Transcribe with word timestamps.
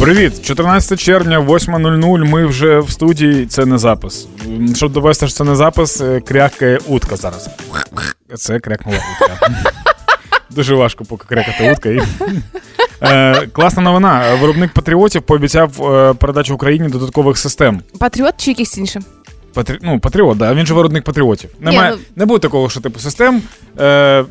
Привіт, 0.00 0.42
14 0.44 1.00
червня, 1.00 1.40
8.00. 1.40 2.24
Ми 2.24 2.46
вже 2.46 2.78
в 2.78 2.90
студії. 2.90 3.46
Це 3.46 3.66
не 3.66 3.78
запис. 3.78 4.28
Щоб 4.74 4.92
довести, 4.92 5.26
що 5.26 5.36
це 5.36 5.44
не 5.44 5.56
запис, 5.56 6.00
е, 6.00 6.20
крякає 6.20 6.78
утка 6.86 7.16
зараз. 7.16 7.50
Це 8.36 8.60
крякнула 8.60 8.98
утка. 8.98 9.50
Дуже 10.50 10.74
важко 10.74 11.04
поки 11.04 11.24
крякати 11.28 11.72
утка. 11.72 12.06
Е, 13.02 13.46
Класна 13.46 13.82
новина. 13.82 14.34
Виробник 14.40 14.72
патріотів 14.72 15.22
пообіцяв 15.22 15.92
е, 15.94 16.14
передачу 16.14 16.54
Україні 16.54 16.88
додаткових 16.88 17.38
систем. 17.38 17.80
Патріот 17.98 18.34
чи 18.36 18.50
якийсь 18.50 18.78
інший? 18.78 19.02
Патрі... 19.54 19.78
Ну, 19.82 20.00
патріот, 20.00 20.38
да. 20.38 20.54
Він 20.54 20.66
же 20.66 20.74
виробник 20.74 21.04
патріотів. 21.04 21.50
Немає, 21.60 21.90
ну- 21.90 21.98
Не 22.16 22.26
буде 22.26 22.38
такого, 22.40 22.70
що 22.70 22.80
типу 22.80 22.98
систем. 23.00 23.42
Е, 23.80 24.24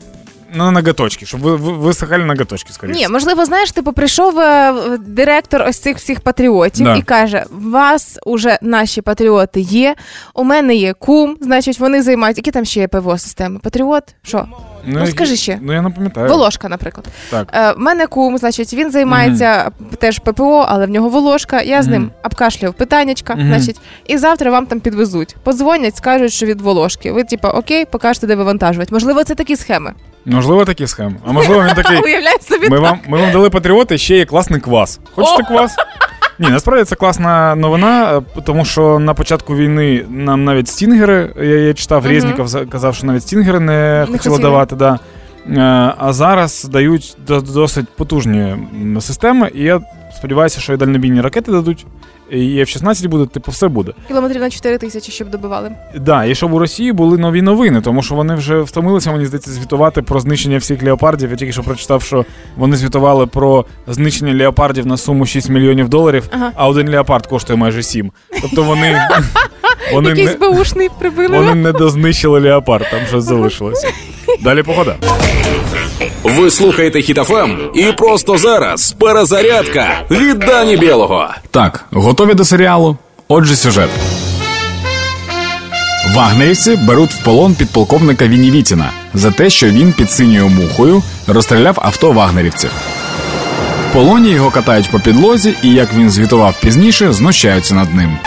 на 0.54 0.72
ноготочки, 0.72 1.26
щоб 1.26 1.42
ви, 1.42 1.56
ви 1.56 1.72
висихали 1.72 2.26
ноготочки, 2.26 2.74
скоріше. 2.74 3.00
Ні, 3.00 3.08
можливо, 3.08 3.46
знаєш, 3.46 3.72
типу 3.72 3.94
прийшов 3.94 4.40
е, 4.40 4.74
директор 4.98 5.62
ось 5.70 5.80
цих 5.80 5.98
всіх 5.98 6.20
патріотів 6.22 6.86
Да. 6.86 6.96
і 6.96 7.02
каже: 7.02 7.46
у 7.68 7.70
вас 7.70 8.20
уже 8.26 8.60
наші 8.62 9.02
патріоти 9.02 9.60
є. 9.62 9.96
У 10.34 10.44
мене 10.44 10.76
є 10.76 10.94
кум, 10.94 11.38
значить, 11.42 11.80
вони 11.80 12.02
займаються. 12.02 12.40
Які 12.40 12.52
там 12.52 12.66
ще 12.66 12.80
є 12.80 12.88
ПВО 12.88 13.18
системи? 13.18 13.60
Патріот? 13.60 14.04
Що? 14.24 14.46
Ну, 14.86 15.00
які- 15.00 15.12
скажи 15.12 15.36
ще. 15.36 15.60
Ну 15.62 15.74
я 15.74 15.82
не 15.82 15.90
пам'ятаю. 15.90 16.30
Волошка, 16.30 16.70
наприклад. 16.70 17.06
Так. 17.32 17.48
Е, 17.54 17.72
в 17.72 17.80
мене 17.80 18.08
кум, 18.08 18.38
значить, 18.38 18.74
він 18.74 18.92
займається 18.92 19.72
теж 20.00 20.20
ППО, 20.20 20.66
але 20.70 20.86
в 20.86 20.90
нього 20.90 21.10
волошка. 21.10 21.62
Я 21.62 21.84
з 21.84 21.88
ним 21.88 22.12
обкашлював 22.24 22.74
питаннячка, 22.74 23.36
Мгм. 23.36 23.48
значить, 23.48 23.80
і 24.08 24.18
завтра 24.18 24.52
вам 24.52 24.66
там 24.66 24.80
підвезуть. 24.80 25.36
Подзвонять, 25.44 25.96
скажуть, 25.96 26.32
що 26.34 26.46
від 26.46 26.62
волошки. 26.62 27.12
Ви, 27.12 27.24
типа, 27.24 27.50
окей, 27.52 27.86
покажете, 27.86 28.28
де 28.28 28.36
вивантажувати. 28.36 28.90
Можливо, 28.94 29.24
це 29.24 29.36
такі 29.36 29.56
схеми. 29.56 29.94
Можливо, 30.26 30.66
такі 30.66 30.88
схеми. 30.88 31.16
А 31.28 31.32
можливо, 31.32 31.64
він 31.64 31.74
такий. 31.84 32.02
Уявляю 32.02 32.38
собі. 32.42 32.70
Ми 32.70 32.76
так. 32.78 32.82
вам, 32.82 33.00
ми 33.08 33.18
вам 33.18 33.32
дали 33.32 33.50
патріоти, 33.50 33.98
ще 33.98 34.18
є 34.18 34.26
класний 34.26 34.60
квас. 34.62 35.00
Хочете 35.16 35.44
квас? 35.44 35.76
Ні, 36.40 36.50
насправді 36.50 36.84
це 36.86 36.96
класна 36.96 37.56
новина, 37.56 38.18
е, 38.38 38.42
тому 38.46 38.66
що 38.66 39.00
на 39.00 39.14
початку 39.14 39.56
війни 39.56 40.06
нам 40.10 40.44
навіть 40.44 40.68
стінгери, 40.68 41.34
я, 41.38 41.44
я 41.60 41.74
читав, 41.74 42.02
Мгм. 42.04 42.12
Резніков 42.12 42.70
казав, 42.70 42.96
що 42.96 43.08
навіть 43.08 43.24
стінгери 43.24 43.60
не, 43.60 44.00
хотіли 44.02 44.18
хотіли. 44.18 44.40
давати. 44.40 44.76
Да. 44.76 45.00
Е, 45.50 45.94
А 45.98 46.14
зараз 46.14 46.64
дають 46.72 47.18
до- 47.28 47.42
досить 47.42 47.86
потужні 47.98 48.40
м, 48.42 49.02
системи, 49.02 49.52
і 49.56 49.64
я 49.64 49.82
сподіваюся, 50.18 50.62
що 50.62 50.74
і 50.74 50.78
дальнобійні 50.78 51.22
ракети 51.22 51.52
дадуть, 51.52 51.86
і 52.32 52.38
F-16 52.60 53.08
буде, 53.08 53.26
типу, 53.26 53.52
все 53.52 53.68
буде. 53.68 53.92
Кілометрів 54.08 54.42
на 54.42 54.50
4 54.50 54.78
тисячі, 54.78 55.12
щоб 55.12 55.30
добивали. 55.30 55.72
Да, 55.96 56.26
і 56.26 56.36
щоб 56.36 56.54
у 56.54 56.60
Росії 56.60 56.92
були 56.92 57.18
нові 57.18 57.42
новини, 57.42 57.82
тому 57.82 58.02
що 58.04 58.16
вони 58.16 58.36
вже 58.36 58.62
втомилися, 58.62 59.12
мені 59.12 59.26
здається, 59.26 59.52
звітувати 59.52 60.02
про 60.02 60.20
знищення 60.20 60.58
всіх 60.58 60.84
леопардів. 60.84 61.32
Я 61.32 61.36
тільки 61.38 61.52
що 61.52 61.64
прочитав, 61.64 62.04
що 62.04 62.26
вони 62.58 62.78
звітували 62.78 63.28
про 63.28 63.66
знищення 63.88 64.36
леопардів 64.36 64.86
на 64.88 64.98
суму 64.98 65.26
6 65.26 65.50
мільйонів 65.50 65.90
доларів, 65.90 66.24
Ага. 66.32 66.52
а 66.56 66.68
один 66.68 66.90
леопард 66.90 67.28
коштує 67.28 67.58
майже 67.60 67.84
7. 67.84 68.12
Тобто 68.42 68.64
вони, 68.64 68.98
вони, 69.94 70.10
Якийсь 70.10 70.30
не, 70.32 70.36
беушний 70.38 70.90
прибили. 71.00 71.38
вони 71.38 71.56
не 71.56 71.72
дознищили 71.72 72.40
леопард, 72.40 72.86
там 72.92 73.00
щось 73.10 73.24
залишилося. 73.24 73.88
Далі 74.44 74.64
погода. 74.64 74.96
Ви 76.24 76.52
слухаєте 76.52 77.02
Хітофем 77.02 77.60
і 77.76 77.84
просто 77.84 78.38
зараз 78.38 78.96
перезарядка 79.00 79.88
від 80.12 80.40
Дані 80.40 80.78
Білого. 80.78 81.28
Так, 81.52 81.86
готові 81.92 82.34
до 82.34 82.46
серіалу? 82.46 82.98
Отже, 83.28 83.56
сюжет. 83.56 83.90
Вагнерівці 86.16 86.76
беруть 86.76 87.12
в 87.14 87.24
полон 87.24 87.56
підполковника 87.56 88.28
Вінівітіна 88.28 88.92
за 89.14 89.32
те, 89.32 89.50
що 89.50 89.68
він 89.68 89.94
під 89.94 90.12
синьою 90.12 90.50
мухою 90.50 91.04
розстріляв 91.28 91.80
авто 91.82 92.12
вагнерівців. 92.12 92.72
В 93.90 93.94
полоні 93.94 94.30
його 94.30 94.52
катають 94.52 94.90
по 94.90 95.00
підлозі, 95.00 95.54
і 95.64 95.74
як 95.74 95.94
він 95.94 96.10
звітував 96.10 96.56
пізніше, 96.62 97.14
знущаються 97.14 97.76
над 97.76 97.96
ним. 97.96 98.18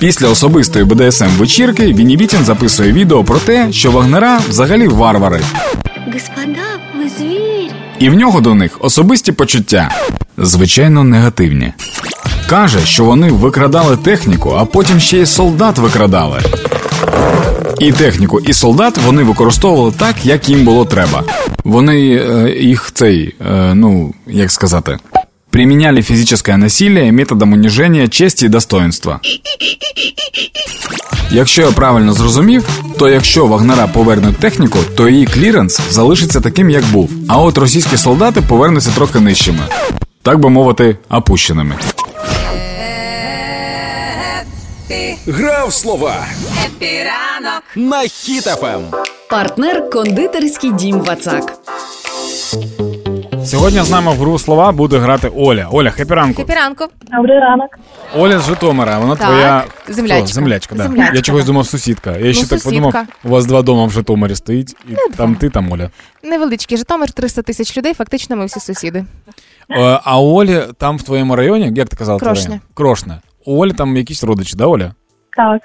Після 0.00 0.28
особистої 0.28 0.84
БДСМ 0.84 1.28
вечірки 1.38 1.86
Вінівітін 1.86 2.44
записує 2.44 2.92
відео 2.92 3.24
про 3.24 3.38
те, 3.38 3.72
що 3.72 3.90
вагнера 3.90 4.40
взагалі 4.48 4.88
варвари, 4.88 5.40
Господа, 6.12 6.60
вы 6.98 7.08
зверь! 7.18 7.70
і 7.98 8.10
в 8.10 8.14
нього 8.14 8.40
до 8.40 8.54
них 8.54 8.76
особисті 8.80 9.32
почуття, 9.32 9.90
звичайно, 10.38 11.04
негативні. 11.04 11.72
Каже, 12.48 12.78
що 12.86 13.04
вони 13.04 13.30
викрадали 13.30 13.96
техніку, 13.96 14.54
а 14.58 14.64
потім 14.64 15.00
ще 15.00 15.18
й 15.18 15.26
солдат 15.26 15.78
викрадали. 15.78 16.40
І 17.80 17.92
техніку, 17.92 18.40
і 18.40 18.52
солдат 18.52 18.98
вони 18.98 19.22
використовували 19.22 19.92
так, 19.98 20.26
як 20.26 20.48
їм 20.48 20.64
було 20.64 20.84
треба. 20.84 21.24
Вони 21.64 22.14
е, 22.14 22.56
їх 22.60 22.90
цей, 22.94 23.34
е, 23.50 23.74
ну 23.74 24.14
як 24.26 24.50
сказати, 24.50 24.98
приміняли 25.50 26.02
фізичне 26.02 26.56
насилие 26.56 27.12
методом 27.12 27.52
уніження 27.52 28.08
честі 28.08 28.46
і 28.46 28.48
достоинства. 28.48 29.20
Якщо 31.30 31.62
я 31.62 31.70
правильно 31.70 32.12
зрозумів, 32.12 32.68
то 32.98 33.08
якщо 33.08 33.46
Вагнера 33.46 33.86
повернуть 33.86 34.36
техніку, 34.36 34.78
то 34.96 35.08
її 35.08 35.26
кліренс 35.26 35.80
залишиться 35.90 36.40
таким, 36.40 36.70
як 36.70 36.84
був. 36.84 37.10
А 37.28 37.38
от 37.38 37.58
російські 37.58 37.96
солдати 37.96 38.40
повернуться 38.40 38.90
трохи 38.90 39.20
нижчими, 39.20 39.62
так 40.22 40.38
би 40.40 40.50
мовити, 40.50 40.96
опущеними. 41.10 41.74
Грав 45.30 45.72
слова 45.72 46.26
на 47.76 48.00
Хітофем. 48.00 48.80
Партнер 49.30 49.90
кондитерський 49.90 50.72
дім 50.72 51.00
Вацак. 51.00 51.58
Сьогодні 53.44 53.82
з 53.82 53.90
нами 53.90 54.12
в 54.12 54.16
гру 54.16 54.38
слова 54.38 54.72
буде 54.72 54.98
грати 54.98 55.32
Оля. 55.36 55.68
Оля, 55.72 55.90
хепі 55.90 56.14
ранку. 56.14 56.42
Кипіранку. 56.42 56.84
Добрий 57.16 57.38
ранок. 57.38 57.78
Оля 58.16 58.38
з 58.38 58.46
Житомира, 58.46 58.98
вона 58.98 59.16
Так, 59.16 59.26
твоя 59.26 59.64
землячка. 59.88 60.24
Хто? 60.24 60.34
землячка, 60.34 60.74
да. 60.74 60.82
Землячка, 60.82 61.14
Я 61.14 61.22
чогось 61.22 61.44
думав 61.44 61.66
сусідка. 61.66 62.16
Я 62.16 62.32
ще 62.32 62.46
так 62.46 62.62
подумав, 62.62 62.94
у 63.24 63.28
вас 63.28 63.46
два 63.46 63.62
дома 63.62 63.84
в 63.84 63.90
Житомирі 63.90 64.34
стоїть, 64.34 64.76
і 64.88 65.16
там 65.16 65.34
ти, 65.34 65.50
там 65.50 65.72
Оля. 65.72 65.90
Невеличкий 66.22 66.78
Житомир, 66.78 67.12
300 67.12 67.42
тисяч 67.42 67.76
людей, 67.76 67.94
фактично 67.94 68.36
ми 68.36 68.46
всі 68.46 68.60
сусіди. 68.60 69.04
Е, 69.70 70.00
А 70.04 70.20
Олі 70.20 70.62
там 70.78 70.98
в 70.98 71.02
твоєму 71.02 71.36
районі, 71.36 71.72
як 71.74 71.88
ти 71.88 71.96
казала? 71.96 72.18
твій 72.18 72.60
Крошне. 72.74 73.20
У 73.44 73.62
Олі 73.62 73.72
там 73.72 73.96
якісь 73.96 74.24
родичі, 74.24 74.56
да, 74.56 74.66
Оля? 74.66 74.94
Так, 75.38 75.62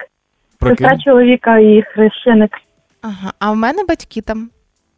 Прикинь. 0.60 0.76
сестра 0.88 0.98
чоловіка 1.04 1.58
і 1.58 1.82
хрещеник. 1.94 2.50
Ага, 3.02 3.32
а 3.38 3.52
в 3.52 3.56
мене 3.56 3.84
батьки 3.88 4.20
там. 4.20 4.50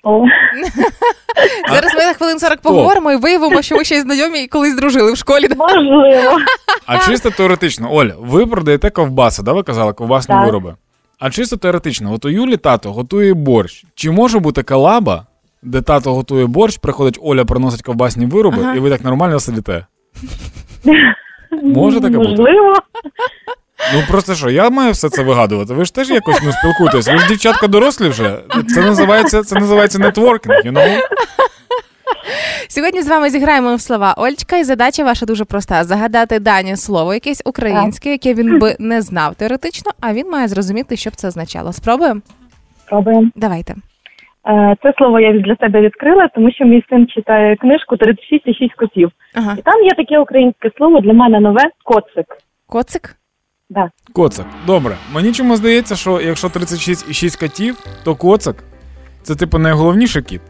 О, 0.05 0.25
Зараз 1.71 1.95
ми 1.95 2.01
на 2.01 2.13
хвилин 2.15 2.39
40 2.39 2.61
поговоримо 2.61 3.13
і 3.13 3.17
виявимо, 3.17 3.63
що 3.63 3.77
ми 3.77 3.85
ще 3.85 3.95
й 3.97 4.01
знайомі 4.01 4.43
і 4.43 4.47
колись 4.47 4.77
дружили 4.77 5.13
в 5.13 5.17
школі. 5.17 5.49
можливо. 5.57 6.39
А 6.87 6.99
чисто 6.99 7.31
теоретично, 7.31 7.95
Оль, 7.95 8.07
ви 8.19 8.47
продаєте 8.47 8.91
ковбаси, 8.91 9.43
да, 9.43 9.53
ви 9.53 9.63
казали, 9.63 9.93
ковбасні 9.93 10.35
Так. 10.35 10.45
вироби. 10.47 10.75
А 11.19 11.31
чисто 11.31 11.57
теоретично, 11.57 12.13
от 12.13 12.25
у 12.25 12.29
Юлі 12.29 12.57
тато 12.57 12.93
готує 12.93 13.35
борщ. 13.35 13.85
Чи 13.95 14.11
може 14.11 14.39
бути 14.39 14.63
колаба, 14.63 15.27
де 15.63 15.83
тато 15.83 16.15
готує 16.15 16.47
борщ, 16.47 16.79
приходить 16.79 17.19
Оля, 17.23 17.45
приносить 17.45 17.83
ковбасні 17.83 18.27
вироби, 18.27 18.59
Ага. 18.61 18.75
і 18.75 18.79
ви 18.79 18.91
так 18.91 19.05
нормально 19.05 19.41
сидите? 19.41 19.87
Може 21.63 22.01
таке 22.01 22.17
бути? 22.19 22.31
Можливо. 22.31 22.75
Ну 23.95 24.03
просто 24.11 24.35
що, 24.35 24.51
я 24.51 24.71
маю 24.71 24.93
все 24.93 25.09
це 25.09 25.23
вигадувати. 25.23 25.75
Ви 25.75 25.85
ж 25.85 25.95
теж 25.95 26.11
якось 26.11 26.41
ну, 26.45 26.53
спілкуєтесь. 26.53 27.09
Ви 27.09 27.19
ж 27.19 27.29
дівчатка 27.29 27.67
дорослі 27.67 28.09
вже. 28.09 28.39
Це 28.75 28.81
називається, 28.81 29.43
це 29.43 29.55
називається 29.61 29.99
нетворкінг, 29.99 30.57
you 30.57 30.73
know? 30.73 30.99
Сьогодні 32.69 33.03
з 33.03 33.09
вами 33.09 33.31
зіграємо 33.31 33.75
в 33.75 33.81
слова 33.81 34.15
Ольчка, 34.19 34.57
і 34.57 34.65
задача 34.65 35.05
ваша 35.05 35.27
дуже 35.27 35.45
проста: 35.45 35.85
загадати 35.85 36.39
дані 36.39 36.77
слово, 36.77 37.15
якесь 37.15 37.43
українське, 37.45 38.11
яке 38.11 38.35
він 38.35 38.59
би 38.59 38.77
не 38.79 39.03
знав 39.03 39.35
теоретично, 39.35 39.93
а 40.01 40.13
він 40.13 40.31
має 40.31 40.49
зрозуміти, 40.49 40.97
що 40.97 41.11
б 41.11 41.15
це 41.15 41.29
означало. 41.29 41.73
Спробуємо? 41.73 42.21
Пробуємо. 42.89 43.31
Давайте. 43.37 43.75
Е, 44.49 44.77
Це 44.83 44.93
слово 44.99 45.21
я 45.21 45.33
для 45.33 45.57
себе 45.57 45.81
відкрила, 45.81 46.29
тому 46.35 46.51
що 46.51 46.65
мій 46.65 46.85
син 46.91 47.07
читає 47.07 47.57
книжку 47.57 47.97
36 47.97 48.43
і 48.47 48.55
6 48.55 48.75
котів. 48.75 49.11
Ага. 49.35 49.57
І 49.59 49.63
там 49.63 49.85
є 49.85 49.91
таке 49.91 50.19
українське 50.19 50.71
слово 50.77 51.01
для 51.01 51.13
мене 51.13 51.41
нове 51.41 51.63
коцик. 51.85 52.27
Коцик? 52.67 53.17
Да. 53.71 53.91
Коцак. 54.13 54.47
Добре. 54.67 54.97
Мені 55.13 55.33
чому 55.33 55.57
здається, 55.57 55.97
що 55.97 56.21
якщо 56.21 56.49
36 56.49 57.37
котів, 57.37 57.77
то 58.05 58.15
коцак 58.15 58.57
це 59.23 59.35
типу 59.35 59.59
найголовніший 59.59 60.23
кіт. 60.23 60.41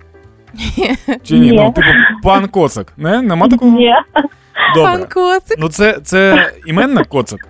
Чи 1.23 1.35
ні? 1.35 1.51
Ні. 1.51 1.53
Ну, 1.57 1.73
типу, 1.73 1.89
пан 2.23 2.49
коцак. 2.49 2.93
Не? 2.97 3.23
Нема 3.23 3.49
такого? 3.49 3.71
Ні. 3.79 3.93
Добре. 4.75 4.93
Пан 4.93 5.07
Коцик. 5.07 5.59
Ну 5.59 5.69
це, 5.69 5.99
це 6.05 6.51
іменна 6.67 7.05
коцак. 7.05 7.47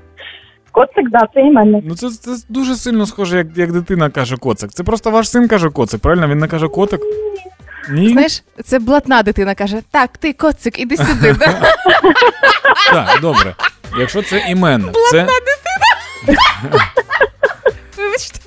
Коцик, 0.72 1.10
да, 1.10 1.28
це 1.34 1.40
іменник. 1.40 1.84
Ну 1.88 1.94
це, 1.94 2.10
це 2.10 2.30
дуже 2.48 2.76
сильно 2.76 3.06
схоже, 3.06 3.38
як, 3.38 3.46
як 3.56 3.72
дитина 3.72 4.10
каже 4.10 4.36
коцак. 4.36 4.70
Це 4.70 4.84
просто 4.84 5.10
ваш 5.10 5.30
син 5.30 5.48
каже 5.48 5.70
коцик, 5.70 6.00
правильно? 6.00 6.28
Він 6.28 6.38
не 6.38 6.48
каже 6.48 6.68
котик. 6.68 7.00
Ні? 7.90 8.08
Знаєш, 8.08 8.44
це 8.64 8.78
блатна 8.78 9.22
дитина 9.22 9.54
каже: 9.54 9.82
Так, 9.90 10.18
ти 10.18 10.32
коцик, 10.32 10.80
іди 10.80 10.96
сюди. 10.96 11.32
да? 11.32 11.46
Так, 12.92 13.18
добре. 13.20 13.54
Якщо 13.98 14.22
це 14.22 14.44
іменник, 14.48 14.94
це. 15.10 15.26
Вибачте. 17.96 18.40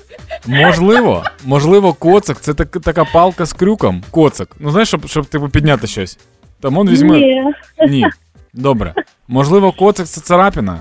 Можливо, 0.46 1.24
можливо, 1.44 1.92
коцик 1.92 2.40
це 2.40 2.54
так, 2.54 2.68
така 2.70 3.04
палка 3.04 3.46
з 3.46 3.52
крюком. 3.52 4.02
Коцик. 4.10 4.48
Ну 4.58 4.70
знаєш, 4.70 4.88
щоб, 4.88 5.06
щоб 5.06 5.26
типу 5.26 5.48
підняти 5.48 5.86
щось. 5.86 6.18
Там 6.60 6.78
он 6.78 6.88
візьме. 6.88 7.18
Ні. 7.18 7.42
Ні. 7.88 8.06
Добре. 8.52 8.94
Можливо, 9.28 9.72
коцик 9.72 10.06
це 10.06 10.20
царапіна. 10.20 10.80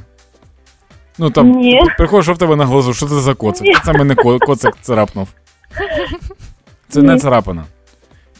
Ну 1.17 1.29
там 1.29 1.51
Ні. 1.51 1.81
приходиш, 1.97 2.25
що 2.25 2.33
в 2.33 2.37
тебе 2.37 2.55
на 2.55 2.65
глазу, 2.65 2.93
що 2.93 3.05
це 3.05 3.15
за 3.15 3.33
коцик? 3.33 3.67
Ні. 3.67 3.75
Це 3.85 3.93
мене 3.93 4.15
коцик 4.15 4.75
царапнув. 4.81 5.27
Це 6.89 7.01
не 7.01 7.13
Ні. 7.13 7.19
царапина. 7.19 7.63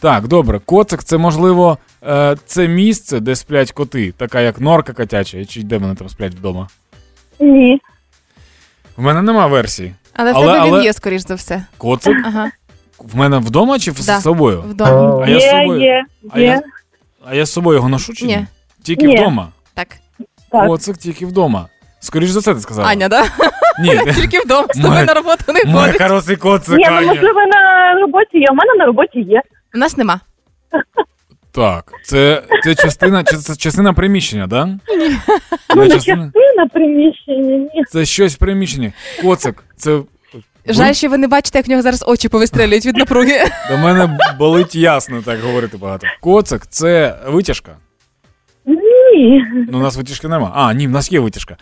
Так, 0.00 0.28
добре, 0.28 0.58
коцик 0.58 1.02
це 1.04 1.18
можливо 1.18 1.78
е, 2.02 2.36
це 2.46 2.68
місце, 2.68 3.20
де 3.20 3.36
сплять 3.36 3.72
коти, 3.72 4.12
така 4.12 4.40
як 4.40 4.60
норка 4.60 4.92
котяча, 4.92 5.44
чи 5.44 5.62
де 5.62 5.78
вони 5.78 5.94
там 5.94 6.08
сплять 6.08 6.34
вдома. 6.34 6.68
Ні. 7.40 7.80
В 8.96 9.02
мене 9.02 9.22
нема 9.22 9.46
версії. 9.46 9.94
Але 10.12 10.32
в 10.32 10.34
тебе 10.34 10.58
але- 10.58 10.70
він 10.78 10.84
є, 10.84 10.92
скоріш 10.92 11.22
за 11.22 11.34
все. 11.34 11.64
Коцик 11.78 12.16
Ага, 12.26 12.50
в 12.98 13.16
мене 13.16 13.38
вдома 13.38 13.78
чи 13.78 13.92
з 13.92 14.20
собою? 14.22 14.60
вдома. 14.66 15.22
А 15.24 15.28
я 15.28 15.40
з 15.40 15.50
собою. 15.50 15.80
є, 15.82 16.04
А 16.30 16.40
є. 16.40 16.46
я, 16.46 16.62
а 17.26 17.34
я 17.34 17.44
з 17.46 17.52
собою 17.52 17.76
його 17.76 17.88
ношу 17.88 18.12
чи 18.14 18.26
ні? 18.26 18.36
Ні. 18.36 18.46
Тільки 18.82 19.06
Ні. 19.06 19.16
вдома. 19.16 19.48
Так. 19.74 19.88
Коцик 20.50 20.96
тільки 20.96 21.26
вдома. 21.26 21.66
Скоріш 22.00 22.30
за 22.30 22.40
це 22.40 22.54
ти 22.54 22.60
сказала. 22.60 22.88
Аня, 22.88 23.08
да? 23.08 23.24
Ні. 23.80 24.12
Тільки 24.14 24.40
вдома 24.40 24.66
з 24.74 24.80
тобою 24.82 25.04
на 25.04 25.14
роботу 25.14 25.44
не 25.52 25.64
Мой 25.72 25.82
ходить. 25.86 26.02
хороший 26.02 26.36
коцик, 26.36 26.76
Ні, 26.78 26.84
ну 26.90 26.96
Аня. 26.96 27.06
можливо 27.06 27.40
на 27.46 27.94
роботі 28.00 28.38
є. 28.38 28.46
У 28.50 28.54
мене 28.54 28.74
на 28.78 28.84
роботі 28.86 29.20
є. 29.20 29.42
У 29.74 29.78
нас 29.78 29.96
нема. 29.96 30.20
Так, 31.52 31.92
це, 32.04 32.42
це 32.64 32.74
частина, 32.74 33.24
чи 33.24 33.36
це 33.36 33.56
частина 33.56 33.92
приміщення, 33.92 34.46
да? 34.46 34.66
Ні. 34.66 34.78
Ну, 35.76 35.82
Не 35.82 35.88
частина 35.90 36.32
приміщення, 36.72 37.56
ні. 37.74 37.84
Це 37.88 38.04
щось 38.04 38.34
в 38.34 38.38
приміщенні. 38.38 38.92
Коцик, 39.22 39.64
це. 39.76 40.00
Жаль, 40.66 40.92
що 40.92 41.08
ви 41.08 41.18
не 41.18 41.28
бачите, 41.28 41.58
як 41.58 41.66
в 41.66 41.70
нього 41.70 41.82
зараз 41.82 42.04
очі 42.06 42.28
повистрелюють 42.28 42.86
від 42.86 42.96
напруги. 42.96 43.38
До 43.70 43.78
мене 43.78 44.18
болить 44.38 44.74
ясно 44.74 45.22
так 45.22 45.40
говорити 45.40 45.76
багато. 45.76 46.06
Коцик 46.20 46.66
це 46.66 47.18
витяжка. 47.26 47.76
Ні. 48.66 49.44
Ну, 49.70 49.78
у 49.78 49.82
нас 49.82 49.96
витяжки 49.96 50.28
нема. 50.28 50.52
А, 50.54 50.72
ні, 50.74 50.86
в 50.86 50.90
нас 50.90 51.12
є 51.12 51.20
витяжка. 51.20 51.56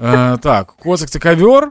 Е, 0.00 0.36
так, 0.42 0.66
коцик 0.66 1.08
це 1.10 1.18
ковер. 1.18 1.70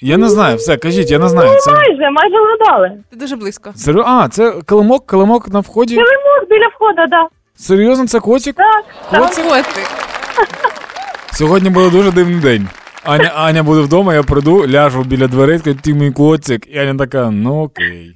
Я 0.00 0.16
не 0.16 0.28
знаю, 0.28 0.56
все, 0.56 0.76
кажіть, 0.76 1.10
я 1.10 1.18
не 1.18 1.28
знаю. 1.28 1.58
Це... 1.60 1.72
Майже, 1.72 2.10
майже 2.10 2.36
вгадали. 2.40 2.92
Ти 3.10 3.16
дуже 3.16 3.36
близько. 3.36 3.70
Серйо- 3.76 4.04
А, 4.06 4.28
це 4.28 4.52
килимок, 4.66 5.06
килимок 5.06 5.48
на 5.48 5.60
вході. 5.60 5.94
Килимок 5.94 6.48
біля 6.50 6.68
входу, 6.74 7.06
да. 7.10 7.28
Серйозно, 7.56 8.06
це 8.06 8.20
котик? 8.20 8.56
Так, 8.56 8.84
так. 9.10 9.34
Котик. 9.34 9.88
Сьогодні 11.32 11.70
буде 11.70 11.90
дуже 11.90 12.10
дивний 12.10 12.40
день. 12.40 12.68
Аня, 13.04 13.32
Аня 13.34 13.62
буде 13.62 13.80
вдома, 13.80 14.14
я 14.14 14.22
прийду, 14.22 14.66
ляжу 14.68 15.02
біля 15.02 15.26
дверей, 15.26 15.58
скажу, 15.58 15.76
ти 15.82 15.94
мій 15.94 16.10
котик. 16.12 16.66
І 16.74 16.78
Аня 16.78 16.98
така, 16.98 17.30
ну 17.30 17.62
окей. 17.62 18.14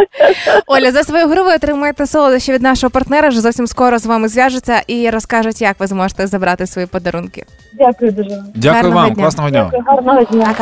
Оля, 0.66 0.92
за 0.92 1.02
свою 1.04 1.28
гру 1.28 1.44
ви 1.44 1.54
отримаєте 1.54 2.06
солодощі 2.06 2.52
від 2.52 2.62
нашого 2.62 2.90
партнера. 2.90 3.28
Вже 3.28 3.40
зовсім 3.40 3.66
скоро 3.66 3.98
з 3.98 4.06
вами 4.06 4.28
зв'яжуться 4.28 4.82
і 4.86 5.10
розкажуть, 5.10 5.60
як 5.62 5.80
ви 5.80 5.86
зможете 5.86 6.26
забрати 6.26 6.66
свої 6.66 6.86
подарунки. 6.86 7.44
Дякую 7.72 8.12
дуже. 8.12 8.42
Дякую 8.54 8.74
Гарного 8.82 9.00
вам, 9.00 9.12
дня. 9.14 9.22
класного 9.22 9.50
дня. 9.50 9.64
Дякую, 9.72 9.82
гарного 9.86 10.22
дня. 10.22 10.54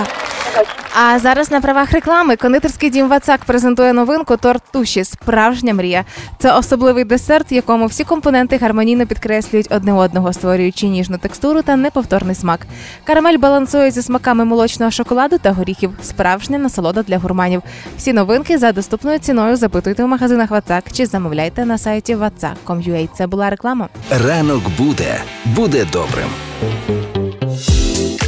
А 0.96 1.18
зараз 1.18 1.50
на 1.50 1.60
правах 1.60 1.92
реклами 1.92 2.36
кондитерський 2.36 2.90
дім 2.90 3.08
Вацак 3.08 3.44
презентує 3.44 3.92
новинку 3.92 4.36
торт 4.36 4.62
туші 4.72 5.04
Справжня 5.04 5.74
мрія. 5.74 6.04
Це 6.38 6.52
особливий 6.52 7.04
десерт, 7.04 7.52
в 7.52 7.54
якому 7.54 7.86
всі 7.86 8.04
компоненти 8.04 8.56
гармонійно 8.56 9.06
підкреслюють 9.06 9.68
одне 9.70 9.92
одного, 9.92 10.32
створюючи 10.32 10.86
ніжну 10.86 11.18
текстуру 11.18 11.62
та 11.62 11.76
неповторний 11.76 12.34
смак. 12.34 12.60
Карамель 13.04 13.38
балансує 13.38 13.90
зі 13.90 14.02
смаками 14.02 14.44
молочного 14.44 14.90
шоколаду 14.90 15.38
та 15.38 15.52
горіхів. 15.52 15.90
Справжня 16.02 16.58
насолода 16.58 17.02
для 17.02 17.18
гурманів. 17.18 17.62
Всі 17.96 18.12
новинки 18.12 18.58
за 18.58 18.72
доступною 18.72 19.18
ціною 19.18 19.56
запитуйте 19.56 20.04
у 20.04 20.06
магазинах 20.06 20.50
Вацак 20.50 20.84
чи 20.92 21.06
замовляйте 21.06 21.64
на 21.64 21.78
сайті 21.78 22.16
vatsak.com.ua. 22.16 23.08
Це 23.14 23.26
була 23.26 23.50
реклама. 23.50 23.88
Ранок 24.10 24.62
буде, 24.78 25.20
буде 25.44 25.86
добрим. 25.92 26.28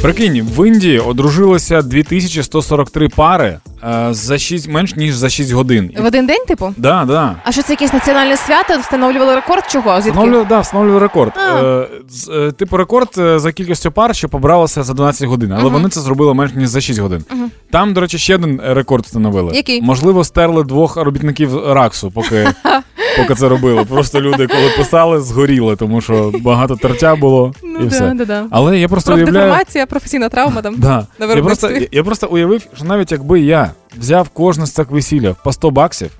Прикинь, 0.01 0.41
в 0.55 0.67
Індії 0.67 0.99
одружилося 0.99 1.81
2143 1.81 3.09
пари 3.09 3.57
е, 3.83 4.07
за 4.11 4.37
6, 4.37 4.67
менш 4.69 4.95
ніж 4.95 5.15
за 5.15 5.29
6 5.29 5.51
годин. 5.51 5.91
В 5.99 6.05
один 6.05 6.27
день, 6.27 6.45
типу? 6.47 6.73
Да, 6.77 7.05
да. 7.07 7.35
А 7.43 7.51
що 7.51 7.61
це 7.63 7.73
якесь 7.73 7.93
національне 7.93 8.37
свято? 8.37 8.79
Встановлювали 8.81 9.35
рекорд? 9.35 9.63
Чого? 9.71 9.91
Звідки? 9.95 10.09
Встановлював, 10.11 10.47
да, 10.47 10.59
встановлював 10.59 11.01
рекорд. 11.01 11.31
А. 11.35 11.59
Е, 11.63 11.87
з- 12.09 12.29
е, 12.29 12.51
типу 12.51 12.77
рекорд 12.77 13.09
е, 13.17 13.39
за 13.39 13.51
кількістю 13.51 13.91
пар, 13.91 14.15
що 14.15 14.29
побралося 14.29 14.83
за 14.83 14.93
12 14.93 15.27
годин, 15.27 15.53
але 15.59 15.69
вони 15.69 15.89
це 15.89 15.99
зробили 15.99 16.33
менш 16.33 16.53
ніж 16.55 16.67
за 16.69 16.81
6 16.81 16.99
годин. 16.99 17.23
Там, 17.71 17.93
до 17.93 18.01
речі, 18.01 18.17
ще 18.17 18.35
один 18.35 18.61
рекорд 18.65 19.05
встановили. 19.05 19.55
Який? 19.55 19.81
Можливо, 19.81 20.23
стерли 20.23 20.63
двох 20.63 20.97
робітників 20.97 21.67
Раксу, 21.73 22.11
поки, 22.11 22.47
поки 23.17 23.35
це 23.35 23.49
робили. 23.49 23.85
Просто 23.85 24.21
люди, 24.21 24.47
коли 24.47 24.69
писали, 24.77 25.21
згоріли, 25.21 25.75
тому 25.75 26.01
що 26.01 26.33
багато 26.41 26.75
тертя 26.75 27.15
було 27.15 27.53
і 27.63 27.67
Ну 27.79 27.87
все. 27.87 27.99
да, 27.99 28.13
да, 28.13 28.25
да. 28.25 28.45
Але 28.51 28.79
я 28.79 28.87
просто 28.87 29.13
уявляю. 29.15 29.55
Професійна 29.89 30.29
травма 30.29 30.61
там. 30.61 30.75
Да. 30.77 31.07
на 31.19 31.25
Я 31.25 31.41
просто, 31.43 31.69
я 31.91 32.03
просто 32.03 32.27
уявив, 32.27 32.61
що 32.75 32.85
навіть 32.85 33.11
якби 33.11 33.39
я 33.39 33.71
взяв 33.97 34.29
кожне 34.29 34.65
з 34.65 34.71
цих 34.71 34.91
весілля 34.91 35.35
по 35.43 35.53
100 35.53 35.71
баксів, 35.71 36.11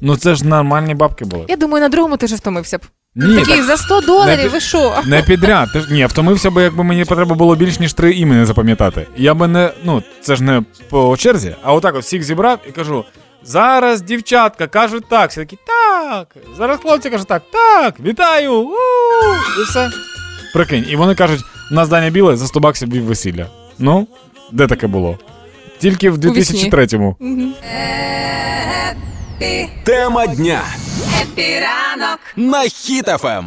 ну 0.00 0.16
це 0.16 0.34
ж 0.34 0.46
нормальні 0.46 0.94
бабки 0.94 1.24
були. 1.24 1.44
Я 1.48 1.56
думаю, 1.56 1.82
на 1.82 1.88
другому 1.88 2.16
ти 2.16 2.26
вже 2.26 2.36
втомився 2.36 2.78
б. 2.78 2.80
Ні, 3.14 3.36
Такий, 3.38 3.54
так 3.56 3.64
за 3.64 3.76
100 3.76 4.00
доларів, 4.00 4.42
не- 4.42 4.48
ви 4.48 4.60
що? 4.60 4.94
не 5.06 5.22
підряд. 5.22 5.72
Ти 5.72 5.80
ж 5.80 5.92
ні, 5.92 6.06
втомився 6.06 6.50
би, 6.50 6.62
якби 6.62 6.84
мені 6.84 7.04
треба 7.04 7.34
було 7.34 7.56
більш 7.56 7.80
ніж 7.80 7.92
три 7.92 8.12
імені 8.12 8.44
запам'ятати. 8.44 9.06
Я 9.16 9.34
би 9.34 9.48
не, 9.48 9.70
ну 9.84 10.02
це 10.20 10.36
ж 10.36 10.42
не 10.42 10.62
по 10.90 11.16
черзі, 11.16 11.54
а 11.62 11.72
отак 11.72 11.94
от 11.94 12.02
всіх 12.02 12.22
зібрав 12.22 12.58
і 12.68 12.72
кажу. 12.72 13.04
Зараз 13.42 14.02
дівчатка 14.02 14.66
кажуть 14.66 15.04
так, 15.10 15.30
всі 15.30 15.40
такі 15.40 15.58
так. 15.66 16.36
Зараз 16.56 16.78
хлопці 16.82 17.10
кажуть 17.10 17.28
так, 17.28 17.42
так, 17.52 18.00
вітаю! 18.00 18.52
у 18.52 18.70
І 19.60 19.64
все. 19.68 19.90
Прикинь, 20.54 20.86
і 20.88 20.96
вони 20.96 21.14
кажуть, 21.14 21.40
у 21.70 21.74
нас 21.74 21.88
Даня 21.88 22.10
Біле 22.10 22.36
за 22.36 22.46
100 22.46 22.60
баксів 22.60 22.92
вів 22.92 23.04
весілля. 23.04 23.46
Ну, 23.78 24.06
де 24.52 24.66
таке 24.66 24.86
було? 24.86 25.18
Тільки 25.78 26.10
в 26.10 26.18
2003-му. 26.18 27.16
Тема 29.84 30.26
дня. 30.26 30.60
На 32.36 32.62
Ем. 32.62 32.68
Хіт-ФМ. 32.68 33.44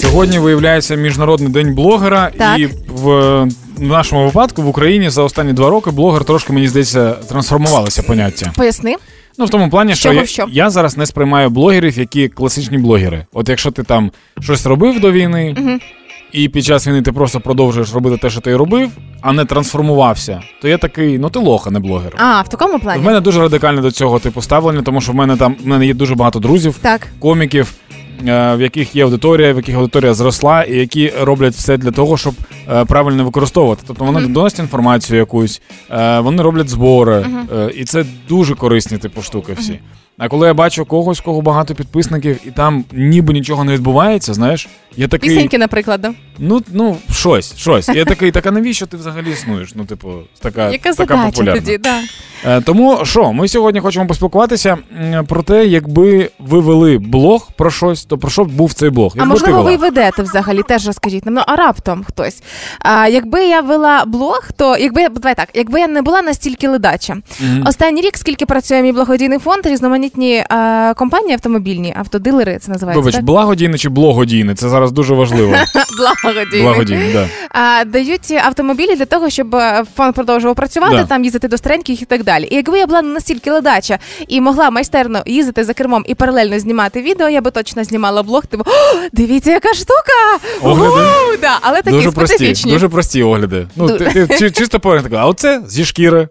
Сьогодні 0.00 0.38
виявляється 0.38 0.94
міжнародний 0.94 1.52
день 1.52 1.74
блогера, 1.74 2.30
Так. 2.38 2.58
і 2.58 2.66
в, 2.88 3.46
е, 3.80 3.84
нашому 3.84 4.24
випадку 4.24 4.62
в 4.62 4.68
Україні 4.68 5.10
за 5.10 5.22
останні 5.22 5.52
два 5.52 5.70
роки 5.70 5.90
блогер 5.90 6.24
трошки 6.24 6.52
мені 6.52 6.68
здається 6.68 7.12
трансформувалося 7.12 8.02
поняття. 8.02 8.52
Поясни. 8.56 8.94
Ну 9.38 9.44
в 9.44 9.50
тому 9.50 9.70
плані, 9.70 9.94
З 9.94 9.98
що 9.98 10.12
я, 10.12 10.26
що? 10.26 10.46
я 10.50 10.70
зараз 10.70 10.96
не 10.96 11.06
сприймаю 11.06 11.50
блогерів, 11.50 11.98
які 11.98 12.28
класичні 12.28 12.78
блогери. 12.78 13.26
От 13.32 13.48
якщо 13.48 13.70
ти 13.70 13.82
там 13.82 14.10
щось 14.40 14.66
робив 14.66 15.00
до 15.00 15.12
війни, 15.12 15.54
Мгм. 15.58 15.80
і 16.32 16.48
під 16.48 16.64
час 16.64 16.86
війни 16.86 17.02
ти 17.02 17.12
просто 17.12 17.40
продовжуєш 17.40 17.92
робити 17.94 18.16
те, 18.16 18.30
що 18.30 18.40
ти 18.40 18.56
робив, 18.56 18.90
а 19.20 19.32
не 19.32 19.44
трансформувався, 19.44 20.40
то 20.62 20.68
я 20.68 20.78
такий, 20.78 21.18
ну 21.18 21.30
ти 21.30 21.38
лох, 21.38 21.66
а 21.66 21.70
не 21.70 21.80
блогер. 21.80 22.12
А, 22.18 22.40
в 22.42 22.48
такому 22.48 22.76
В 22.76 22.80
плані? 22.80 23.02
мене 23.04 23.20
дуже 23.20 23.40
радикальне 23.40 23.80
до 23.80 23.90
цього 23.90 24.18
типу 24.18 24.42
ставлення, 24.42 24.82
тому 24.82 25.00
що 25.00 25.12
в 25.12 25.14
мене 25.14 25.36
там 25.36 25.56
в 25.64 25.66
мене 25.66 25.86
є 25.86 25.94
дуже 25.94 26.14
багато 26.14 26.38
друзів, 26.38 26.78
Так. 26.82 27.06
коміків, 27.18 27.72
в 28.24 28.58
яких 28.60 28.96
є 28.96 29.04
аудиторія, 29.04 29.52
в 29.52 29.56
яких 29.56 29.76
аудиторія 29.76 30.14
зросла, 30.14 30.62
і 30.62 30.76
які 30.76 31.12
роблять 31.20 31.54
все 31.54 31.76
для 31.76 31.90
того, 31.90 32.16
щоб 32.16 32.34
е, 32.70 32.84
правильно 32.84 33.24
використовувати. 33.24 33.82
Тобто 33.86 34.04
вони 34.04 34.20
Мгм. 34.20 34.32
доносять 34.32 34.58
інформацію 34.58 35.18
якусь, 35.18 35.62
е, 35.90 36.20
вони 36.20 36.42
роблять 36.42 36.68
збори, 36.68 37.14
mm-hmm. 37.14 37.70
і 37.70 37.84
це 37.84 38.04
дуже 38.28 38.54
корисні 38.54 38.98
типу 38.98 39.22
штуки 39.22 39.52
всі. 39.58 39.80
А 40.18 40.28
коли 40.28 40.46
я 40.46 40.54
бачу 40.54 40.84
когось, 40.84 41.20
кого 41.20 41.40
багато 41.40 41.74
підписників, 41.74 42.38
і 42.44 42.50
там 42.50 42.84
ніби 42.92 43.32
нічого 43.32 43.64
не 43.64 43.72
відбувається, 43.72 44.34
знаєш, 44.34 44.68
я 44.96 45.08
такий. 45.08 45.30
Пісеньки, 45.30 45.58
наприклад, 45.58 46.00
да? 46.00 46.12
Ну, 46.38 46.62
ну, 46.72 46.96
щось, 47.12 47.56
щось. 47.56 47.88
Я 47.88 48.04
такий, 48.04 48.30
так 48.30 48.46
а 48.46 48.50
навіщо 48.50 48.86
ти 48.86 48.96
взагалі 48.96 49.30
існуєш? 49.30 49.74
Ну, 49.74 49.84
типу, 49.84 50.08
така, 50.40 50.70
Яка 50.70 50.78
така 50.78 50.92
задача 50.92 51.22
популярна. 51.22 51.60
тоді, 51.60 51.78
да. 51.78 52.00
Е, 52.44 52.60
Тому 52.60 53.00
що 53.04 53.32
ми 53.32 53.48
сьогодні 53.48 53.80
хочемо 53.80 54.06
поспілкуватися 54.06 54.78
про 55.28 55.42
те, 55.42 55.66
якби 55.66 56.30
ви 56.38 56.60
вели 56.60 56.98
блог 56.98 57.50
про 57.56 57.70
щось, 57.70 58.04
то 58.04 58.18
про 58.18 58.30
що 58.30 58.44
б 58.44 58.48
був 58.48 58.72
цей 58.72 58.90
блог? 58.90 59.12
А 59.14 59.18
Якби 59.18 59.32
можливо, 59.32 59.62
ви 59.62 59.76
ведете 59.76 60.22
взагалі, 60.22 60.62
теж 60.62 60.86
розкажіть 60.86 61.26
нам. 61.26 61.34
Ну, 61.34 61.42
а 61.46 61.56
раптом 61.56 62.04
хтось. 62.04 62.42
А, 62.78 63.08
якби 63.08 63.44
я 63.44 63.60
вела 63.60 64.04
блог, 64.06 64.48
то 64.56 64.76
якби 64.76 65.08
давай 65.08 65.34
так, 65.34 65.48
якби 65.54 65.80
я 65.80 65.88
не 65.88 66.02
була 66.02 66.22
настільки 66.22 66.68
ледача. 66.68 67.16
Мгм. 67.40 67.64
Останній 67.66 68.00
рік, 68.00 68.16
скільки 68.16 68.46
працює 68.46 68.82
мій 68.82 68.92
благодійний 68.92 69.38
фонд, 69.38 69.66
різноманітні 69.66 70.05
а, 70.50 70.94
компанії 70.96 71.32
автомобільні, 71.32 71.94
автодилери 71.98 72.58
це 72.58 72.70
називається. 72.72 73.00
Вибач, 73.00 73.14
так? 73.14 73.24
благодійне 73.24 73.78
чи 73.78 73.88
благодійне? 73.88 74.54
Це 74.54 74.68
зараз 74.68 74.92
дуже 74.92 75.14
важливо. 75.14 75.54
Благодійний. 76.22 76.62
Благодійний, 76.62 77.12
да. 77.12 77.28
А, 77.50 77.84
дають 77.84 78.30
автомобілі 78.44 78.96
для 78.96 79.04
того, 79.04 79.30
щоб 79.30 79.54
е, 79.54 79.84
фонд 79.96 80.14
продовжував 80.14 80.56
працювати, 80.56 80.96
Да. 80.96 81.04
там 81.04 81.24
їздити 81.24 81.48
до 81.48 81.56
стареньких 81.58 82.02
і 82.02 82.04
так 82.04 82.24
далі. 82.24 82.48
І 82.50 82.54
якби 82.54 82.78
я 82.78 82.86
була 82.86 83.02
не 83.02 83.08
настільки 83.08 83.50
ледача 83.50 83.98
і 84.28 84.40
могла 84.40 84.70
майстерно 84.70 85.22
їздити 85.26 85.64
за 85.64 85.74
кермом 85.74 86.04
і 86.08 86.14
паралельно 86.14 86.58
знімати 86.58 87.02
відео, 87.02 87.28
я 87.28 87.40
би 87.40 87.50
точно 87.50 87.84
знімала 87.84 88.22
блог. 88.22 88.46
Типу, 88.46 88.64
«О, 88.66 88.72
дивіться, 89.12 89.50
яка 89.50 89.74
штука! 89.74 90.46
Огляди? 90.62 90.88
Угу! 90.90 91.36
Да, 91.40 91.58
але 91.60 91.82
такі 91.82 91.96
Дуже 91.96 92.10
прості, 92.10 92.36
специфічні. 92.36 92.72
дуже 92.72 92.88
прості 92.88 93.22
огляди. 93.22 93.66
Ну, 93.76 93.88
ти, 93.88 94.26
ти 94.26 94.38
чи- 94.38 94.50
чисто 94.50 94.80
поверх 94.80 95.02
така, 95.02 95.16
а 95.16 95.26
оце 95.26 95.62
зі 95.66 95.84
шкіри. 95.84 96.28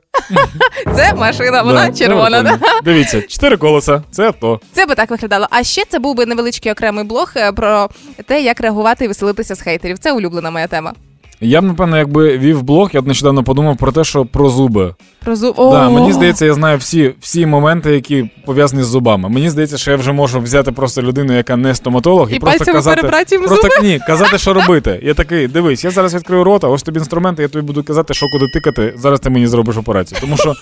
Це 0.95 1.13
машина, 1.13 1.62
вона 1.62 1.88
Да, 1.88 1.93
червона. 1.98 2.41
ну, 2.41 2.50
Да? 2.62 2.67
Дивіться, 2.84 3.22
чотири 3.22 3.57
колеса, 3.57 4.03
це 4.12 4.27
авто. 4.27 4.60
Це 4.72 4.86
би 4.86 4.95
так 4.95 5.10
виглядало. 5.10 5.48
А 5.50 5.63
ще 5.63 5.84
це 5.89 6.00
був 6.00 6.15
би 6.15 6.25
невеличкий 6.25 6.72
окремий 6.72 7.03
блог 7.03 7.31
е, 7.36 7.51
про 7.51 7.89
те, 8.25 8.41
як 8.41 8.62
реагувати 8.62 9.05
і 9.05 9.07
веселитися 9.07 9.55
з 9.55 9.62
хейтерів. 9.62 9.98
Це 10.00 10.12
улюблена 10.12 10.51
моя 10.51 10.67
тема. 10.67 10.93
Я 11.42 11.62
б, 11.62 11.63
напевно, 11.63 11.98
якби 11.98 12.38
вів 12.38 12.63
блог, 12.63 12.89
я 12.94 13.01
б 13.01 13.08
нещодавно 13.08 13.44
подумав 13.44 13.77
про 13.77 13.92
те, 13.92 14.04
що 14.04 14.25
про 14.25 14.50
зуби. 14.50 14.96
Про 15.24 15.36
зуб. 15.36 15.56
Да, 15.58 15.89
мені 15.89 16.13
здається, 16.13 16.46
я 16.46 16.54
знаю 16.54 16.77
всі, 16.77 17.13
всі 17.20 17.46
моменти, 17.46 17.92
які 17.92 18.30
пов'язані 18.46 18.84
з 18.84 18.86
зубами. 18.86 19.30
Мені 19.30 19.50
здається, 19.50 19.77
що 19.77 19.92
я 19.92 19.98
вже 19.98 20.12
можу 20.12 20.39
взяти 20.39 20.72
просто 20.72 21.01
людину, 21.01 21.34
яка 21.34 21.56
не 21.56 21.75
стоматолог, 21.75 22.32
і, 22.32 22.36
І 22.36 22.39
просто 22.39 22.74
казати. 22.74 23.01
Просто 23.08 23.56
зуби? 23.56 23.88
ні, 23.88 24.00
казати, 24.08 24.38
що 24.38 24.54
робити. 24.54 25.00
Я 25.04 25.13
такий, 25.13 25.48
дивись, 25.48 25.84
я 25.84 25.92
зараз 25.92 26.15
відкрию 26.15 26.44
рота, 26.44 26.68
ось 26.68 26.84
тобі 26.84 27.00
інструменти, 27.00 27.42
я 27.42 27.48
тобі 27.48 27.65
буду 27.65 27.84
казати, 27.84 28.13
що 28.13 28.25
куди 28.30 28.48
тикати. 28.48 28.94
Зараз 28.98 29.20
ти 29.20 29.30
мені 29.30 29.48
зробиш 29.48 29.77
операцію. 29.77 30.22
Тому 30.22 30.38
що. 30.38 30.54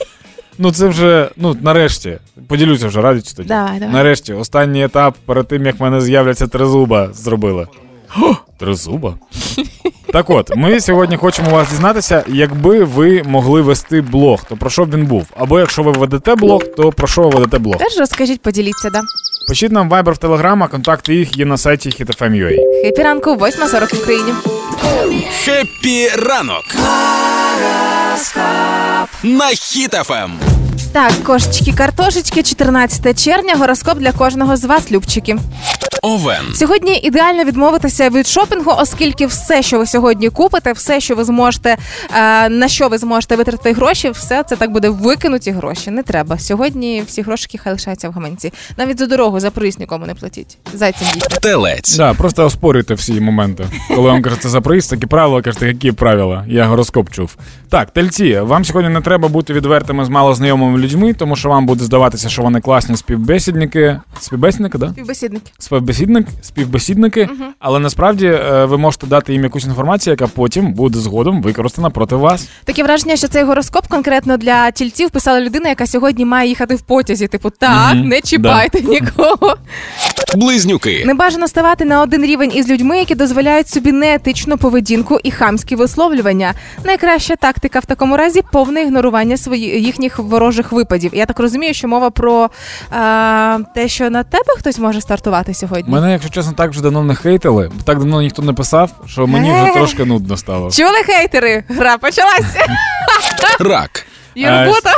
Ну, 0.58 0.72
це 0.72 0.88
вже, 0.88 1.30
ну, 1.38 1.56
нарешті, 1.62 2.18
поділюся 2.48 2.88
вже 2.88 3.02
радістю 3.02 3.36
тоді. 3.38 3.50
Давай, 3.50 3.80
давай. 3.80 3.94
Нарешті, 3.94 4.34
останній 4.34 4.84
етап 4.84 5.16
перед 5.26 5.48
тим, 5.48 5.66
як 5.66 5.80
в 5.80 5.84
мене 5.84 6.02
з'являться 6.02 6.48
три 6.48 6.71
зуба, 6.71 7.10
зробили. 7.14 7.68
Три 8.60 8.80
зуба? 8.80 9.14
Так 10.14 10.30
от, 10.30 10.56
ми 10.56 10.82
сьогодні 10.82 11.18
хочемо 11.18 11.50
вас 11.50 11.70
дізнатися, 11.70 12.24
якби 12.28 12.84
ви 12.84 13.24
могли 13.26 13.62
вести 13.62 14.02
блог, 14.02 14.44
то 14.50 14.58
про 14.58 14.70
що 14.70 14.86
б 14.86 14.94
він 14.94 15.06
був? 15.06 15.26
Або 15.38 15.60
якщо 15.60 15.84
ви 15.84 15.92
ведете 15.92 16.36
блог, 16.36 16.64
то 16.78 16.92
про 16.92 17.08
що 17.08 17.22
ви 17.22 17.30
ведете 17.30 17.58
блог? 17.58 17.78
Теж 17.78 17.98
розкажіть, 17.98 18.42
поділіться, 18.42 18.90
да. 18.90 19.02
Пишіть 19.48 19.72
нам 19.72 19.90
Viber 19.90 20.12
в 20.12 20.18
Telegram, 20.18 20.64
а 20.64 20.68
контакти 20.68 21.16
їх 21.16 21.38
є 21.38 21.46
на 21.46 21.58
сайті 21.58 21.90
HitFM.ua. 21.90 22.82
Хеппі 22.84 23.04
ранок, 23.04 23.30
8.40 23.30 23.96
в 23.96 24.02
Україні. 24.02 24.34
Хеппі 25.46 26.08
ранок. 26.10 26.64
На 29.24 29.52
Ем. 30.24 30.63
Так, 30.94 31.12
кошечки, 31.24 31.74
картошечки, 31.74 32.44
14 32.44 33.24
червня, 33.24 33.56
гороскоп 33.56 33.98
для 33.98 34.12
кожного 34.12 34.58
з 34.58 34.64
вас, 34.64 34.92
любчики. 34.92 35.38
Овен. 36.02 36.54
Сьогодні 36.54 36.98
ідеально 36.98 37.44
відмовитися 37.44 38.10
від 38.10 38.28
шопінгу, 38.28 38.72
оскільки 38.78 39.26
все, 39.26 39.62
що 39.62 39.78
ви 39.78 39.86
сьогодні 39.86 40.30
купите, 40.30 40.74
все, 40.74 41.00
що 41.00 41.16
ви 41.16 41.24
зможете, 41.24 41.78
е, 42.16 42.50
на 42.50 42.68
що 42.68 42.88
ви 42.88 42.98
зможете 42.98 43.36
витратити 43.36 43.74
гроші, 43.74 44.10
все 44.10 44.44
це 44.44 44.56
так 44.56 44.72
буде 44.72 44.90
викинуті 44.90 45.52
гроші. 45.52 45.92
Не 45.92 46.04
треба. 46.04 46.40
Сьогодні 46.40 47.04
всі 47.08 47.22
грошики 47.22 47.58
хай 47.58 47.74
лишаються 47.74 48.10
в 48.10 48.12
гаманці. 48.12 48.54
Навіть 48.78 49.00
за 49.00 49.06
дорогу 49.06 49.40
за 49.40 49.52
проїзд 49.52 49.80
нікому 49.80 50.06
не 50.06 50.16
платіть. 50.16 50.58
Зайцем 50.74 51.08
дійсно. 51.14 51.38
Телець. 51.42 51.98
Да, 51.98 52.14
просто 52.14 52.46
оспорюйте 52.46 52.94
всі 52.94 53.14
моменти. 53.14 53.66
Коли 53.88 54.10
вам 54.10 54.22
кажете 54.22 54.50
за 54.50 54.62
приїзд, 54.62 54.90
такі 54.90 55.06
правила, 55.06 55.42
кажете, 55.42 55.68
які 55.68 55.92
правила. 55.92 56.46
Я 56.48 56.66
гороскоп 56.66 57.10
чув. 57.10 57.36
Так, 57.70 57.92
тельці, 57.92 58.40
вам 58.40 58.66
сьогодні 58.66 58.90
не 58.90 59.02
треба 59.02 59.28
бути 59.28 59.54
відвертими 59.54 60.06
з 60.06 60.10
малознайомими 60.10 60.63
людьми, 60.72 61.14
тому 61.14 61.36
що 61.36 61.50
вам 61.50 61.66
буде 61.66 61.84
здаватися, 61.84 62.30
що 62.30 62.42
вони 62.42 62.62
класні 62.62 62.98
співбесідники. 62.98 64.00
Співбесідники, 64.20 64.78
да? 64.78 64.90
Співбесідники. 64.90 65.52
Співбесідник, 65.60 66.28
співбесідники, 66.42 67.30
але 67.60 67.80
насправді 67.80 68.26
е, 68.28 68.66
ви 68.66 68.78
можете 68.78 69.08
дати 69.08 69.34
їм 69.34 69.44
якусь 69.44 69.66
інформацію, 69.66 70.12
яка 70.12 70.28
потім 70.28 70.74
буде 70.74 71.00
згодом 71.00 71.42
використана 71.42 71.90
проти 71.90 72.16
вас. 72.16 72.50
Таке 72.66 72.84
враження, 72.84 73.16
що 73.16 73.28
цей 73.28 73.44
гороскоп 73.44 73.88
конкретно 73.88 74.38
для 74.38 74.72
тільців 74.72 75.10
писала 75.10 75.42
людина, 75.42 75.70
яка 75.70 75.88
сьогодні 75.88 76.26
має 76.26 76.50
їхати 76.50 76.76
в 76.76 76.82
потязі. 76.82 77.28
Типу, 77.28 77.50
так, 77.50 77.96
Мгм, 77.96 78.08
не 78.08 78.22
чіпайте 78.22 78.82
нікого. 78.82 79.56
Близнюки. 80.36 81.04
Не 81.06 81.14
бажано 81.14 81.48
ставати 81.48 81.86
на 81.86 82.02
один 82.02 82.26
рівень 82.26 82.52
із 82.56 82.70
людьми, 82.70 82.98
які 82.98 83.16
дозволяють 83.16 83.70
собі 83.70 83.92
неетичну 83.92 84.58
поведінку 84.58 85.20
і 85.24 85.32
хамські 85.32 85.76
висловлювання. 85.76 86.54
Найкраща 86.86 87.36
тактика 87.36 87.80
в 87.80 87.86
такому 87.86 88.18
разі 88.18 88.42
повне 88.52 88.82
ігнорування 88.82 89.38
свої, 89.38 89.84
їхніх 89.84 90.20
ворожих 90.20 90.53
випадів. 90.62 91.12
Я 91.14 91.26
так 91.26 91.40
розумію, 91.40 91.74
що 91.74 91.88
мова 91.88 92.10
про 92.10 92.50
а, 92.92 93.60
те, 93.76 93.88
що 93.88 94.10
на 94.10 94.24
тебе 94.24 94.54
хтось 94.60 94.80
може 94.80 95.02
стартувати 95.02 95.54
сьогодні. 95.54 95.94
Мене, 95.94 96.12
якщо 96.12 96.30
чесно, 96.30 96.54
так 96.54 96.72
вже 96.72 96.82
давно 96.82 97.04
не 97.04 97.16
хейтили, 97.16 97.72
бо 97.76 97.84
так 97.84 97.98
давно 97.98 98.22
ніхто 98.22 98.42
не 98.42 98.54
писав, 98.54 98.90
що 99.08 99.28
мені 99.28 99.52
вже 99.52 99.64
Е. 99.64 99.74
трошки 99.74 100.06
нудно 100.06 100.38
стало. 100.38 100.72
Чули 100.72 101.04
хейтери? 101.06 101.64
Гра 101.70 101.98
почалася. 101.98 102.66
Рак. 103.60 104.06
Є 104.36 104.66
робота. 104.66 104.92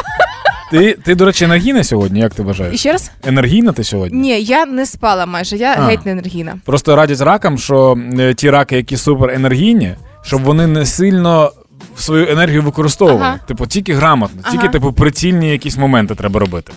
Ти, 0.72 0.94
ти, 0.94 1.16
до 1.16 1.26
речі, 1.26 1.46
енергійна 1.46 1.84
сьогодні, 1.84 2.20
як 2.20 2.34
ти 2.34 2.42
І 2.42 2.46
вважаєш? 2.46 2.80
ще 2.80 2.92
раз? 2.92 3.12
Енергійна 3.26 3.72
ти 3.72 3.84
сьогодні? 3.84 4.20
Ні, 4.20 4.42
я 4.42 4.66
не 4.66 4.86
спала 4.86 5.26
майже. 5.26 5.58
Я 5.58 5.76
А. 5.80 5.86
геть 5.86 6.06
не 6.06 6.12
енергійна. 6.12 6.58
Просто 6.66 6.96
радять 6.96 7.22
ракам, 7.22 7.58
що 7.58 7.98
е, 8.20 8.34
ті 8.34 8.50
раки, 8.50 8.76
які 8.76 8.98
суперенергійні, 8.98 9.96
щоб 10.22 10.44
вони 10.44 10.68
не 10.68 10.86
сильно 10.86 11.52
свою 11.96 12.28
енергію 12.30 12.62
використовували. 12.62 13.22
Ага. 13.26 13.40
Типу, 13.48 13.68
тільки 13.68 13.94
грамотно, 13.94 14.42
тільки 14.44 14.58
Ага. 14.58 14.68
типу 14.68 14.94
прицільні 14.94 15.50
якісь 15.52 15.78
моменти 15.78 16.16
треба 16.16 16.40
робити. 16.40 16.74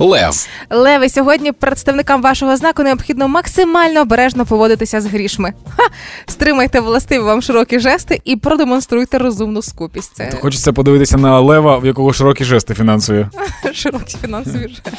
Лев. 0.00 0.46
Леви, 0.70 1.08
сьогодні 1.08 1.52
представникам 1.52 2.22
вашого 2.22 2.56
знаку 2.56 2.82
необхідно 2.82 3.28
максимально 3.28 4.00
обережно 4.00 4.46
поводитися 4.46 5.00
з 5.00 5.06
грішми. 5.06 5.52
Ха! 5.76 5.82
Стримайте 6.26 6.80
властиві 6.80 7.18
вам 7.22 7.42
широкі 7.42 7.78
жести 7.78 8.20
і 8.24 8.36
продемонструйте 8.36 9.18
розумну 9.18 9.62
скупість. 9.62 10.16
Це 10.16 10.30
Хочеться 10.40 10.72
подивитися 10.72 11.16
на 11.16 11.40
лева, 11.40 11.78
в 11.78 11.86
якого 11.86 12.12
широкі 12.12 12.44
жести 12.44 12.74
фінансові. 12.74 13.26
широкі 13.72 14.16
фінансові 14.20 14.68
жести. 14.68 14.90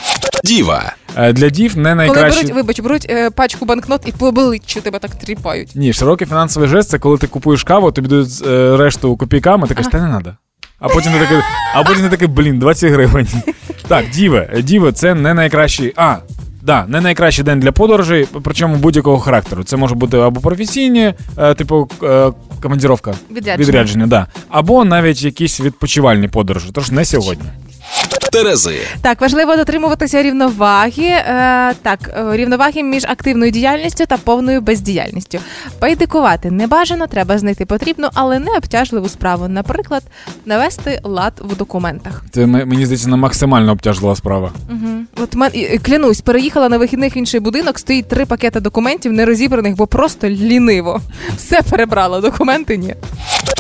Діва. 0.44 0.94
Е, 1.18 1.34
Для 1.34 1.50
дів 1.50 1.78
не 1.78 1.84
Коли 1.84 1.96
найкраще. 1.96 2.42
беруть, 2.42 2.56
вибач, 2.56 2.80
беруть 2.80 3.06
е, 3.10 3.30
пачку 3.30 3.66
банкнот 3.66 4.02
і 4.06 4.12
по 4.12 4.28
обличчю 4.28 4.82
тебе 4.82 5.00
так 5.00 5.16
тріпають. 5.16 5.72
Ні, 5.76 5.94
широкий 5.94 6.28
фінансовий 6.28 6.70
жест 6.70 6.90
це 6.90 7.00
коли 7.00 7.18
ти 7.18 7.28
купуєш 7.28 7.64
каву, 7.64 7.92
тобі 7.92 8.08
дають 8.08 8.42
е, 8.48 8.78
решту 8.78 9.18
копійками, 9.18 9.68
ти 9.68 9.76
кажеш, 9.76 9.92
та 9.92 9.98
не 10.08 10.10
треба. 10.10 10.38
А 10.80 10.88
потім 10.88 11.14
ти 11.14 11.20
такий, 11.20 11.38
а 11.74 11.84
потім 11.84 12.04
ти 12.04 12.10
такий, 12.10 12.28
блін, 12.28 12.60
20 12.60 12.92
гривень. 12.92 13.28
Так, 13.88 14.10
Діве, 14.10 14.62
Діве, 14.64 14.92
це 14.92 15.16
не 15.16 15.34
найкращий. 15.34 15.94
А, 15.96 16.16
да, 16.62 16.86
не 16.88 17.02
найкращий 17.02 17.46
день 17.46 17.60
для 17.60 17.72
подорожей, 17.72 18.28
причому 18.44 18.76
будь-якого 18.76 19.20
характеру. 19.20 19.64
Це 19.64 19.78
може 19.78 19.96
бути 19.96 20.18
або 20.18 20.42
професійні, 20.42 21.14
е, 21.38 21.54
типу 21.54 21.90
е, 22.04 22.32
командіровка. 22.62 23.14
Відрядження. 23.32 23.58
Відрядження, 23.68 24.08
да. 24.08 24.28
Або 24.50 24.86
навіть 24.86 25.24
якісь 25.24 25.62
відпочивальні 25.62 26.28
подорожі. 26.28 26.70
Тож 26.74 26.92
не 26.92 27.06
сьогодні. 27.06 27.50
Терези. 28.32 28.76
Так, 29.02 29.22
важливо 29.22 29.56
дотримуватися 29.56 30.24
рівноваги. 30.24 31.04
Е, 31.04 31.74
так, 31.82 32.00
е, 32.34 32.38
рівноваги 32.38 32.84
між 32.84 33.04
активною 33.06 33.52
діяльністю 33.52 34.06
та 34.06 34.18
повною 34.18 34.62
бездіяльністю. 34.62 35.40
Байдикувати 35.82 36.52
не 36.52 36.68
бажано, 36.68 37.08
треба 37.08 37.38
знайти 37.38 37.66
потрібну, 37.66 38.08
але 38.14 38.40
не 38.40 38.52
обтяжливу 38.58 39.10
справу. 39.10 39.48
Наприклад, 39.48 40.04
навести 40.46 41.00
лад 41.04 41.34
в 41.42 41.56
документах. 41.58 42.24
Це 42.32 42.42
м- 42.44 42.52
мені 42.52 42.86
здається, 42.86 43.10
на 43.10 43.16
максимально 43.16 43.72
обтяжлива 43.72 44.16
справа. 44.16 44.52
Угу. 44.70 45.24
От 45.24 45.36
мен, 45.36 45.52
і- 45.54 45.60
і 45.60 45.78
клянусь, 45.78 46.22
переїхала 46.22 46.70
на 46.70 46.78
вихідних 46.78 47.16
в 47.16 47.18
інший 47.18 47.40
будинок, 47.40 47.80
стоїть 47.80 48.08
три 48.08 48.26
пакети 48.26 48.60
документів, 48.60 49.12
не 49.14 49.26
розібраних, 49.26 49.76
бо 49.76 49.88
просто 49.88 50.30
ліниво. 50.30 51.02
Все 51.38 51.62
перебрала, 51.62 52.22
документи 52.22 52.78
ні. 52.78 52.96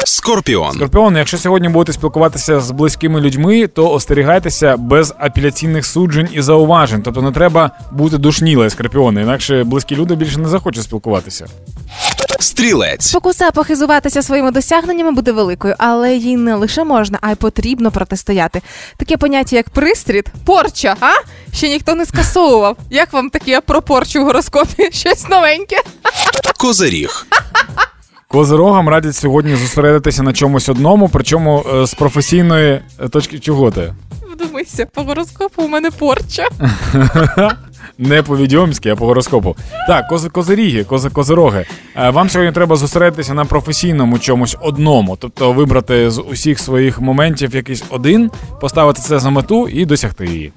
Скорпіон. 0.05 0.71
Скорпіон, 0.73 1.17
якщо 1.17 1.37
сьогодні 1.37 1.69
будете 1.69 1.93
спілкуватися 1.93 2.59
з 2.59 2.71
близькими 2.71 3.21
людьми, 3.21 3.67
то 3.67 3.91
остерігайтеся 3.91 4.58
без 4.63 5.13
апеляційних 5.19 5.85
суджень 5.85 6.29
і 6.31 6.41
зауважень. 6.41 7.01
Тобто 7.01 7.21
не 7.21 7.31
треба 7.31 7.71
бути 7.91 8.17
душніли, 8.17 8.69
скорпіони, 8.69 9.21
інакше 9.21 9.63
близькі 9.63 9.95
люди 9.95 10.15
більше 10.15 10.39
не 10.39 10.49
захочуть 10.49 10.83
спілкуватися. 10.83 11.45
Стрілець. 12.39 13.07
Спокуса 13.07 13.51
похизуватися 13.51 14.21
своїми 14.21 14.51
досягненнями 14.51 15.11
буде 15.11 15.31
великою, 15.31 15.75
але 15.77 16.15
їй 16.15 16.37
не 16.37 16.55
лише 16.55 16.83
можна, 16.83 17.17
а 17.21 17.31
й 17.31 17.35
потрібно 17.35 17.91
протистояти. 17.91 18.61
Таке 18.97 19.17
поняття, 19.17 19.55
як 19.55 19.69
пристріт, 19.69 20.25
порча, 20.45 20.95
а? 21.01 21.11
Ще 21.53 21.69
ніхто 21.69 21.95
не 21.95 22.05
скасовував. 22.05 22.77
Як 22.89 23.13
вам 23.13 23.29
таке 23.29 23.61
про 23.61 23.81
порчу 23.81 24.21
в 24.21 24.25
гороскопі? 24.25 24.89
Щось 24.91 25.29
новеньке? 25.29 25.77
Козиріг. 26.57 27.25
Козирогам 28.27 28.89
радять 28.89 29.15
сьогодні 29.15 29.55
зосередитися 29.55 30.23
на 30.23 30.33
чомусь 30.33 30.69
одному, 30.69 31.09
причому 31.09 31.65
е, 31.73 31.87
з 31.87 31.93
професійної 31.93 32.81
е, 32.99 33.07
точки 33.09 33.39
чого 33.39 33.71
ти? 33.71 33.93
Вдумайся, 34.43 34.85
по 34.85 35.03
гороскопу 35.03 35.63
у 35.63 35.67
мене 35.67 35.91
порча. 35.91 36.47
Не 37.97 38.23
по 38.23 38.37
відьомськи, 38.37 38.89
а 38.89 38.95
по 38.95 39.05
гороскопу. 39.05 39.55
Так, 39.87 40.07
кози, 40.07 40.29
козиріги, 40.29 40.83
кози, 40.83 41.09
козироги. 41.09 41.65
Е, 41.95 42.09
Вам 42.09 42.29
сьогодні 42.29 42.53
треба 42.53 42.75
зосередитися 42.75 43.33
на 43.33 43.45
професійному 43.45 44.19
чомусь 44.19 44.57
одному, 44.61 45.17
тобто 45.19 45.51
вибрати 45.53 46.09
з 46.11 46.21
усіх 46.21 46.59
своїх 46.59 47.01
моментів 47.01 47.55
якийсь 47.55 47.83
один, 47.89 48.31
поставити 48.61 49.01
це 49.01 49.19
за 49.19 49.29
мету 49.29 49.67
і 49.67 49.85
досягти 49.85 50.25
її. 50.25 50.51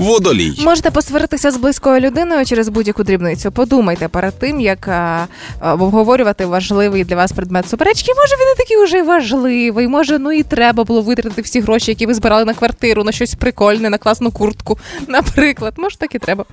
Водолій. 0.00 0.54
Можете 0.64 0.90
посваритися 0.90 1.50
з 1.50 1.56
близькою 1.56 2.00
людиною 2.00 2.46
через 2.46 2.68
будь-яку 2.68 3.02
дрібницю. 3.04 3.52
Подумайте 3.52 4.08
перед 4.08 4.38
тим, 4.38 4.60
як 4.60 4.88
а, 4.88 5.26
а, 5.60 5.74
обговорювати 5.74 6.46
важливий 6.46 7.04
для 7.04 7.16
вас 7.16 7.32
предмет 7.32 7.68
суперечки. 7.68 8.12
Може, 8.16 8.34
він 8.40 8.48
не 8.48 8.54
такий 8.54 8.76
уже 8.76 9.02
важливий. 9.02 9.88
Може, 9.88 10.18
ну 10.18 10.32
і 10.32 10.42
треба 10.42 10.84
було 10.84 11.02
витратити 11.02 11.42
всі 11.42 11.60
гроші, 11.60 11.90
які 11.90 12.06
ви 12.06 12.14
збирали 12.14 12.44
на 12.44 12.54
квартиру, 12.54 13.04
на 13.04 13.12
щось 13.12 13.34
прикольне, 13.34 13.90
на 13.90 13.98
класну 13.98 14.30
куртку, 14.30 14.78
наприклад. 15.08 15.74
Може, 15.76 15.96
так 15.96 16.14
і 16.14 16.18
треба. 16.18 16.44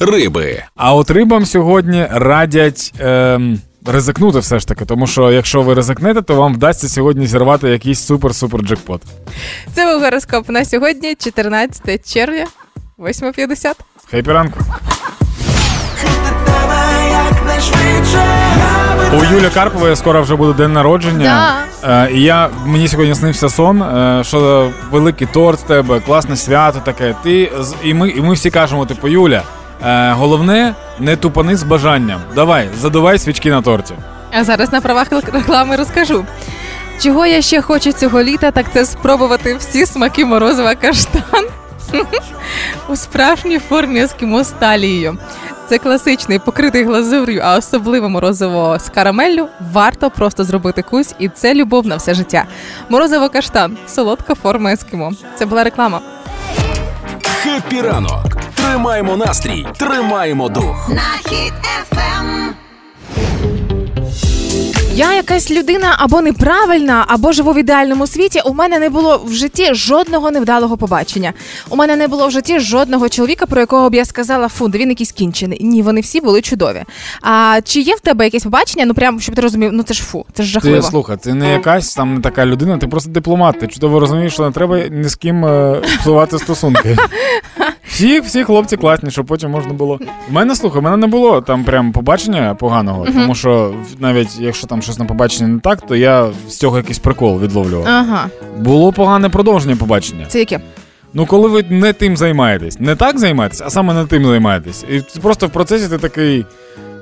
Риби. 0.00 0.62
А 0.76 0.94
от 0.94 1.10
рибам 1.10 1.46
сьогодні 1.46 2.06
радять. 2.10 2.92
Ем... 2.98 3.60
Ризикнути 3.86 4.38
все 4.38 4.58
ж 4.58 4.68
таки, 4.68 4.84
тому 4.84 5.06
що 5.06 5.32
якщо 5.32 5.62
ви 5.62 5.74
ризикнете, 5.74 6.22
то 6.22 6.34
вам 6.34 6.54
вдасться 6.54 6.88
сьогодні 6.88 7.26
зірвати 7.26 7.68
якийсь 7.68 8.10
супер-супер 8.10 8.62
джекпот. 8.62 9.02
Це 9.74 9.92
був 9.92 10.02
гороскоп 10.02 10.48
на 10.48 10.64
сьогодні, 10.64 11.14
14 11.14 12.12
червня, 12.14 12.46
8.50. 12.98 13.74
Хейпі 14.10 14.30
ранку. 14.32 14.58
У 19.20 19.24
Юлі 19.34 19.50
Карпової 19.54 19.96
скоро 19.96 20.22
вже 20.22 20.36
буде 20.36 20.52
день 20.52 20.72
народження. 20.72 21.54
Е, 21.84 22.08
і 22.12 22.22
я, 22.22 22.50
мені 22.66 22.88
сьогодні 22.88 23.14
снився 23.14 23.48
сон, 23.48 23.82
е, 23.82 24.22
що 24.24 24.70
великий 24.90 25.26
торт 25.26 25.60
в 25.60 25.62
тебе, 25.62 26.00
класне 26.00 26.36
свято 26.36 26.80
таке. 26.84 27.14
Ти, 27.22 27.52
з- 27.60 27.74
і, 27.84 27.94
ми, 27.94 28.08
і 28.08 28.20
ми 28.20 28.34
всі 28.34 28.50
кажемо, 28.50 28.86
типу, 28.86 29.08
Юля, 29.08 29.42
е, 29.86 30.12
головне 30.12 30.74
не 30.98 31.16
тупани 31.16 31.56
з 31.56 31.62
бажанням. 31.62 32.20
Давай, 32.34 32.68
задувай 32.80 33.18
свічки 33.18 33.50
на 33.50 33.62
торті. 33.62 33.94
А 34.32 34.44
зараз 34.44 34.72
на 34.72 34.80
правах 34.80 35.06
реклами 35.32 35.76
розкажу. 35.76 36.24
Чого 37.02 37.26
я 37.26 37.42
ще 37.42 37.62
хочу 37.62 37.92
цього 37.92 38.22
літа, 38.22 38.50
так 38.50 38.66
це 38.72 38.84
спробувати 38.84 39.54
всі 39.56 39.86
смаки 39.86 40.24
морозива 40.24 40.74
каштан 40.74 41.44
у 42.88 42.96
справжній 42.96 43.58
формі 43.58 44.00
ескімо 44.00 44.44
з 44.44 44.50
талією. 44.50 45.18
Це 45.68 45.78
класичний 45.78 46.38
покритий 46.38 46.84
глазур'ю, 46.84 47.40
а 47.44 47.56
особливо 47.56 48.08
морозиво 48.08 48.78
з 48.78 48.88
карамеллю. 48.88 49.48
Варто 49.72 50.10
просто 50.10 50.44
зробити 50.44 50.82
кусь, 50.82 51.14
і 51.18 51.28
це 51.28 51.54
любов 51.54 51.86
на 51.86 51.96
все 51.96 52.14
життя. 52.14 52.44
Морозиво 52.88 53.28
каштан, 53.28 53.76
солодка 53.86 54.34
форма 54.34 54.72
ескімо. 54.72 55.12
Це 55.38 55.46
була 55.46 55.64
реклама. 55.64 56.00
Хеппі 57.42 57.80
ранок. 57.80 58.26
Тримаємо 58.54 59.16
настрій, 59.16 59.66
тримаємо 59.78 60.48
дух. 60.48 60.90
Я 64.96 65.14
якась 65.14 65.50
людина 65.50 65.94
або 65.98 66.20
неправильна, 66.20 67.04
або 67.08 67.32
живу 67.32 67.52
в 67.52 67.58
ідеальному 67.58 68.06
світі. 68.06 68.40
У 68.44 68.54
мене 68.54 68.78
не 68.78 68.88
було 68.88 69.22
в 69.26 69.32
житті 69.32 69.74
жодного 69.74 70.30
невдалого 70.30 70.76
побачення. 70.76 71.32
У 71.68 71.76
мене 71.76 71.96
не 71.96 72.08
було 72.08 72.28
в 72.28 72.30
житті 72.30 72.60
жодного 72.60 73.08
чоловіка, 73.08 73.46
про 73.46 73.60
якого 73.60 73.90
б 73.90 73.94
я 73.94 74.04
сказала, 74.04 74.48
фу, 74.48 74.66
він 74.66 74.88
якийсь 74.88 75.12
кінчений. 75.12 75.58
Ні, 75.64 75.82
вони 75.82 76.00
всі 76.00 76.20
були 76.20 76.42
чудові. 76.42 76.84
А 77.22 77.60
чи 77.64 77.80
є 77.80 77.94
в 77.94 78.00
тебе 78.00 78.24
якесь 78.24 78.42
побачення? 78.42 78.84
Ну 78.86 78.94
прям 78.94 79.20
щоб 79.20 79.34
ти 79.34 79.40
розумів, 79.40 79.70
ну 79.72 79.82
це 79.82 79.94
ж 79.94 80.02
фу, 80.02 80.26
це 80.32 80.42
ж 80.42 80.48
Ти 80.48 80.52
жахливо. 80.52 80.82
слухай, 80.82 81.16
ти 81.16 81.34
не 81.34 81.52
якась 81.52 81.94
там 81.94 82.14
не 82.14 82.20
така 82.20 82.46
людина, 82.46 82.78
ти 82.78 82.86
просто 82.88 83.10
дипломат. 83.10 83.60
Ти 83.60 83.66
чудово 83.66 84.00
розумієш, 84.00 84.32
що 84.32 84.42
не 84.42 84.50
треба 84.50 84.78
ні 84.78 85.08
з 85.08 85.14
ким 85.14 85.44
е, 85.44 85.82
псувати 86.00 86.38
стосунки. 86.38 86.96
Всі, 87.94 88.20
всі 88.20 88.44
хлопці 88.44 88.76
класні, 88.76 89.10
щоб 89.10 89.26
потім 89.26 89.50
можна 89.50 89.72
було. 89.72 89.98
У 90.30 90.32
мене 90.32 90.56
слухай, 90.56 90.78
у 90.80 90.82
мене 90.82 90.96
не 90.96 91.06
було 91.06 91.40
там 91.40 91.64
прям 91.64 91.92
побачення 91.92 92.54
поганого, 92.54 93.04
тому 93.04 93.34
що 93.34 93.74
навіть 93.98 94.38
якщо 94.40 94.66
там 94.66 94.82
щось 94.82 94.98
на 94.98 95.04
побаченні 95.04 95.52
не 95.52 95.60
так, 95.60 95.80
то 95.86 95.96
я 95.96 96.28
з 96.48 96.56
цього 96.56 96.76
якийсь 96.76 96.98
прикол 96.98 97.40
відловлював. 97.40 97.86
Ага, 97.88 98.26
Було 98.58 98.92
погане 98.92 99.28
продовження 99.28 99.76
побачення. 99.76 100.26
це 100.28 100.38
яке? 100.38 100.60
Ну, 101.12 101.26
коли 101.26 101.48
ви 101.48 101.64
не 101.70 101.92
тим 101.92 102.16
займаєтесь, 102.16 102.80
не 102.80 102.96
так 102.96 103.18
займаєтесь, 103.18 103.62
а 103.64 103.70
саме 103.70 103.94
не 103.94 104.06
тим 104.06 104.24
займаєтесь. 104.26 104.84
І 104.90 105.20
просто 105.20 105.46
в 105.46 105.50
процесі 105.50 105.88
ти 105.88 105.98
такий. 105.98 106.46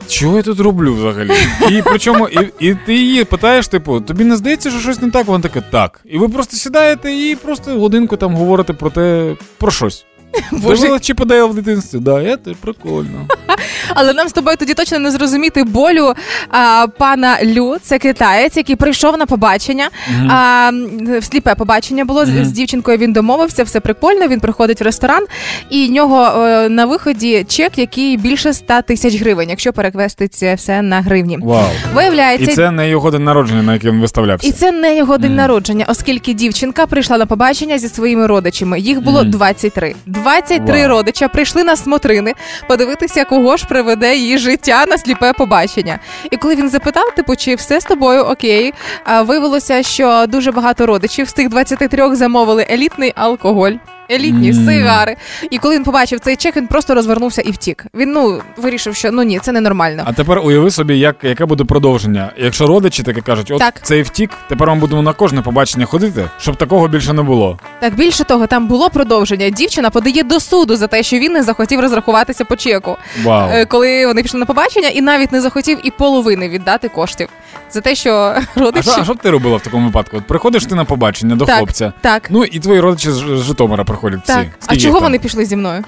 Чого 0.08 0.36
я 0.36 0.42
тут 0.42 0.60
роблю 0.60 0.94
взагалі? 0.94 1.30
І 1.70 1.82
причому, 1.82 2.28
і, 2.28 2.52
і 2.60 2.74
ти 2.86 2.94
її 2.94 3.24
питаєш, 3.24 3.68
типу, 3.68 4.00
тобі 4.00 4.24
не 4.24 4.36
здається, 4.36 4.70
що 4.70 4.80
щось 4.80 5.02
не 5.02 5.10
так? 5.10 5.26
Вона 5.26 5.42
така, 5.42 5.60
так. 5.60 6.00
І 6.04 6.18
ви 6.18 6.28
просто 6.28 6.56
сідаєте 6.56 7.12
і 7.12 7.36
просто 7.36 7.80
годинку 7.80 8.16
там 8.16 8.34
говорите 8.34 8.72
про 8.72 8.90
те, 8.90 9.34
про 9.58 9.70
щось. 9.70 10.04
Боже. 10.52 10.98
Чи 11.00 11.14
подає 11.14 11.44
в 11.44 11.54
дитинстві? 11.54 11.98
Да, 11.98 12.20
я 12.22 12.36
те 12.36 12.50
прикольно. 12.60 13.26
Але 13.94 14.12
нам 14.12 14.28
з 14.28 14.32
тобою 14.32 14.56
тоді 14.56 14.74
точно 14.74 14.98
не 14.98 15.10
зрозуміти 15.10 15.64
болю 15.64 16.14
а, 16.50 16.86
пана 16.98 17.36
Лю. 17.44 17.76
Це 17.82 17.98
китаєць, 17.98 18.56
який 18.56 18.76
прийшов 18.76 19.18
на 19.18 19.26
побачення. 19.26 19.88
А, 20.28 20.68
м, 20.68 20.88
в 21.20 21.24
сліпе 21.24 21.54
побачення 21.54 22.04
було 22.04 22.26
з, 22.26 22.28
Мгм. 22.28 22.44
з 22.44 22.50
дівчинкою. 22.52 22.98
Він 22.98 23.12
домовився, 23.12 23.64
все 23.64 23.80
прикольно. 23.80 24.28
Він 24.28 24.40
приходить 24.40 24.80
в 24.80 24.84
ресторан, 24.84 25.24
і 25.70 25.86
в 25.86 25.90
нього 25.90 26.24
е, 26.42 26.68
на 26.68 26.86
виході 26.86 27.44
чек, 27.48 27.78
який 27.78 28.16
більше 28.16 28.52
100 28.52 28.82
тисяч 28.82 29.20
гривень, 29.20 29.50
якщо 29.50 29.72
перевести 29.72 30.28
це 30.28 30.54
все 30.54 30.82
на 30.82 31.00
гривні. 31.00 31.38
Вау. 31.42 31.64
Виявляється, 31.94 32.50
І 32.50 32.54
це 32.54 32.70
не 32.70 32.88
його 32.88 33.10
день 33.10 33.24
народження, 33.24 33.62
на 33.62 33.72
який 33.74 33.90
він 33.90 34.00
виставлявся. 34.00 34.48
і 34.48 34.52
це 34.52 34.72
не 34.72 34.96
його 34.96 35.18
день 35.18 35.30
Мгм. 35.30 35.36
народження, 35.36 35.84
оскільки 35.88 36.32
дівчинка 36.34 36.86
прийшла 36.86 37.18
на 37.18 37.26
побачення 37.26 37.78
зі 37.78 37.88
своїми 37.88 38.26
родичами. 38.26 38.80
Їх 38.80 39.00
було 39.02 39.20
Мгм. 39.22 39.30
23. 39.30 39.94
23 40.22 40.80
Вау. 40.80 40.88
родича 40.88 41.28
прийшли 41.28 41.64
на 41.64 41.76
смотрини 41.76 42.34
подивитися, 42.66 43.24
кого 43.24 43.56
ж 43.56 43.66
приведе 43.66 44.16
її 44.16 44.38
життя 44.38 44.84
на 44.88 44.98
сліпе 44.98 45.32
побачення. 45.32 45.98
І 46.30 46.36
коли 46.36 46.54
він 46.54 46.68
запитав, 46.68 47.14
типу, 47.14 47.36
чи 47.36 47.54
все 47.54 47.80
з 47.80 47.84
тобою 47.84 48.22
окей, 48.22 48.74
виявилося, 49.22 49.82
що 49.82 50.24
дуже 50.28 50.52
багато 50.52 50.86
родичів 50.86 51.28
з 51.28 51.32
тих 51.32 51.48
23 51.48 52.16
замовили 52.16 52.66
елітний 52.70 53.12
алкоголь. 53.16 53.72
Елітні 54.14 54.52
сигари. 54.54 55.16
І 55.50 55.58
коли 55.58 55.74
він 55.74 55.84
побачив 55.84 56.20
цей 56.20 56.36
чек, 56.36 56.56
він 56.56 56.66
просто 56.66 56.94
розвернувся 56.94 57.42
і 57.42 57.50
втік. 57.50 57.86
Він 57.94 58.12
ну 58.12 58.40
вирішив, 58.56 58.94
що 58.96 59.12
ну 59.12 59.22
ні, 59.22 59.38
це 59.38 59.52
ненормально. 59.52 60.02
А 60.06 60.12
тепер 60.12 60.38
уяви 60.44 60.70
собі, 60.70 60.98
як, 60.98 61.16
яке 61.22 61.46
буде 61.46 61.64
продовження. 61.64 62.32
Якщо 62.36 62.66
родичі 62.66 63.02
таке 63.02 63.20
кажуть, 63.20 63.50
от 63.50 63.58
Так. 63.58 63.80
цей 63.82 64.02
втік, 64.02 64.30
тепер 64.48 64.68
ми 64.68 64.74
будемо 64.76 65.02
на 65.02 65.12
кожне 65.12 65.42
побачення 65.42 65.86
ходити, 65.86 66.24
щоб 66.38 66.56
такого 66.56 66.88
більше 66.88 67.12
не 67.12 67.22
було. 67.22 67.58
Так 67.80 67.94
більше 67.94 68.24
того, 68.24 68.46
там 68.46 68.66
було 68.66 68.90
продовження. 68.90 69.50
Дівчина 69.50 69.90
подає 69.90 70.22
до 70.22 70.40
суду 70.40 70.76
за 70.76 70.86
те, 70.86 71.02
що 71.02 71.18
він 71.18 71.32
не 71.32 71.42
захотів 71.42 71.80
розрахуватися 71.80 72.44
по 72.44 72.56
чеку, 72.56 72.96
Вау. 73.24 73.48
Е, 73.52 73.64
коли 73.64 74.06
вони 74.06 74.22
пішли 74.22 74.40
на 74.40 74.46
побачення, 74.46 74.88
і 74.88 75.00
навіть 75.00 75.32
не 75.32 75.40
захотів 75.40 75.78
і 75.84 75.90
половини 75.90 76.48
віддати 76.48 76.88
коштів 76.88 77.28
за 77.70 77.80
те, 77.80 77.94
що 77.94 78.10
А 78.56 78.60
родичі 78.60 78.90
що, 78.90 79.00
а 79.00 79.04
що 79.04 79.14
б 79.14 79.18
ти 79.18 79.30
робила 79.30 79.56
в 79.56 79.60
такому 79.62 79.86
випадку? 79.86 80.16
От 80.16 80.26
приходиш 80.26 80.66
ти 80.66 80.74
на 80.74 80.84
побачення 80.84 81.36
до 81.36 81.44
Так. 81.44 81.56
хлопця. 81.56 81.92
так, 82.00 82.28
Ну 82.30 82.44
і 82.44 82.58
твої 82.58 82.80
родичі 82.80 83.10
з 83.10 83.14
з 83.14 83.42
Житомира 83.42 83.84
приходять 84.02 84.26
так. 84.26 84.46
всі. 84.46 84.50
А 84.60 84.64
Скільки 84.64 84.82
чого 84.82 84.94
їх 84.94 85.00
там? 85.00 85.02
вони 85.02 85.18
пішли 85.18 85.44
зі 85.44 85.56
мною? 85.56 85.84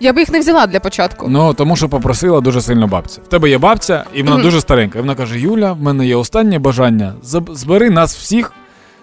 Я 0.00 0.12
би 0.12 0.20
їх 0.20 0.30
не 0.30 0.40
взяла 0.40 0.66
для 0.66 0.80
початку. 0.80 1.28
Ну 1.28 1.54
тому 1.54 1.76
що 1.76 1.88
попросила 1.88 2.40
дуже 2.40 2.60
сильно 2.60 2.86
бабця. 2.86 3.20
В 3.24 3.28
тебе 3.28 3.50
є 3.50 3.58
бабця, 3.58 4.04
і 4.14 4.22
вона 4.22 4.34
Мгм. 4.34 4.42
дуже 4.44 4.60
старенька. 4.60 4.98
І 4.98 5.02
вона 5.02 5.14
каже: 5.14 5.40
Юля, 5.40 5.72
в 5.72 5.82
мене 5.82 6.06
є 6.06 6.16
останнє 6.16 6.58
бажання. 6.58 7.14
Заб- 7.24 7.54
Збери 7.54 7.90
нас 7.90 8.16
всіх. 8.16 8.52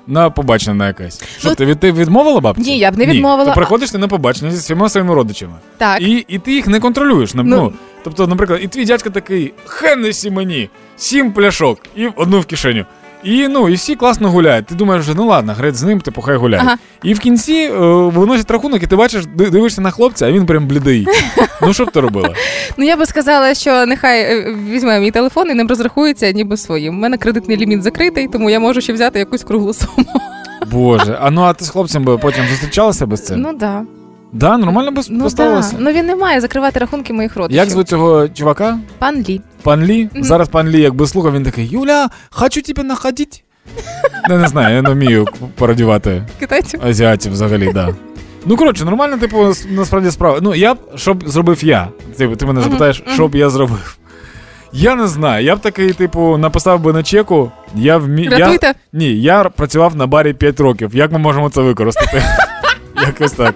На 0.07 0.29
побачення 0.29 0.73
на 0.73 0.87
якесь. 0.87 1.21
Що 1.39 1.49
Ну, 1.49 1.55
ти 1.55 1.65
від 1.65 1.79
ти 1.79 1.91
відмовила 1.91 2.39
бабці? 2.39 2.61
Ні, 2.61 2.77
я 2.77 2.91
б 2.91 2.97
не 2.97 3.05
Ні. 3.05 3.11
відмовила. 3.13 3.49
Ти 3.49 3.55
приходиш 3.55 3.91
ти 3.91 3.97
на 3.97 4.07
побачення 4.07 4.51
зі 4.51 4.57
всіма 4.57 4.89
своїми 4.89 5.15
родичами. 5.15 5.53
Так. 5.77 6.01
І, 6.01 6.25
і 6.27 6.39
ти 6.39 6.53
їх 6.53 6.67
не 6.67 6.79
контролюєш. 6.79 7.33
Ну, 7.33 7.43
Ну. 7.43 7.55
ну, 7.55 7.73
тобто, 8.03 8.27
наприклад, 8.27 8.59
і 8.63 8.67
твій 8.67 8.85
дядько 8.85 9.09
такий 9.09 9.53
Хеннесі 9.65 10.31
мені, 10.31 10.69
сім 10.97 11.31
пляшок 11.31 11.79
і 11.95 12.07
одну 12.15 12.39
в 12.39 12.45
кишеню. 12.45 12.85
І 13.23 13.47
ну, 13.47 13.69
і 13.69 13.73
всі 13.73 13.95
класно 13.95 14.31
гуляють. 14.31 14.65
Ти 14.65 14.75
думаєш, 14.75 15.05
ну 15.15 15.25
ладно, 15.25 15.53
греть 15.53 15.75
з 15.75 15.83
ним, 15.83 16.01
типу, 16.01 16.21
хай 16.21 16.37
гуляє. 16.37 16.63
Ага. 16.65 16.77
І 17.03 17.13
в 17.13 17.19
кінці 17.19 17.53
е, 17.53 17.77
виносять 18.05 18.51
рахунок, 18.51 18.83
і 18.83 18.87
ти 18.87 18.95
бачиш, 18.95 19.25
дивишся 19.25 19.81
на 19.81 19.91
хлопця, 19.91 20.27
а 20.27 20.31
він 20.31 20.45
прям 20.45 20.67
блідий. 20.67 21.07
Ну 21.61 21.73
що 21.73 21.85
б 21.85 21.91
ти 21.91 21.99
робила? 21.99 22.29
Ну 22.77 22.85
я 22.85 22.97
би 22.97 23.05
сказала, 23.05 23.53
що 23.53 23.85
нехай 23.85 24.21
е, 24.21 24.55
візьме 24.69 24.99
мій 24.99 25.11
телефон 25.11 25.49
і 25.49 25.53
ним 25.53 25.67
розрахується 25.67 26.31
ніби 26.31 26.57
своїм. 26.57 26.97
У 26.97 26.99
мене 26.99 27.17
кредитний 27.17 27.57
ліміт 27.57 27.83
закритий, 27.83 28.27
тому 28.27 28.49
я 28.49 28.59
можу 28.59 28.81
ще 28.81 28.93
взяти 28.93 29.19
якусь 29.19 29.43
круглу 29.43 29.73
суму. 29.73 30.07
Боже, 30.71 31.17
а 31.21 31.31
ну 31.31 31.41
а 31.41 31.53
ти 31.53 31.65
з 31.65 31.69
хлопцем 31.69 32.03
би 32.03 32.17
потім 32.17 32.43
зустрічалася 32.49 33.05
без 33.05 33.25
цим? 33.25 33.41
Ну 33.41 33.53
да. 33.53 33.83
да, 34.33 34.57
нормально 34.57 34.91
би 34.91 35.01
Ну 35.09 35.29
да. 35.29 35.63
Ну 35.79 35.91
він 35.91 36.05
не 36.05 36.15
має 36.15 36.41
закривати 36.41 36.79
рахунки 36.79 37.13
моїх 37.13 37.35
родичів. 37.35 37.57
Як 37.57 37.69
звуть 37.69 37.89
цього 37.89 38.27
чувака? 38.27 38.79
Пан 38.99 39.25
Лі. 39.29 39.41
Пан 39.63 39.83
Лі? 39.83 40.09
Зараз 40.15 40.49
пан 40.49 40.67
Лі, 40.69 40.81
якби 40.81 41.07
слухав, 41.07 41.33
він 41.33 41.43
такий: 41.43 41.67
Юля, 41.67 42.09
хочу 42.29 42.61
тебе 42.61 42.83
находити. 42.83 43.41
Не, 44.29 44.37
не 44.37 44.47
знаю, 44.47 44.75
я 44.75 44.81
не 44.81 44.89
вмію 44.89 45.25
пародіювати 45.55 46.27
Китайців. 46.39 46.79
азіатів 46.85 47.31
взагалі, 47.31 47.71
да. 47.73 47.95
Ну, 48.45 48.57
коротше, 48.57 48.85
нормально, 48.85 49.17
типу, 49.17 49.53
насправді 49.69 50.11
справа. 50.11 50.39
Ну, 50.41 50.55
я 50.55 50.73
б, 50.73 50.77
що 50.95 51.13
б 51.13 51.29
зробив 51.29 51.63
я? 51.63 51.87
Ти, 52.17 52.27
ти 52.35 52.45
мене 52.45 52.61
запитаєш, 52.61 53.03
що 53.13 53.27
б 53.27 53.35
я 53.35 53.49
зробив? 53.49 53.97
Я 54.73 54.95
не 54.95 55.07
знаю. 55.07 55.45
Я 55.45 55.55
б 55.55 55.59
такий, 55.59 55.93
типу, 55.93 56.37
написав 56.37 56.79
би 56.79 56.93
на 56.93 57.03
чеку. 57.03 57.51
Я 57.75 57.97
вмі... 57.97 58.29
я... 58.31 58.73
Ні, 58.93 59.21
я 59.21 59.43
працював 59.43 59.95
на 59.95 60.07
барі 60.07 60.33
5 60.33 60.59
років. 60.59 60.95
Як 60.95 61.11
ми 61.11 61.17
можемо 61.17 61.49
це 61.49 61.61
використати? 61.61 62.23
Якось 63.07 63.31
так. 63.31 63.55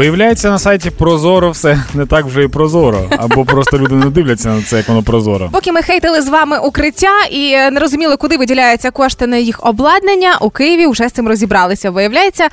Виявляється, 0.00 0.50
на 0.50 0.58
сайті 0.58 0.90
Прозоро 0.90 1.50
все 1.50 1.84
не 1.94 2.06
так 2.06 2.24
вже 2.24 2.42
і 2.44 2.48
прозоро. 2.48 3.04
Або 3.18 3.44
просто 3.44 3.78
люди 3.78 3.94
не 3.94 4.10
дивляться 4.10 4.48
на 4.48 4.62
це, 4.62 4.76
як 4.76 4.88
воно 4.88 5.02
прозоро. 5.02 5.48
Поки 5.52 5.72
ми 5.72 5.82
хейтили 5.82 6.22
з 6.22 6.28
вами 6.28 6.58
укриття 6.58 7.12
і 7.30 7.50
не 7.50 7.80
розуміли, 7.80 8.16
куди 8.16 8.36
виділяються 8.36 8.90
кошти 8.90 9.26
на 9.26 9.36
їх 9.36 9.66
обладнання, 9.66 10.38
у 10.40 10.50
Києві 10.50 10.86
вже 10.86 11.08
з 11.08 11.12
цим 11.12 11.28
розібралися. 11.28 11.90
Виявляється, 11.90 12.48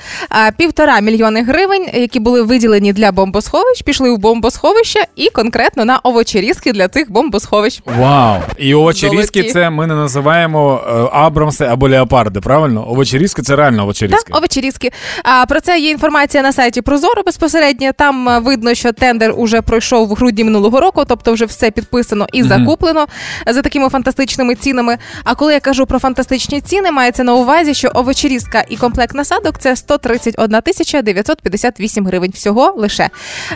е, 0.48 0.52
півтора 0.58 1.00
мільйони 1.00 1.44
гривень, 1.44 1.88
які 1.94 2.20
були 2.20 2.42
виділені 2.42 2.94
для 2.94 3.12
бомбосховищ, 3.12 3.82
пішли 3.82 4.12
в 4.12 4.18
бомбосховище 4.18 5.00
і 5.16 5.30
конкретно 5.30 5.86
на 5.86 6.00
овочерізки 6.04 6.72
для 6.72 6.88
цих 6.88 7.12
бомбосховищ. 7.12 7.82
Вау! 8.00 8.42
І 8.58 8.74
овочерізки 8.74 9.40
Золоті. 9.40 9.54
це 9.54 9.70
ми 9.70 9.88
не 9.88 9.96
називаємо 9.96 10.82
е, 10.88 11.18
Абрамси 11.18 11.66
або 11.66 11.90
Леопарди, 11.90 12.42
правильно? 12.42 12.90
Овочерізки 12.92 13.42
це 13.42 13.56
реально 13.56 13.84
овочерізки. 13.84 14.24
Так, 14.28 14.38
овочерізки. 14.38 14.92
А 15.24 15.46
про 15.46 15.60
це 15.60 15.80
є 15.80 15.90
інформація 15.90 16.44
на 16.44 16.54
сайті 16.54 16.82
Прозоро 16.82 17.24
безпосередньо. 17.38 17.92
Там 17.94 18.30
е, 18.30 18.40
видно, 18.40 18.74
що 18.74 18.92
тендер 18.92 19.34
уже 19.38 19.62
пройшов 19.62 20.08
в 20.08 20.14
грудні 20.14 20.44
минулого 20.44 20.80
року, 20.80 21.04
тобто 21.08 21.34
вже 21.34 21.46
все 21.46 21.72
підписано 21.72 22.28
і 22.34 22.44
закуплено 22.44 23.08
за 23.48 23.62
такими 23.62 23.90
фантастичними 23.90 24.56
цінами. 24.56 24.98
А 25.24 25.36
коли 25.36 25.54
я 25.54 25.60
кажу 25.60 25.86
про 25.86 26.00
фантастичні 26.00 26.62
ціни, 26.62 26.92
мається 26.92 27.24
на 27.24 27.34
увазі, 27.34 27.74
що 27.74 27.92
овочерізка 27.94 28.64
і 28.70 28.78
комплект 28.78 29.16
насадок 29.16 29.60
це 29.60 29.76
131 29.76 30.62
тисяча 30.62 31.02
958 31.02 32.08
гривень 32.08 32.32
всього 32.32 32.74
лише. 32.78 33.10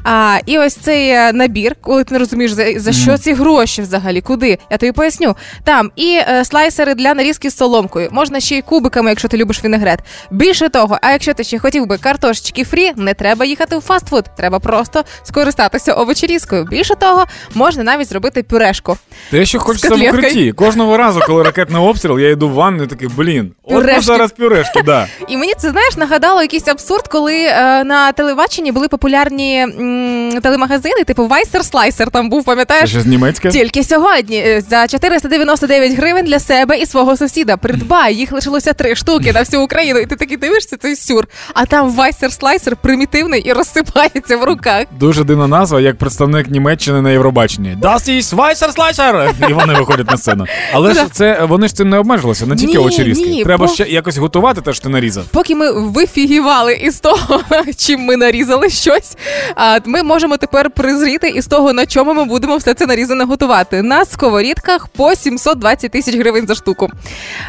А, 0.03 0.37
і 0.45 0.59
ось 0.59 0.75
цей 0.75 1.09
е, 1.09 1.33
набір, 1.33 1.75
коли 1.81 2.03
ти 2.03 2.13
не 2.13 2.19
розумієш 2.19 2.51
за, 2.51 2.79
за 2.79 2.91
що 2.91 3.17
ці 3.17 3.33
гроші 3.33 3.81
взагалі, 3.81 4.21
куди? 4.21 4.57
Я 4.71 4.77
тобі 4.77 4.91
поясню. 4.91 5.35
Там 5.63 5.91
і 5.95 6.19
е, 6.29 6.45
слайсери 6.45 6.95
для 6.95 7.13
нарізки 7.13 7.49
з 7.49 7.57
соломкою, 7.57 8.09
можна 8.11 8.39
ще 8.39 8.57
й 8.57 8.61
кубиками, 8.61 9.09
якщо 9.09 9.27
ти 9.27 9.37
любиш 9.37 9.63
вінегрет. 9.63 9.99
Більше 10.31 10.69
того, 10.69 10.97
а 11.01 11.11
якщо 11.11 11.33
ти 11.33 11.43
ще 11.43 11.59
хотів 11.59 11.85
би 11.85 11.97
картошечки 11.97 12.63
фрі, 12.63 12.91
не 12.95 13.13
треба 13.13 13.45
їхати 13.61 13.77
в 13.77 13.81
фастфуд, 13.81 14.23
треба 14.37 14.59
просто 14.59 15.03
скористатися 15.23 15.93
овочерізкою. 15.93 16.63
Більше 16.65 16.95
того, 16.95 17.25
можна 17.55 17.83
навіть 17.83 18.09
зробити 18.09 18.43
пюрешку. 18.43 18.97
Те, 19.31 19.45
що 19.45 19.59
хочеться 19.59 19.95
в 19.95 20.01
укритті. 20.09 20.51
Кожного 20.51 20.97
разу, 20.97 21.19
коли 21.27 21.43
ракетний 21.43 21.81
обстріл, 21.81 22.19
я 22.19 22.29
йду 22.29 22.49
в 22.49 22.51
ванну 22.53 22.83
і 22.83 22.87
такий, 22.87 23.07
блін, 23.17 23.51
от 23.63 23.85
ми 23.85 24.01
зараз 24.01 24.31
пюрешки, 24.31 24.81
да. 24.85 25.07
І 25.27 25.37
мені 25.37 25.53
це 25.57 25.69
знаєш 25.69 25.97
нагадало 25.97 26.41
якийсь 26.41 26.67
абсурд, 26.67 27.07
коли 27.07 27.35
е, 27.43 27.83
на 27.83 28.11
телебаченні 28.11 28.71
були 28.71 28.87
популярні 28.87 29.57
м, 29.57 30.41
телемагазини, 30.41 31.03
типу 31.03 31.27
Вайсер 31.27 31.65
Слайсер. 31.65 32.11
Там 32.11 32.29
був, 32.29 32.39
Це 32.41 32.45
пам'ятаєш? 32.45 32.89
щось 32.89 33.05
німецьке? 33.05 33.49
Тільки 33.49 33.83
сьогодні 33.83 34.37
е, 34.37 34.61
за 34.69 34.87
499 34.87 35.93
гривень 35.97 36.25
для 36.25 36.39
себе 36.39 36.77
і 36.77 36.85
свого 36.85 37.17
сусіда. 37.17 37.57
Придбай, 37.57 38.15
їх 38.15 38.31
лишилося 38.31 38.73
три 38.73 38.95
штуки 38.95 39.33
на 39.33 39.39
всю 39.39 39.61
Україну. 39.63 39.99
І 39.99 40.05
ти 40.05 40.15
такий 40.15 40.37
дивишся 40.37 40.77
цей 40.77 40.95
сюр. 40.95 41.27
А 41.53 41.65
там 41.65 41.91
вайсер 41.91 42.31
слайсер 42.33 42.75
примітивний 42.75 43.41
і 43.41 43.50
розсипається 43.53 44.37
в 44.37 44.43
руках. 44.43 44.85
Дуже 44.99 45.23
дивна 45.23 45.47
назва, 45.47 45.81
як 45.81 45.97
представник 45.97 46.49
Німеччини 46.49 47.01
на 47.01 47.11
Євробаченні. 47.11 47.77
Das 47.81 48.09
ist 48.09 48.35
Weißer 48.35 48.75
Slicer! 48.77 49.49
І 49.49 49.53
вони 49.53 49.73
виходять 49.73 50.11
на 50.11 50.17
сцену. 50.17 50.45
Але 50.73 50.93
ж 50.93 51.05
це 51.11 51.45
вони 51.45 51.67
ж 51.67 51.75
цим 51.75 51.89
не 51.89 51.97
обмежилися, 51.97 52.45
не 52.45 52.55
тільки 52.55 52.71
Ні, 52.71 52.77
овочерізки. 52.77 53.25
ні, 53.29 53.43
Треба 53.43 53.67
ще 53.67 53.83
якось 53.83 54.17
готувати 54.17 54.61
те, 54.61 54.73
що 54.73 54.83
ти 54.83 54.89
нарізав. 54.89 55.23
Поки 55.31 55.55
ми 55.55 55.71
вифігівали 55.71 56.73
із 56.73 56.99
того, 56.99 57.41
чим 57.77 57.99
ми 58.01 58.17
нарізали 58.17 58.69
щось, 58.69 59.17
а 59.55 59.79
ми 59.85 60.03
можемо 60.03 60.37
тепер 60.37 60.69
призріти 60.71 61.29
із 61.29 61.47
того, 61.47 61.73
на 61.73 61.85
чому 61.85 62.13
ми 62.13 62.25
будемо 62.25 62.57
все 62.57 62.73
це 62.73 62.85
нарізане 62.85 63.23
готувати. 63.23 63.81
На 63.81 64.05
сковорідках 64.05 64.87
по 64.87 65.15
720 65.15 65.91
тисяч 65.91 66.15
гривень 66.15 66.47
за 66.47 66.55
штуку. 66.55 66.89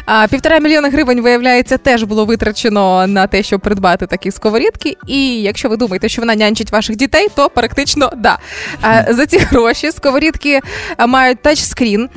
А, 0.05 0.27
півтора 0.27 0.59
мільйона 0.59 0.89
гривень, 0.89 1.21
виявляється, 1.21 1.77
теж 1.77 2.03
було 2.03 2.25
витрачено 2.25 3.07
на 3.07 3.27
те, 3.27 3.43
щоб 3.43 3.61
придбати 3.61 4.05
такі 4.07 4.31
сковорідки. 4.31 4.97
І 5.07 5.41
якщо 5.41 5.69
ви 5.69 5.77
думаєте, 5.77 5.92
що 6.05 6.21
вона 6.21 6.35
нянчить 6.35 6.71
ваших 6.71 6.95
дітей, 6.95 7.27
то 7.35 7.49
практично 7.49 8.11
да. 8.17 8.37
За 9.09 9.25
ці 9.25 9.37
гроші 9.37 9.91
сковорідки 9.91 10.59
мають 11.07 11.41
тачскрін, 11.41 12.09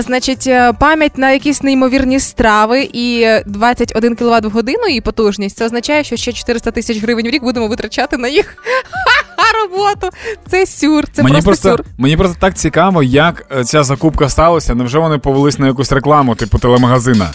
значить, 0.00 0.46
е, 0.46 0.72
пам'ять 0.72 1.18
на 1.18 1.30
якісь 1.30 1.62
неймовірні 1.62 2.20
страви 2.20 2.88
і 2.92 3.26
21 3.46 4.16
кВт 4.16 4.44
в 4.44 4.50
годину 4.50 4.86
і 4.90 5.00
потужність. 5.00 5.56
Це 5.56 5.64
означає, 5.64 6.04
що 6.04 6.16
ще 6.16 6.32
400 6.32 6.70
тисяч 6.70 7.02
гривень 7.02 7.26
в 7.26 7.30
рік 7.30 7.42
будемо 7.42 7.68
витрачати 7.68 8.16
на 8.16 8.28
їх 8.28 8.56
роботу. 9.62 10.08
Це 10.48 10.66
сюр, 10.66 11.04
це 11.12 11.22
мені 11.22 11.32
просто, 11.32 11.48
просто 11.48 11.68
сюр. 11.68 11.84
мені 11.98 12.16
просто 12.16 12.36
так 12.40 12.54
цікаво, 12.54 13.02
як 13.02 13.46
е, 13.58 13.64
ця 13.64 13.82
закупка 13.82 14.28
сталася. 14.28 14.74
Невже 14.74 14.98
вони 14.98 15.18
повелись 15.18 15.58
на 15.58 15.66
якусь 15.66 15.92
рекламу, 15.92 16.34
типу 16.34 16.58
телемагазина? 16.58 17.30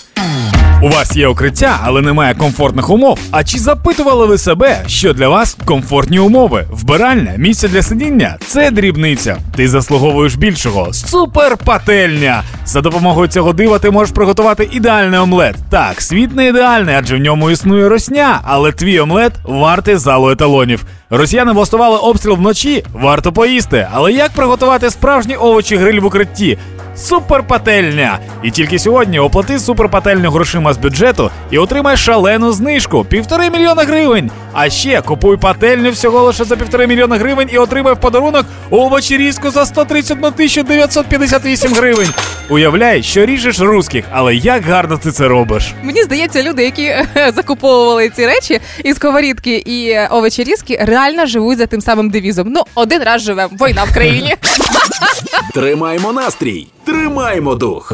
У 0.83 0.89
вас 0.89 1.15
є 1.15 1.27
укриття, 1.27 1.79
але 1.83 2.01
немає 2.01 2.35
комфортних 2.35 2.89
умов. 2.89 3.19
А 3.31 3.43
чи 3.43 3.59
запитували 3.59 4.25
ви 4.25 4.37
себе, 4.37 4.83
що 4.87 5.13
для 5.13 5.29
вас 5.29 5.57
комфортні 5.65 6.19
умови? 6.19 6.65
Вбиральня, 6.71 7.33
місце 7.37 7.67
для 7.67 7.81
сидіння 7.81 8.37
це 8.47 8.71
дрібниця. 8.71 9.37
Ти 9.55 9.67
заслуговуєш 9.67 10.35
більшого. 10.35 10.93
Супер 10.93 11.57
пательня! 11.57 12.43
За 12.65 12.81
допомогою 12.81 13.27
цього 13.27 13.53
дива 13.53 13.79
ти 13.79 13.91
можеш 13.91 14.13
приготувати 14.15 14.69
ідеальний 14.71 15.19
омлет. 15.19 15.55
Так, 15.69 16.01
світ 16.01 16.35
не 16.35 16.47
ідеальний, 16.47 16.95
адже 16.95 17.15
в 17.15 17.19
ньому 17.19 17.51
існує 17.51 17.89
росня, 17.89 18.39
але 18.43 18.71
твій 18.71 18.99
омлет 18.99 19.33
вартий 19.43 19.95
залу 19.95 20.29
еталонів. 20.31 20.85
Росіяни 21.09 21.51
влаштували 21.51 21.97
обстріл 21.97 22.33
вночі, 22.35 22.85
варто 22.93 23.31
поїсти. 23.31 23.87
Але 23.93 24.11
як 24.13 24.31
приготувати 24.31 24.89
справжній 24.89 25.35
овочі 25.35 25.75
гриль 25.75 25.99
в 25.99 26.05
укритті? 26.05 26.57
Суперпательня! 26.95 28.19
І 28.43 28.51
тільки 28.51 28.79
сьогодні 28.79 29.19
оплати 29.19 29.59
суперпательню 29.59 30.31
грошима 30.31 30.73
з 30.73 30.77
бюджету 30.77 31.31
і 31.51 31.57
отримай 31.57 31.97
шалену 31.97 32.51
знижку 32.51 33.05
півтори 33.05 33.49
мільйона 33.49 33.83
гривень. 33.83 34.31
А 34.53 34.69
ще 34.69 35.01
купуй 35.01 35.37
пательню 35.37 35.91
всього 35.91 36.23
лише 36.23 36.43
за 36.43 36.55
півтори 36.55 36.87
мільйона 36.87 37.17
гривень 37.17 37.49
і 37.51 37.57
отримай 37.57 37.93
в 37.93 37.97
подарунок 37.97 38.45
овочерізку 38.69 39.49
за 39.49 39.65
131 39.65 40.31
тисячу 40.31 40.63
958 40.63 41.73
гривень. 41.73 42.09
Уявляй, 42.49 43.03
що 43.03 43.25
ріжеш 43.25 43.59
русських, 43.59 44.05
але 44.11 44.35
як 44.35 44.63
гарно 44.63 44.97
ти 44.97 45.11
це 45.11 45.27
робиш. 45.27 45.73
Мені 45.83 46.03
здається, 46.03 46.43
люди, 46.43 46.63
які 46.63 46.83
е, 46.83 47.07
закуповували 47.35 48.09
ці 48.09 48.25
речі 48.25 48.59
і 48.83 48.93
сковорідки, 48.93 49.55
і 49.55 49.89
е, 49.89 50.07
овочерізки, 50.11 50.79
реально 50.81 51.25
живуть 51.25 51.57
за 51.57 51.65
тим 51.65 51.81
самим 51.81 52.09
девізом. 52.09 52.47
Ну, 52.49 52.63
один 52.75 53.03
раз 53.03 53.21
живемо, 53.21 53.49
війна 53.61 53.83
в 53.83 53.93
країні. 53.93 54.35
Тримаймо 55.51 56.13
настрій, 56.13 56.67
тримаймо 56.85 57.55
дух. 57.55 57.93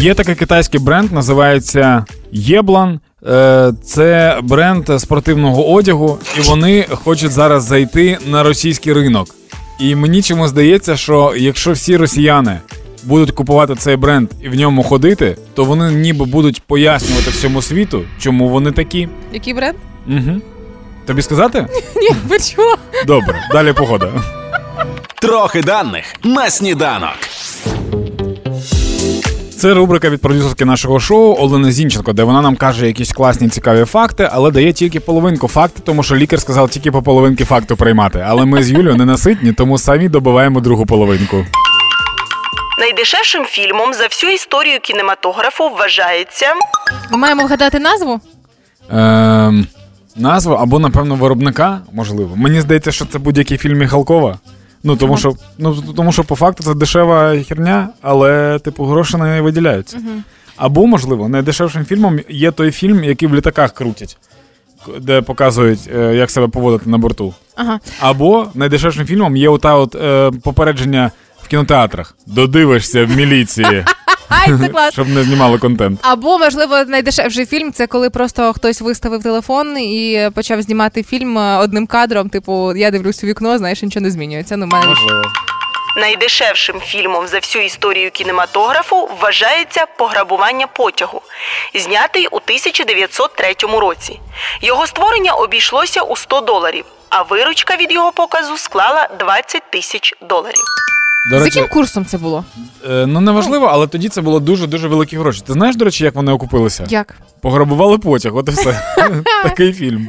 Є 0.00 0.14
такий 0.14 0.34
китайський 0.34 0.80
бренд, 0.80 1.12
називається 1.12 2.04
Єблан. 2.32 3.00
Е, 3.28 3.72
Це 3.84 4.38
бренд 4.42 4.90
спортивного 4.98 5.72
одягу, 5.72 6.18
і 6.38 6.40
вони 6.40 6.86
хочуть 6.90 7.30
зараз 7.32 7.64
зайти 7.64 8.18
на 8.26 8.42
російський 8.42 8.92
ринок. 8.92 9.34
І 9.80 9.94
мені 9.94 10.22
чомусь 10.22 10.50
здається, 10.50 10.96
що 10.96 11.34
якщо 11.36 11.72
всі 11.72 11.96
росіяни 11.96 12.58
будуть 13.04 13.30
купувати 13.30 13.74
цей 13.74 13.96
бренд 13.96 14.28
і 14.42 14.48
в 14.48 14.54
ньому 14.54 14.82
ходити, 14.82 15.36
то 15.54 15.64
вони 15.64 15.92
ніби 15.92 16.24
будуть 16.24 16.62
пояснювати 16.62 17.30
всьому 17.30 17.62
світу, 17.62 18.02
чому 18.18 18.48
вони 18.48 18.72
такі. 18.72 19.08
Який 19.32 19.54
бренд? 19.54 19.76
Угу. 20.08 20.40
Тобі 21.06 21.22
сказати? 21.22 21.66
Ні, 21.96 22.38
чого? 22.54 22.76
Добре, 23.06 23.34
далі 23.52 23.72
погода. 23.72 24.12
Трохи 25.20 25.62
даних 25.62 26.04
на 26.24 26.50
сніданок. 26.50 27.18
Це 29.56 29.74
рубрика 29.74 30.10
від 30.10 30.20
продюсерки 30.20 30.64
нашого 30.64 31.00
шоу 31.00 31.36
Олени 31.38 31.72
Зінченко, 31.72 32.12
де 32.12 32.22
вона 32.22 32.42
нам 32.42 32.56
каже 32.56 32.86
якісь 32.86 33.12
класні 33.12 33.48
цікаві 33.48 33.84
факти, 33.84 34.28
але 34.32 34.50
дає 34.50 34.72
тільки 34.72 35.00
половинку 35.00 35.48
факту, 35.48 35.82
тому 35.84 36.02
що 36.02 36.16
лікар 36.16 36.40
сказав 36.40 36.70
тільки 36.70 36.90
по 36.90 37.02
половинки 37.02 37.44
факту 37.44 37.76
приймати. 37.76 38.24
Але 38.28 38.44
ми 38.44 38.62
з 38.62 38.70
Юлією 38.70 38.96
не 38.96 39.04
наситні, 39.04 39.52
тому 39.52 39.78
самі 39.78 40.08
добиваємо 40.08 40.60
другу 40.60 40.86
половинку. 40.86 41.46
Найдешевшим 42.78 43.44
фільмом 43.44 43.94
за 43.94 44.06
всю 44.06 44.32
історію 44.32 44.80
кінематографу 44.80 45.68
вважається 45.68 46.46
Ми 47.10 47.18
маємо 47.18 47.42
вгадати 47.44 47.78
назву? 47.78 48.20
Ем, 48.90 49.66
назву 50.16 50.54
або, 50.54 50.78
напевно, 50.78 51.14
виробника, 51.14 51.80
можливо. 51.92 52.36
Мені 52.36 52.60
здається, 52.60 52.92
що 52.92 53.04
це 53.04 53.18
будь-який 53.18 53.58
фільм 53.58 53.78
Міхалкова. 53.78 54.38
Ну, 54.84 54.96
тому 54.96 55.16
що, 55.16 55.34
ну, 55.58 55.82
тому 55.96 56.12
що 56.12 56.24
по 56.24 56.36
факту 56.36 56.62
це 56.62 56.74
дешева 56.74 57.36
херня, 57.48 57.88
але, 58.02 58.58
типу, 58.58 58.84
гроші 58.84 59.16
на 59.16 59.24
неї 59.24 59.40
виділяються. 59.40 59.98
Або, 60.56 60.86
можливо, 60.86 61.28
найдешевшим 61.28 61.84
фільмом 61.84 62.20
є 62.28 62.50
той 62.50 62.70
фільм, 62.70 63.04
який 63.04 63.28
в 63.28 63.34
літаках 63.34 63.72
крутять, 63.72 64.16
де 65.00 65.22
показують, 65.22 65.90
е, 65.94 66.14
як 66.14 66.30
себе 66.30 66.48
поводити 66.48 66.90
на 66.90 66.98
борту. 66.98 67.34
Ага. 67.56 67.80
Або 68.00 68.46
найдешевшим 68.54 69.06
фільмом 69.06 69.36
є 69.36 69.48
ота 69.48 69.74
от 69.74 69.94
е, 69.94 70.30
попередження 70.42 71.10
в 71.42 71.48
кінотеатрах. 71.48 72.16
Додивишся 72.26 73.04
в 73.04 73.10
міліції, 73.16 73.84
Ай, 74.30 74.58
це 74.62 74.68
клас. 74.72 74.92
щоб 74.92 75.08
не 75.08 75.22
знімали 75.22 75.58
контент. 75.58 76.00
Або, 76.02 76.38
можливо, 76.38 76.84
найдешевший 76.84 77.46
фільм 77.46 77.72
це 77.72 77.86
коли 77.86 78.10
просто 78.10 78.52
хтось 78.52 78.80
виставив 78.80 79.22
телефон 79.22 79.78
і 79.78 80.30
почав 80.34 80.62
знімати 80.62 81.02
фільм 81.02 81.38
е, 81.38 81.58
одним 81.58 81.86
кадром. 81.86 82.28
Типу, 82.28 82.76
я 82.76 82.90
дивлюсь 82.90 83.24
у 83.24 83.26
вікно, 83.26 83.58
знаєш, 83.58 83.82
нічого 83.82 84.02
не 84.04 84.10
змінюється. 84.10 84.56
Ну, 84.56 84.66
мене 84.66 84.86
Можливо. 84.86 85.22
Найдешевшим 85.96 86.80
фільмом 86.80 87.26
за 87.26 87.38
всю 87.38 87.64
історію 87.64 88.10
кінематографу 88.10 89.10
вважається 89.20 89.86
Пограбування 89.98 90.66
потягу, 90.66 91.22
знятий 91.74 92.26
у 92.26 92.36
1903 92.36 93.54
році. 93.80 94.20
Його 94.62 94.86
створення 94.86 95.32
обійшлося 95.32 96.02
у 96.02 96.16
100 96.16 96.40
доларів, 96.40 96.84
а 97.08 97.22
виручка 97.22 97.76
від 97.76 97.92
його 97.92 98.12
показу 98.12 98.56
склала 98.58 99.08
20 99.18 99.62
тисяч 99.70 100.14
доларів. 100.28 100.64
До 101.26 101.38
За 101.38 101.44
речі, 101.44 101.58
яким 101.58 101.74
курсом 101.74 102.04
це 102.04 102.18
було? 102.18 102.44
е, 102.90 103.06
ну 103.06 103.20
неважливо, 103.20 103.66
але 103.66 103.86
тоді 103.86 104.08
це 104.08 104.20
було 104.20 104.40
дуже-дуже 104.40 104.88
великі 104.88 105.16
гроші. 105.16 105.42
Ти 105.46 105.52
знаєш, 105.52 105.76
до 105.76 105.84
речі, 105.84 106.04
як 106.04 106.14
вони 106.14 106.32
окупилися? 106.32 106.84
Як? 106.88 107.14
Пограбували 107.40 107.98
потяг, 107.98 108.36
от 108.36 108.48
і 108.48 108.50
все. 108.52 108.80
Такий 109.42 109.72
фільм. 109.72 110.08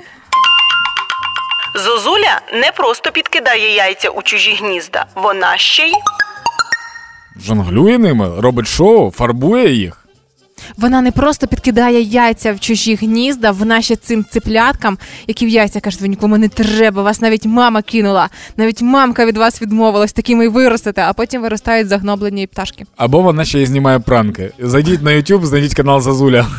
Зозуля 1.76 2.42
не 2.54 2.72
просто 2.72 3.12
підкидає 3.12 3.76
яйця 3.76 4.10
у 4.10 4.22
чужі 4.22 4.54
гнізда, 4.62 5.06
вона 5.16 5.58
ще 5.58 5.84
й 5.88 5.94
Жонглює 7.46 7.98
ними, 7.98 8.42
робить 8.42 8.68
шоу, 8.68 9.12
фарбує 9.12 9.74
їх. 9.74 10.01
Вона 10.78 11.02
не 11.02 11.12
просто 11.12 11.48
підкидає 11.48 12.02
яйця 12.02 12.54
в 12.54 12.60
чужі 12.60 12.96
гнізда, 12.96 13.52
вона 13.52 13.82
ще 13.82 13.96
цим 13.96 14.26
ципляткам, 14.32 14.98
які 15.28 15.46
в 15.46 15.50
яйця 15.50 15.80
кажуть, 15.80 16.02
ви 16.02 16.08
нікому 16.08 16.38
не 16.38 16.50
треба, 16.50 17.04
вас 17.04 17.22
навіть 17.22 17.46
мама 17.46 17.82
кинула, 17.82 18.30
навіть 18.58 18.82
мамка 18.82 19.26
від 19.26 19.38
вас 19.38 19.62
відмовилась, 19.62 20.14
такими 20.14 20.46
й 20.46 20.48
виростете, 20.48 21.02
а 21.08 21.14
потім 21.14 21.42
виростають 21.42 21.88
загноблені 21.88 22.48
пташки. 22.48 22.86
Або 22.98 23.22
вона 23.22 23.46
ще 23.46 23.62
й 23.62 23.66
знімає 23.66 24.00
пранки. 24.00 24.52
Зайдіть 24.60 25.02
на 25.02 25.12
YouTube, 25.12 25.46
знайдіть 25.46 25.74
канал 25.74 26.02
Зазуля. 26.02 26.48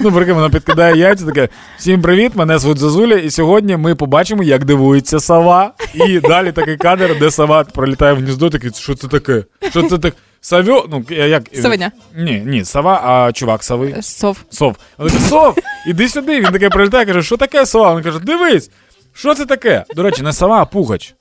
Ну, 0.00 0.12
прикинь, 0.12 0.34
вона 0.34 0.50
підкидає 0.50 0.96
яйця, 0.96 1.24
таке. 1.24 1.48
Всім 1.78 2.02
привіт, 2.02 2.32
мене 2.34 2.58
звуть 2.58 2.78
Зазуля, 2.78 3.14
і 3.14 3.30
сьогодні 3.30 3.76
ми 3.76 3.94
побачимо, 3.94 4.42
як 4.42 4.64
дивується 4.64 5.20
сова. 5.20 5.72
І 5.94 6.20
далі 6.20 6.52
такий 6.52 6.76
кадр, 6.76 7.16
де 7.20 7.30
сова 7.30 7.64
пролітає 7.64 8.12
в 8.12 8.16
гніздо, 8.16 8.50
такий, 8.50 8.70
що 8.74 8.94
це 8.94 9.08
таке? 9.08 9.44
Що 9.70 9.82
це 9.82 9.98
таке? 9.98 10.16
Савьо, 10.44 10.86
ну 10.90 11.04
я- 11.10 11.26
як 11.26 11.42
Совеня. 11.62 11.92
Ні, 12.14 12.42
ні, 12.46 12.64
сова, 12.64 13.00
а 13.04 13.32
чувак 13.32 13.64
совий. 13.64 14.02
Сов. 14.02 14.36
Сов. 14.50 14.76
Вона 14.98 15.10
каже, 15.12 15.24
сов, 15.24 15.54
іди 15.86 16.08
сюди. 16.08 16.40
Він 16.40 16.52
таке 16.52 16.68
прилітає, 16.68 17.06
каже, 17.06 17.22
що 17.22 17.36
таке 17.36 17.66
сова? 17.66 17.96
Він 17.96 18.02
каже, 18.02 18.18
дивись, 18.18 18.70
що 19.14 19.34
це 19.34 19.46
таке? 19.46 19.84
До 19.96 20.02
речі, 20.02 20.22
не 20.22 20.32
сова, 20.32 20.62
а 20.62 20.64
пугач. 20.64 21.14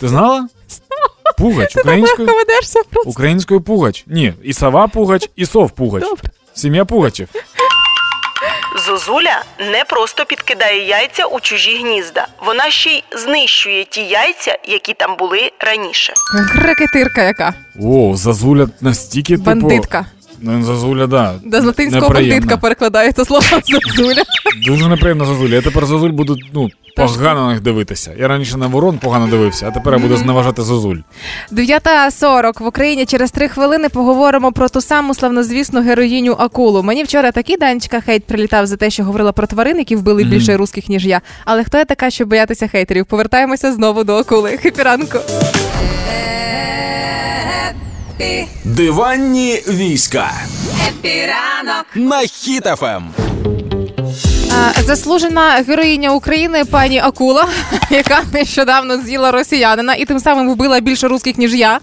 Ти 0.00 0.08
знала? 0.08 0.48
Пугач, 1.38 1.76
українською. 1.76 2.28
ведешся 2.28 2.80
просто. 2.90 3.10
Українською 3.10 3.60
пугач. 3.60 4.04
Ні, 4.06 4.34
і 4.42 4.52
сова 4.52 4.88
пугач, 4.88 5.30
і 5.36 5.46
сов 5.46 5.70
пугач. 5.70 6.02
Добре. 6.02 6.30
Сім'я 6.54 6.84
пугачів. 6.84 7.28
Зозуля 8.88 9.42
не 9.58 9.84
просто 9.84 10.24
підкидає 10.24 10.86
яйця 10.86 11.24
у 11.24 11.40
чужі 11.40 11.78
гнізда, 11.78 12.26
вона 12.46 12.70
ще 12.70 12.90
й 12.90 13.04
знищує 13.16 13.84
ті 13.84 14.00
яйця, 14.00 14.58
які 14.64 14.94
там 14.94 15.16
були 15.16 15.52
раніше. 15.60 16.14
Ракетирка 16.54 17.22
яка. 17.22 17.54
О, 17.82 18.12
зазуля 18.16 18.68
настільки 18.80 19.32
типу... 19.32 19.44
Бандитка. 19.44 20.06
Ну, 20.40 20.62
зазуля, 20.62 21.06
да. 21.06 21.34
До 21.44 21.60
з 21.60 21.64
латинського 21.64 22.08
бандитка 22.08 22.56
перекладається 22.56 23.24
слово 23.24 23.44
зозуля. 23.96 24.22
Дуже 24.66 24.88
неприємно 24.88 25.24
зазуля. 25.26 25.54
Я 25.54 25.62
тепер 25.62 25.86
зазуль 25.86 26.10
буду 26.10 26.36
ну, 26.54 26.68
погано 26.96 27.46
на 27.46 27.52
них 27.52 27.60
дивитися. 27.62 28.12
Я 28.18 28.28
раніше 28.28 28.56
на 28.56 28.66
ворон 28.66 28.98
погано 28.98 29.26
дивився, 29.26 29.68
а 29.68 29.70
тепер 29.70 29.92
я 29.92 29.98
буду 29.98 30.16
зневажати 30.16 30.62
зазуль. 30.62 30.96
9.40 31.52 32.62
в 32.62 32.66
Україні 32.66 33.06
через 33.06 33.30
три 33.30 33.48
хвилини 33.48 33.88
поговоримо 33.88 34.52
про 34.52 34.68
ту 34.68 34.80
саму 34.80 35.14
славнозвісну 35.14 35.82
героїню 35.82 36.36
акулу. 36.38 36.82
Мені 36.82 37.02
вчора 37.04 37.32
такий 37.32 37.56
данечка 37.56 38.00
хейт 38.00 38.24
прилітав 38.24 38.66
за 38.66 38.76
те, 38.76 38.90
що 38.90 39.04
говорила 39.04 39.32
про 39.32 39.46
тварин, 39.46 39.78
які 39.78 39.96
вбили 39.96 40.24
більше 40.24 40.56
русських, 40.56 40.88
ніж 40.88 41.06
я. 41.06 41.20
Але 41.44 41.64
хто 41.64 41.78
я 41.78 41.84
така, 41.84 42.10
щоб 42.10 42.28
боятися 42.28 42.68
хейтерів? 42.68 43.06
Повертаємося 43.06 43.72
знову 43.72 44.04
до 44.04 44.16
акули. 44.16 44.56
Хепіранку. 44.62 45.18
Диванні 48.64 49.62
війська. 49.68 50.30
На 51.94 52.20
Хіт-ФМ. 52.22 53.04
Заслужена 54.84 55.64
героїня 55.68 56.10
України 56.12 56.64
пані 56.64 56.98
Акула, 56.98 57.48
яка 57.90 58.22
нещодавно 58.32 58.98
з'їла 59.02 59.30
росіянина 59.30 59.94
і 59.94 60.04
тим 60.04 60.20
самим 60.20 60.50
вбила 60.50 60.80
більше 60.80 61.08
русських, 61.08 61.38
ніж 61.38 61.54
я. 61.54 61.80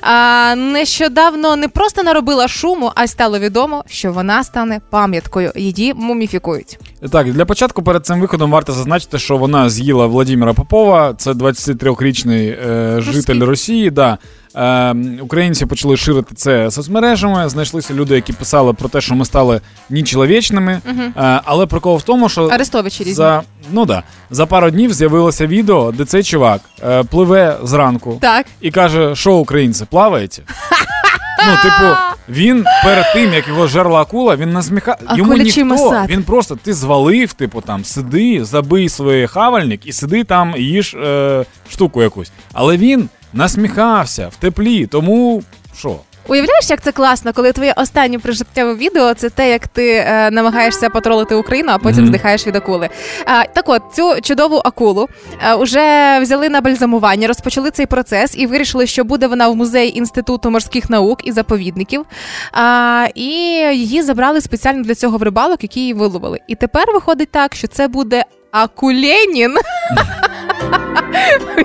А, 0.00 0.54
нещодавно 0.54 1.56
не 1.56 1.68
просто 1.68 2.02
наробила 2.02 2.48
шуму, 2.48 2.92
а 2.94 3.04
й 3.04 3.08
стало 3.08 3.38
відомо, 3.38 3.84
що 3.88 4.12
вона 4.12 4.44
стане 4.44 4.80
пам'яткою. 4.90 5.52
Її 5.56 5.94
муміфікують. 5.94 6.78
Так, 7.12 7.32
для 7.32 7.44
початку 7.44 7.82
перед 7.82 8.06
цим 8.06 8.20
виходом 8.20 8.50
варто 8.50 8.72
зазначити, 8.72 9.18
що 9.18 9.36
вона 9.36 9.70
з'їла 9.70 10.06
Владимира 10.06 10.54
Попова, 10.54 11.14
це 11.18 11.30
23-річний 11.30 12.70
е, 12.70 13.00
житель 13.00 13.40
Росії. 13.40 13.90
Да. 13.90 14.18
Е, 14.58 14.94
українці 15.22 15.66
почали 15.66 15.96
ширити 15.96 16.34
це 16.34 16.70
соцмережами. 16.70 17.48
Знайшлися 17.48 17.94
люди, 17.94 18.14
які 18.14 18.32
писали 18.32 18.72
про 18.72 18.88
те, 18.88 19.00
що 19.00 19.14
ми 19.14 19.24
стали 19.24 19.60
нічеловічними. 19.90 20.80
Е, 21.16 21.40
але 21.44 21.66
прикол 21.66 21.96
в 21.96 22.02
тому, 22.02 22.28
що 22.28 22.44
Арестовичі 22.46 23.02
різні. 23.02 23.14
за, 23.14 23.42
ну, 23.72 23.84
да, 23.86 24.02
за 24.30 24.46
пару 24.46 24.70
днів 24.70 24.92
з'явилося 24.92 25.46
відео, 25.46 25.92
де 25.92 26.04
цей 26.04 26.22
чувак 26.22 26.60
е, 26.88 27.02
пливе 27.04 27.56
зранку 27.62 28.18
Так. 28.20 28.46
і 28.60 28.70
каже, 28.70 29.16
що 29.16 29.34
українці, 29.34 29.84
плаваєте? 29.90 30.42
Ну, 31.46 31.54
типу, 31.62 31.94
він 32.28 32.64
перед 32.84 33.12
тим, 33.12 33.34
як 33.34 33.48
його 33.48 33.66
жерла 33.66 34.00
акула, 34.00 34.36
він 34.36 34.52
насміха. 34.52 34.96
Йому 35.16 35.32
Акулячий 35.32 35.64
ніхто. 35.64 35.84
масад. 35.90 36.10
Він 36.10 36.22
просто 36.22 36.56
ти 36.62 36.74
звалив, 36.74 37.32
типу, 37.32 37.60
там, 37.60 37.84
сиди, 37.84 38.44
забий 38.44 38.88
своє 38.88 39.26
хавальник 39.26 39.86
і 39.86 39.92
сиди 39.92 40.24
там 40.24 40.54
і 40.56 40.62
їж 40.62 40.94
е, 40.94 41.44
штуку 41.70 42.02
якусь. 42.02 42.32
Але 42.52 42.76
він 42.76 43.08
насміхався 43.32 44.28
в 44.28 44.36
теплі, 44.36 44.86
тому 44.86 45.42
що? 45.78 45.96
Уявляєш, 46.28 46.70
як 46.70 46.82
це 46.82 46.92
класно, 46.92 47.32
коли 47.32 47.52
твоє 47.52 47.74
останнє 47.76 48.18
прижиттєве 48.18 48.74
відео 48.74 49.14
це 49.14 49.30
те, 49.30 49.50
як 49.50 49.68
ти 49.68 49.92
е, 49.92 50.30
намагаєшся 50.30 50.90
потролити 50.90 51.34
Україну, 51.34 51.72
а 51.72 51.78
потім 51.78 52.06
здихаєш 52.06 52.46
від 52.46 52.56
акули. 52.56 52.88
А, 53.26 53.44
так 53.44 53.68
от, 53.68 53.82
цю 53.92 54.20
чудову 54.22 54.56
акулу 54.64 55.08
е, 55.48 55.54
вже 55.54 56.18
взяли 56.20 56.48
на 56.48 56.60
бальзамування, 56.60 57.28
розпочали 57.28 57.70
цей 57.70 57.86
процес 57.86 58.34
і 58.38 58.46
вирішили, 58.46 58.86
що 58.86 59.04
буде 59.04 59.26
вона 59.26 59.48
в 59.48 59.56
музеї 59.56 59.98
Інституту 59.98 60.50
морських 60.50 60.90
наук 60.90 61.26
і 61.26 61.32
заповідників. 61.32 62.04
А, 62.52 63.06
і 63.14 63.30
її 63.74 64.02
забрали 64.02 64.40
спеціально 64.40 64.82
для 64.82 64.94
цього 64.94 65.18
в 65.18 65.22
рибалок, 65.22 65.62
які 65.62 65.80
її 65.80 65.94
виловили. 65.94 66.40
І 66.46 66.54
тепер 66.54 66.92
виходить 66.94 67.30
так, 67.30 67.54
що 67.54 67.68
це 67.68 67.88
буде 67.88 68.24
Акуленін. 68.52 69.56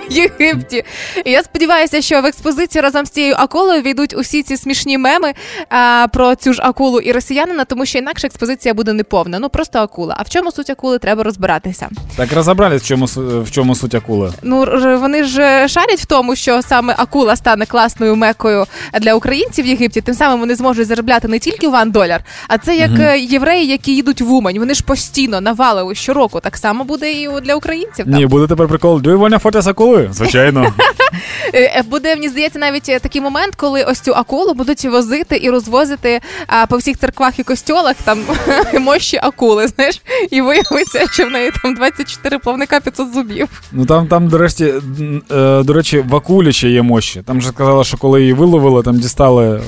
В 0.09 0.13
Єгипті. 0.13 0.83
І 1.25 1.31
я 1.31 1.43
сподіваюся, 1.43 2.01
що 2.01 2.21
в 2.21 2.25
експозицію 2.25 2.81
разом 2.81 3.05
з 3.05 3.09
цією 3.09 3.35
акулою 3.37 3.81
війдуть 3.81 4.13
усі 4.17 4.43
ці 4.43 4.57
смішні 4.57 4.97
меми 4.97 5.33
а, 5.69 6.07
про 6.13 6.35
цю 6.35 6.53
ж 6.53 6.61
акулу 6.61 6.99
і 6.99 7.11
росіянина, 7.11 7.65
тому 7.65 7.85
що 7.85 7.97
інакше 7.99 8.27
експозиція 8.27 8.73
буде 8.73 8.93
неповна. 8.93 9.39
Ну 9.39 9.49
просто 9.49 9.79
акула. 9.79 10.15
А 10.19 10.23
в 10.23 10.29
чому 10.29 10.51
суть 10.51 10.69
акули 10.69 10.99
треба 10.99 11.23
розбиратися? 11.23 11.89
Так 12.15 12.33
розібрались, 12.33 12.81
в 12.81 12.85
чому, 12.85 13.05
в 13.43 13.51
чому 13.51 13.75
суть 13.75 13.95
акули. 13.95 14.31
Ну 14.43 14.63
р- 14.63 14.97
вони 15.01 15.23
ж 15.23 15.67
шарять 15.67 15.99
в 15.99 16.05
тому, 16.05 16.35
що 16.35 16.61
саме 16.61 16.95
акула 16.97 17.35
стане 17.35 17.65
класною 17.65 18.15
мекою 18.15 18.65
для 19.01 19.13
українців 19.13 19.65
в 19.65 19.67
Єгипті. 19.67 20.01
Тим 20.01 20.15
самим 20.15 20.39
вони 20.39 20.55
зможуть 20.55 20.87
заробляти 20.87 21.27
не 21.27 21.39
тільки 21.39 21.67
ван 21.67 21.91
доляр, 21.91 22.23
а 22.47 22.57
це 22.57 22.75
як 22.75 22.91
е, 22.99 23.19
євреї, 23.19 23.67
які 23.67 23.95
їдуть 23.95 24.21
в 24.21 24.31
Умань. 24.33 24.59
Вони 24.59 24.73
ж 24.73 24.83
постійно 24.83 25.41
навалили 25.41 25.95
щороку. 25.95 26.39
Так 26.39 26.57
само 26.57 26.83
буде 26.83 27.11
і 27.11 27.29
для 27.43 27.55
українців. 27.55 28.05
там. 28.05 28.13
Ні, 28.13 28.25
буде 28.25 28.47
тепер 28.47 28.67
прикол. 28.67 28.92
Do 29.01 29.17
you 29.17 29.19
wanna 29.19 29.61
з 29.61 29.67
акули? 29.67 30.09
Звичайно. 30.11 30.73
Е, 31.53 31.79
е, 31.79 31.83
Буде, 31.89 32.15
мені 32.15 32.29
здається, 32.29 32.59
навіть 32.59 32.89
е, 32.89 32.99
такий 32.99 33.21
момент, 33.21 33.55
коли 33.55 33.83
ось 33.83 33.99
цю 33.99 34.13
акулу 34.13 34.53
будуть 34.53 34.85
возити 34.85 35.39
і 35.43 35.49
розвозити 35.49 36.21
а, 36.47 36.65
по 36.65 36.77
всіх 36.77 36.97
церквах 36.97 37.39
і 37.39 37.43
костьолах 37.43 37.95
там 38.03 38.19
мощі 38.79 39.19
акули, 39.23 39.67
знаєш, 39.67 40.01
і 40.31 40.41
виявиться, 40.41 41.07
що 41.11 41.27
в 41.27 41.31
неї 41.31 41.51
там 41.63 41.75
24 41.75 42.39
плавника 42.39 42.79
500 42.79 43.13
зубів. 43.13 43.47
Ну 43.71 43.85
там, 43.85 44.07
там 44.07 44.27
до 44.27 44.37
речі, 44.37 44.73
до 45.63 45.73
речі, 45.73 46.05
в 46.09 46.15
акулі 46.15 46.53
ще 46.53 46.69
є 46.69 46.81
мощі. 46.81 47.21
Там 47.25 47.41
же 47.41 47.49
сказали, 47.49 47.83
що 47.83 47.97
коли 47.97 48.21
її 48.21 48.33
виловили, 48.33 48.83
там 48.83 48.99
дістали 48.99 49.61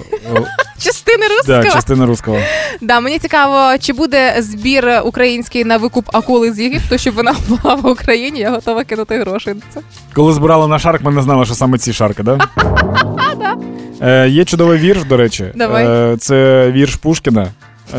Частини 0.77 1.27
руського. 1.27 1.63
да, 1.63 1.71
частини 1.71 2.05
руського. 2.05 2.37
Да, 2.81 2.99
мені 2.99 3.19
цікаво, 3.19 3.77
чи 3.79 3.93
буде 3.93 4.35
збір 4.39 5.01
український 5.05 5.63
на 5.63 5.77
викуп 5.77 6.15
акули 6.15 6.53
з 6.53 6.59
Єгипту, 6.59 6.97
щоб 6.97 7.15
вона 7.15 7.35
була 7.47 7.75
в 7.75 7.87
Україні. 7.87 8.39
Я 8.39 8.51
готова 8.51 8.83
кинути 8.83 9.19
гроші 9.19 9.49
на 9.49 9.61
це. 9.73 9.81
Коли 10.13 10.33
збирали 10.33 10.67
на 10.67 10.79
шарк, 10.79 11.03
ми 11.03 11.11
не 11.11 11.21
знали, 11.21 11.45
що 11.45 11.53
саме 11.55 11.77
ці 11.77 11.93
шарки, 11.93 12.23
да? 12.23 12.39
Е, 14.01 14.29
є 14.29 14.45
чудовий 14.45 14.79
вірш, 14.79 15.03
до 15.03 15.17
речі. 15.17 15.45
Давай. 15.55 15.85
Е, 15.87 16.17
це 16.17 16.71
вірш 16.71 16.95
Пушкіна, 16.95 17.47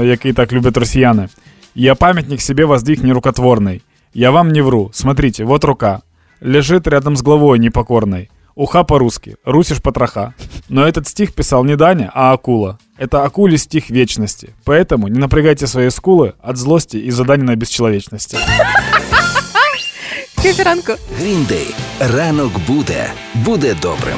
е, 0.00 0.04
який 0.04 0.32
так 0.32 0.52
люблять 0.52 0.76
росіяни. 0.76 1.28
Я 1.74 1.94
памятник 1.94 2.40
себе 2.40 2.64
воздвиг 2.64 3.04
нерукотворный. 3.04 3.80
Я 4.14 4.30
вам 4.30 4.48
не 4.48 4.62
вру. 4.62 4.90
Смотрите, 4.92 5.44
вот 5.44 5.64
рука. 5.64 6.00
Лежит 6.40 6.86
рядом 6.86 7.16
с 7.16 7.22
главой 7.22 7.58
непокорной. 7.58 8.28
Уха 8.55 8.83
по-русски, 8.83 9.35
русишь 9.45 9.77
потроха. 9.81 10.33
Но 10.69 10.85
этот 10.87 11.07
стих 11.07 11.33
писал 11.33 11.63
не 11.65 11.75
Даня, 11.75 12.11
а 12.13 12.33
Акула. 12.33 12.77
Это 12.99 13.23
Акули 13.23 13.57
стих 13.57 13.89
вечности. 13.89 14.49
Поэтому 14.65 15.07
не 15.07 15.19
напрягайте 15.19 15.67
свои 15.67 15.89
скулы 15.89 16.33
от 16.41 16.57
злости 16.57 16.97
из-за 16.97 17.23
Даниной 17.23 17.55
бесчеловечности. 17.55 18.37
Хепі 20.41 20.63
ранку. 20.63 20.93
Гріндей. 21.19 21.75
Ранок 21.99 22.51
буде. 22.67 23.05
Буде 23.33 23.75
добрим. 23.81 24.17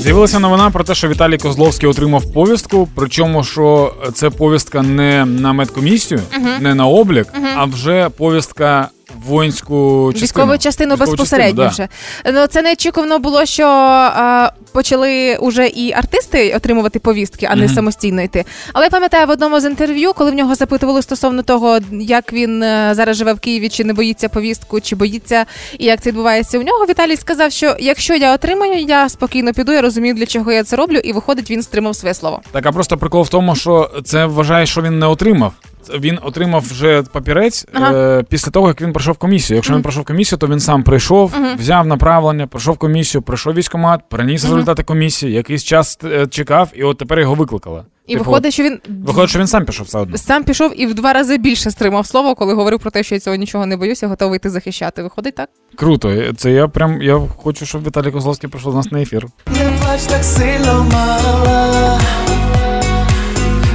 З'явилася 0.00 0.38
новина 0.38 0.70
про 0.70 0.84
те, 0.84 0.94
що 0.94 1.08
Віталій 1.08 1.38
Козловський 1.38 1.88
отримав 1.88 2.32
повістку. 2.32 2.88
Причому, 2.94 3.44
що 3.44 3.94
це 4.14 4.30
повістка 4.30 4.82
не 4.82 5.24
на 5.24 5.52
медкомісію, 5.52 6.20
Мгм. 6.38 6.62
не 6.62 6.74
на 6.74 6.86
облік, 6.86 7.26
Мгм. 7.34 7.46
а 7.56 7.64
вже 7.64 8.08
повістка 8.08 8.88
в 8.97 8.97
воїнську 9.25 10.09
частину. 10.13 10.23
Військову 10.23 10.57
частину 10.57 10.95
Військову 10.95 11.11
безпосередньо 11.11 11.63
частину, 11.63 11.87
вже. 12.25 12.33
Ну 12.39 12.47
це 12.47 12.61
неочікувано 12.61 13.19
було, 13.19 13.45
що 13.45 13.67
е, 13.67 14.51
почали 14.71 15.37
уже 15.37 15.67
і 15.67 15.93
артисти 15.93 16.53
отримувати 16.55 16.99
повістки, 16.99 17.47
а 17.51 17.55
не 17.55 17.65
Мгм. 17.65 17.75
самостійно 17.75 18.21
йти. 18.21 18.45
Але 18.73 18.85
я 18.85 18.89
пам'ятаю 18.89 19.27
в 19.27 19.29
одному 19.29 19.59
з 19.59 19.65
інтерв'ю, 19.65 20.13
коли 20.13 20.31
в 20.31 20.33
нього 20.33 20.55
запитували 20.55 21.01
стосовно 21.01 21.43
того, 21.43 21.79
як 21.91 22.33
він 22.33 22.63
е, 22.63 22.91
зараз 22.95 23.17
живе 23.17 23.33
в 23.33 23.39
Києві, 23.39 23.69
чи 23.69 23.83
не 23.83 23.93
боїться 23.93 24.29
повістку, 24.29 24.81
чи 24.81 24.95
боїться, 24.95 25.45
і 25.79 25.85
як 25.85 26.01
це 26.01 26.09
відбувається 26.09 26.59
у 26.59 26.63
нього. 26.63 26.85
Віталій 26.85 27.15
сказав, 27.15 27.51
що 27.51 27.75
якщо 27.79 28.15
я 28.15 28.33
отримаю, 28.33 28.73
я 28.81 29.09
спокійно 29.09 29.53
піду, 29.53 29.71
я 29.71 29.81
розумію, 29.81 30.13
для 30.13 30.25
чого 30.25 30.51
я 30.51 30.63
це 30.63 30.75
роблю, 30.75 30.97
і 30.97 31.13
виходить, 31.13 31.51
він 31.51 31.63
стримав 31.63 31.95
своє 31.95 32.13
слово. 32.13 32.41
Так, 32.51 32.65
а 32.65 32.71
просто 32.71 32.97
прикол 32.97 33.21
в 33.23 33.29
тому, 33.29 33.55
що 33.55 33.91
це 34.03 34.25
вважає, 34.25 34.65
що 34.65 34.81
він 34.81 34.99
не 34.99 35.05
отримав. 35.05 35.53
Він 35.99 36.19
отримав 36.23 36.61
вже 36.61 37.03
папірець 37.03 37.65
Ага. 37.73 37.93
е, 37.93 38.23
після 38.29 38.51
того, 38.51 38.67
як 38.67 38.81
він 38.81 38.93
пройшов 38.93 39.17
комісію. 39.17 39.55
Якщо 39.55 39.71
Мгм. 39.73 39.77
він 39.77 39.83
пройшов 39.83 40.05
комісію, 40.05 40.39
то 40.39 40.47
він 40.47 40.59
сам 40.59 40.83
прийшов, 40.83 41.33
Мгм. 41.39 41.57
взяв 41.57 41.87
направлення, 41.87 42.47
пройшов 42.47 42.77
комісію, 42.77 43.21
пройшов 43.21 43.53
військомат, 43.53 44.01
приніс 44.09 44.43
Мгм. 44.43 44.53
результати 44.53 44.83
комісії, 44.83 45.33
якийсь 45.33 45.63
час 45.63 45.97
е, 46.03 46.27
чекав, 46.27 46.69
і 46.73 46.83
от 46.83 46.97
тепер 46.97 47.19
його 47.19 47.35
викликали. 47.35 47.83
І 48.07 48.11
Типу, 48.13 48.23
виходить, 48.25 48.53
що 48.53 48.63
він 48.63 48.79
виходить, 49.05 49.29
що 49.29 49.39
він 49.39 49.47
сам 49.47 49.65
пішов 49.65 49.85
все 49.85 49.97
одно. 49.99 50.17
сам 50.17 50.43
пішов 50.43 50.81
і 50.81 50.85
в 50.85 50.93
два 50.93 51.13
рази 51.13 51.37
більше 51.37 51.71
стримав 51.71 52.05
слово, 52.07 52.35
коли 52.35 52.53
говорив 52.53 52.79
про 52.79 52.91
те, 52.91 53.03
що 53.03 53.15
я 53.15 53.21
цього 53.21 53.35
нічого 53.35 53.65
не 53.65 53.77
боюся, 53.77 54.07
готовий 54.07 54.35
йти 54.37 54.49
захищати. 54.49 55.03
Виходить 55.03 55.35
так? 55.35 55.49
Круто. 55.75 56.33
Це 56.37 56.51
я 56.51 56.67
прям 56.67 57.01
я 57.01 57.21
хочу, 57.37 57.65
щоб 57.65 57.87
Віталій 57.87 58.11
Козловський 58.11 58.49
прийшов 58.49 58.71
до 58.71 58.77
нас 58.77 58.91
на 58.91 59.01
ефір. 59.01 59.25
Не 59.47 59.71
плач 59.81 60.01
так 60.03 60.23
сильно 60.23 60.85
мала, 60.93 61.99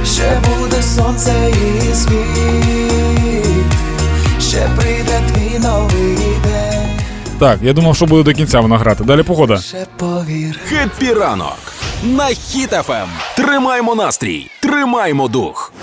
ще 0.05 0.39
сонце 0.95 1.51
і 1.51 1.95
світ, 1.95 3.73
ще 4.39 4.69
прийде 4.77 5.21
твій 5.33 5.59
новий 5.59 6.17
день, 6.43 6.99
Так, 7.39 7.59
я 7.61 7.73
думав, 7.73 7.95
що 7.95 8.05
буде 8.05 8.23
до 8.23 8.33
кінця 8.33 8.59
вона 8.59 8.77
грати. 8.77 9.03
Далі 9.03 9.23
погода. 9.23 9.57
ще 9.57 9.85
повір. 9.97 10.59
Хеппі 10.69 11.13
ранок 11.13 11.57
на 12.03 12.23
Хіт-ФМ. 12.23 13.07
Тримаймо 13.37 13.95
настрій, 13.95 14.47
тримаймо 14.61 15.27
дух. 15.27 15.73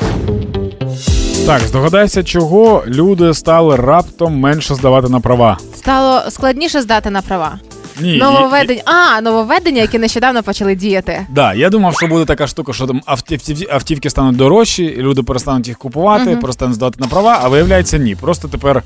Так, 1.47 1.61
здогадайся, 1.61 2.23
чого 2.25 2.85
люди 2.87 3.35
стали 3.35 3.77
раптом 3.77 4.39
менше 4.39 4.75
здавати 4.75 5.09
на 5.09 5.21
права. 5.21 5.59
Стало 5.77 6.31
складніше 6.31 6.83
здати 6.83 7.11
на 7.11 7.23
права. 7.23 7.59
Ні, 8.01 8.17
Нововведення. 8.19 8.83
А, 8.85 9.21
нововведення, 9.21 9.81
які 9.83 9.99
нещодавно 9.99 10.43
почали 10.43 10.75
діяти. 10.75 11.27
Да, 11.29 11.55
я 11.55 11.71
думав, 11.71 11.97
що 11.97 12.07
буде 12.07 12.25
така 12.25 12.47
штука, 12.47 12.73
що 12.73 12.87
там 12.87 13.03
автівки, 13.07 13.67
автівки 13.71 14.11
стануть 14.11 14.37
дорожчі, 14.37 14.85
і 14.85 14.97
люди 15.03 15.23
перестануть 15.23 15.69
їх 15.69 15.79
купувати, 15.79 16.37
перестануть 16.37 16.75
здавати 16.75 16.97
на 17.01 17.07
права, 17.07 17.41
а 17.43 17.49
виявляється, 17.49 17.99
ні. 17.99 18.15
Просто 18.17 18.49
тепер 18.49 18.83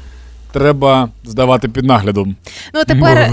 треба 0.61 1.09
здавати 1.25 1.69
під 1.69 1.85
наглядом. 1.85 2.37
Ну 2.75 2.85
тепер 2.85 3.33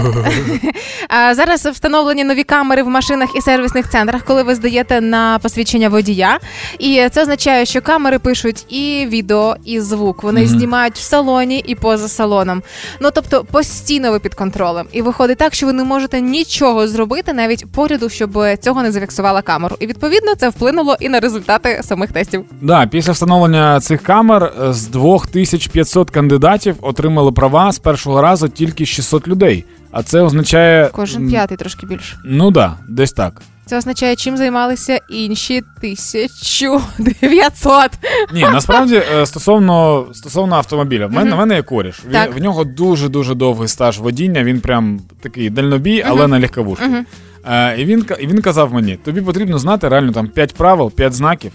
зараз 1.34 1.66
встановлені 1.66 2.24
нові 2.24 2.42
камери 2.42 2.82
в 2.82 2.88
машинах 2.88 3.28
і 3.36 3.40
сервісних 3.40 3.90
центрах, 3.90 4.24
коли 4.24 4.42
ви 4.42 4.54
здаєте 4.54 5.00
на 5.00 5.38
посвідчення 5.38 5.88
водія. 5.88 6.38
І 6.78 7.08
це 7.12 7.22
означає, 7.22 7.66
що 7.66 7.80
камери 7.82 8.18
пишуть 8.18 8.72
і 8.72 9.06
відео, 9.10 9.56
і 9.64 9.80
звук. 9.80 10.22
Вони 10.22 10.40
Мгм. 10.40 10.48
знімають 10.48 10.94
в 10.94 11.00
салоні 11.00 11.58
і 11.66 11.74
поза 11.74 12.08
салоном. 12.08 12.62
Ну 13.00 13.08
тобто 13.14 13.44
постійно 13.44 14.10
ви 14.10 14.18
під 14.18 14.34
контролем. 14.34 14.86
І 14.92 15.02
виходить 15.02 15.38
так, 15.38 15.54
що 15.54 15.66
ви 15.66 15.72
не 15.72 15.84
можете 15.84 16.20
нічого 16.20 16.88
зробити 16.88 17.32
навіть 17.32 17.72
поряду, 17.72 18.08
щоб 18.08 18.38
цього 18.60 18.82
не 18.82 18.92
зафіксувала 18.92 19.42
камеру. 19.42 19.76
І 19.80 19.86
відповідно 19.86 20.34
це 20.34 20.48
вплинуло 20.48 20.96
і 21.00 21.08
на 21.08 21.20
результати 21.20 21.80
самих 21.84 22.12
тестів. 22.12 22.44
Да, 22.60 22.86
після 22.86 23.12
встановлення 23.12 23.80
цих 23.80 24.02
камер 24.02 24.52
е, 24.62 24.72
з 24.72 24.86
2500 24.86 26.10
кандидатів 26.10 26.76
отримали 26.82 27.13
права 27.32 27.72
з 27.72 27.78
першого 27.78 28.20
разу 28.22 28.48
тільки 28.48 28.86
600 28.86 29.28
людей. 29.28 29.64
А 29.92 30.02
це 30.02 30.20
означає. 30.20 30.88
Кожен 30.92 31.28
п'ятий 31.28 31.56
трошки 31.56 31.86
більше. 31.86 32.16
Ну 32.24 32.50
да, 32.50 32.72
десь 32.88 33.12
так. 33.12 33.42
Це 33.66 33.78
означає, 33.78 34.16
чим 34.16 34.36
займалися 34.36 35.00
інші 35.10 35.58
1900. 35.58 37.90
Ні, 38.32 38.40
насправді 38.40 39.02
е, 39.16 39.26
стосовно 39.26 40.06
стосовно 40.12 40.56
автомобіля, 40.56 41.06
в 41.06 41.12
мене, 41.12 41.24
Мгм. 41.30 41.36
в 41.36 41.38
мене 41.38 41.54
є 41.54 41.62
коріш. 41.62 42.02
Так. 42.12 42.36
в 42.36 42.42
нього 42.42 42.64
дуже 42.64 43.08
дуже 43.08 43.34
довгий 43.34 43.68
стаж 43.68 43.98
водіння. 43.98 44.44
Він 44.44 44.60
прям 44.60 45.00
такий 45.22 45.50
дальнобій, 45.50 46.02
але 46.06 46.20
Мгм. 46.22 46.30
на 46.30 46.40
легковушку. 46.40 46.84
Мгм. 46.86 47.06
Е, 47.50 47.76
і 47.80 47.84
він 47.84 48.06
і 48.20 48.26
він 48.26 48.42
казав 48.42 48.74
мені: 48.74 48.96
тобі 49.04 49.20
потрібно 49.20 49.58
знати 49.58 49.88
реально 49.88 50.12
там 50.12 50.28
5 50.28 50.54
правил, 50.54 50.92
5 50.92 51.12
знаків, 51.12 51.52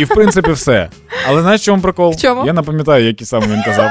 і 0.00 0.04
в 0.04 0.08
принципі 0.08 0.52
все. 0.52 0.88
Але 1.28 1.42
знаєш, 1.42 1.60
в 1.60 1.64
чому 1.64 1.82
прикол? 1.82 2.12
В 2.12 2.16
чому? 2.16 2.46
Я 2.46 2.52
не 2.52 2.62
пам'ятаю, 2.62 3.06
які 3.06 3.24
саме 3.24 3.46
він 3.46 3.62
казав. 3.62 3.88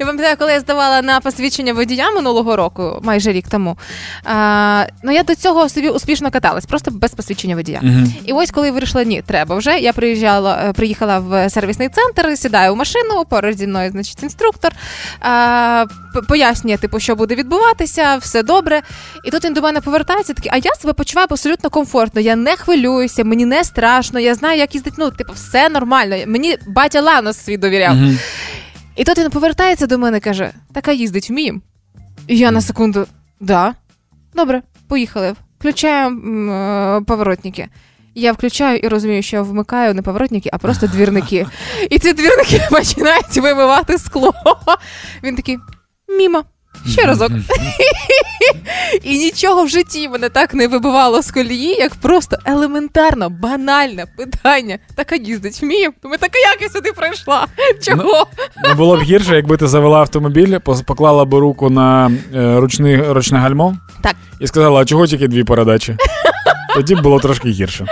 Я 0.00 0.06
пам'ятаю, 0.06 0.36
коли 0.38 0.52
я 0.52 0.60
здавала 0.60 1.02
на 1.02 1.20
посвідчення 1.20 1.72
водія 1.72 2.10
минулого 2.10 2.56
року, 2.56 3.00
майже 3.02 3.32
рік 3.32 3.48
тому. 3.48 3.78
А, 4.24 4.86
ну 5.02 5.12
я 5.12 5.22
до 5.22 5.34
цього 5.34 5.68
собі 5.68 5.88
успішно 5.88 6.30
каталась, 6.30 6.66
просто 6.66 6.90
без 6.90 7.10
посвідчення 7.10 7.56
водія. 7.56 7.80
Мгм. 7.82 8.14
І 8.24 8.32
ось 8.32 8.50
коли 8.50 8.66
я 8.66 8.72
вирішила, 8.72 9.04
ні, 9.04 9.22
треба 9.26 9.56
вже. 9.56 9.78
Я 9.78 9.92
приїжджала, 9.92 10.64
е, 10.68 10.72
приїхала 10.72 11.18
в 11.18 11.50
сервісний 11.50 11.88
центр, 11.88 12.38
сідаю 12.38 12.72
в 12.72 12.76
машину, 12.76 13.24
поруч 13.28 13.56
зі 13.56 13.66
мною, 13.66 13.90
значить, 13.90 14.22
інструктор. 14.22 14.72
А, 15.20 15.84
пояснює, 16.28 16.76
типу, 16.76 17.00
що 17.00 17.16
буде 17.16 17.34
відбуватися, 17.34 18.16
все 18.16 18.42
добре. 18.42 18.82
І 19.24 19.30
тут 19.30 19.44
він 19.44 19.54
до 19.54 19.62
мене 19.62 19.80
повертається, 19.80 20.32
такий, 20.32 20.50
а 20.54 20.56
я 20.56 20.74
себе 20.74 20.92
почуваю 20.92 21.26
абсолютно 21.30 21.70
комфортно. 21.70 22.20
Я 22.20 22.36
не 22.36 22.56
хвилююся, 22.56 23.24
мені 23.24 23.46
не 23.46 23.64
страшно, 23.64 24.20
я 24.20 24.34
знаю, 24.34 24.58
як 24.58 24.74
їздити. 24.74 24.96
Ну, 24.98 25.10
типу, 25.10 25.32
все 25.32 25.68
нормально. 25.68 26.16
Мені 26.26 26.56
батя 26.66 27.00
Ланос 27.00 27.44
свій 27.44 27.56
довіряв. 27.56 27.94
Мгм. 27.94 28.18
І 29.00 29.04
тут 29.04 29.18
він 29.18 29.30
повертається 29.30 29.86
до 29.86 29.98
мене 29.98 30.16
і 30.16 30.20
каже: 30.20 30.52
така 30.72 30.92
їздить 30.92 31.30
вмієм. 31.30 31.62
І 32.26 32.38
я 32.38 32.50
на 32.50 32.60
секунду, 32.60 33.06
да, 33.40 33.74
добре, 34.34 34.62
поїхали. 34.88 35.34
Включаю 35.58 36.08
е, 36.08 37.00
поворотники. 37.06 37.68
Я 38.14 38.32
включаю 38.32 38.78
і 38.78 38.88
розумію, 38.88 39.22
що 39.22 39.36
я 39.36 39.42
вмикаю 39.42 39.94
не 39.94 40.02
поворотники, 40.02 40.50
а 40.52 40.58
просто 40.58 40.86
двірники. 40.86 41.46
І 41.90 41.98
ці 41.98 42.12
двірники 42.12 42.60
починають 42.70 43.36
вимивати 43.36 43.98
скло. 43.98 44.34
Він 45.22 45.36
такий 45.36 45.58
мімо. 46.08 46.44
Ще 46.88 47.02
разок. 47.06 47.30
І 49.02 49.18
нічого 49.18 49.64
в 49.64 49.68
житті 49.68 50.08
мене 50.08 50.28
так 50.28 50.54
не 50.54 50.68
вибивало 50.68 51.22
з 51.22 51.30
колії, 51.30 51.74
як 51.74 51.94
просто 51.94 52.36
елементарно, 52.44 53.30
банальне 53.30 54.06
питання. 54.16 54.78
Така 54.94 55.16
їздить 55.16 55.62
вміє. 55.62 55.90
Думаю, 56.02 56.18
так 56.18 56.30
як 56.34 56.62
я 56.62 56.68
сюди 56.68 56.92
прийшла? 56.92 57.46
Чого? 57.82 58.26
Не 58.68 58.74
було 58.74 58.96
б 58.96 59.02
гірше, 59.02 59.36
якби 59.36 59.56
ти 59.56 59.66
завела 59.66 59.98
автомобіль, 59.98 60.58
поклала 60.86 61.24
б 61.24 61.34
руку 61.34 61.70
на 61.70 62.10
е, 62.34 62.60
ручний, 62.60 63.12
ручне 63.12 63.38
гальмо 63.38 63.76
Так. 64.02 64.16
і 64.40 64.46
сказала, 64.46 64.80
а 64.80 64.84
чого 64.84 65.06
тільки 65.06 65.28
дві 65.28 65.44
передачі? 65.44 65.96
Тоді 66.74 66.94
б 66.94 67.02
було 67.02 67.20
трошки 67.20 67.48
гірше. 67.48 67.86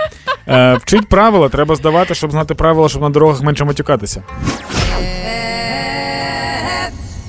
Е, 0.47 0.75
вчить 0.75 1.09
правила, 1.09 1.49
треба 1.49 1.75
здавати, 1.75 2.15
щоб 2.15 2.31
знати 2.31 2.55
правила, 2.55 2.89
щоб 2.89 3.01
на 3.01 3.09
дорогах 3.09 3.41
менше 3.41 3.65
матюкатися. 3.65 4.23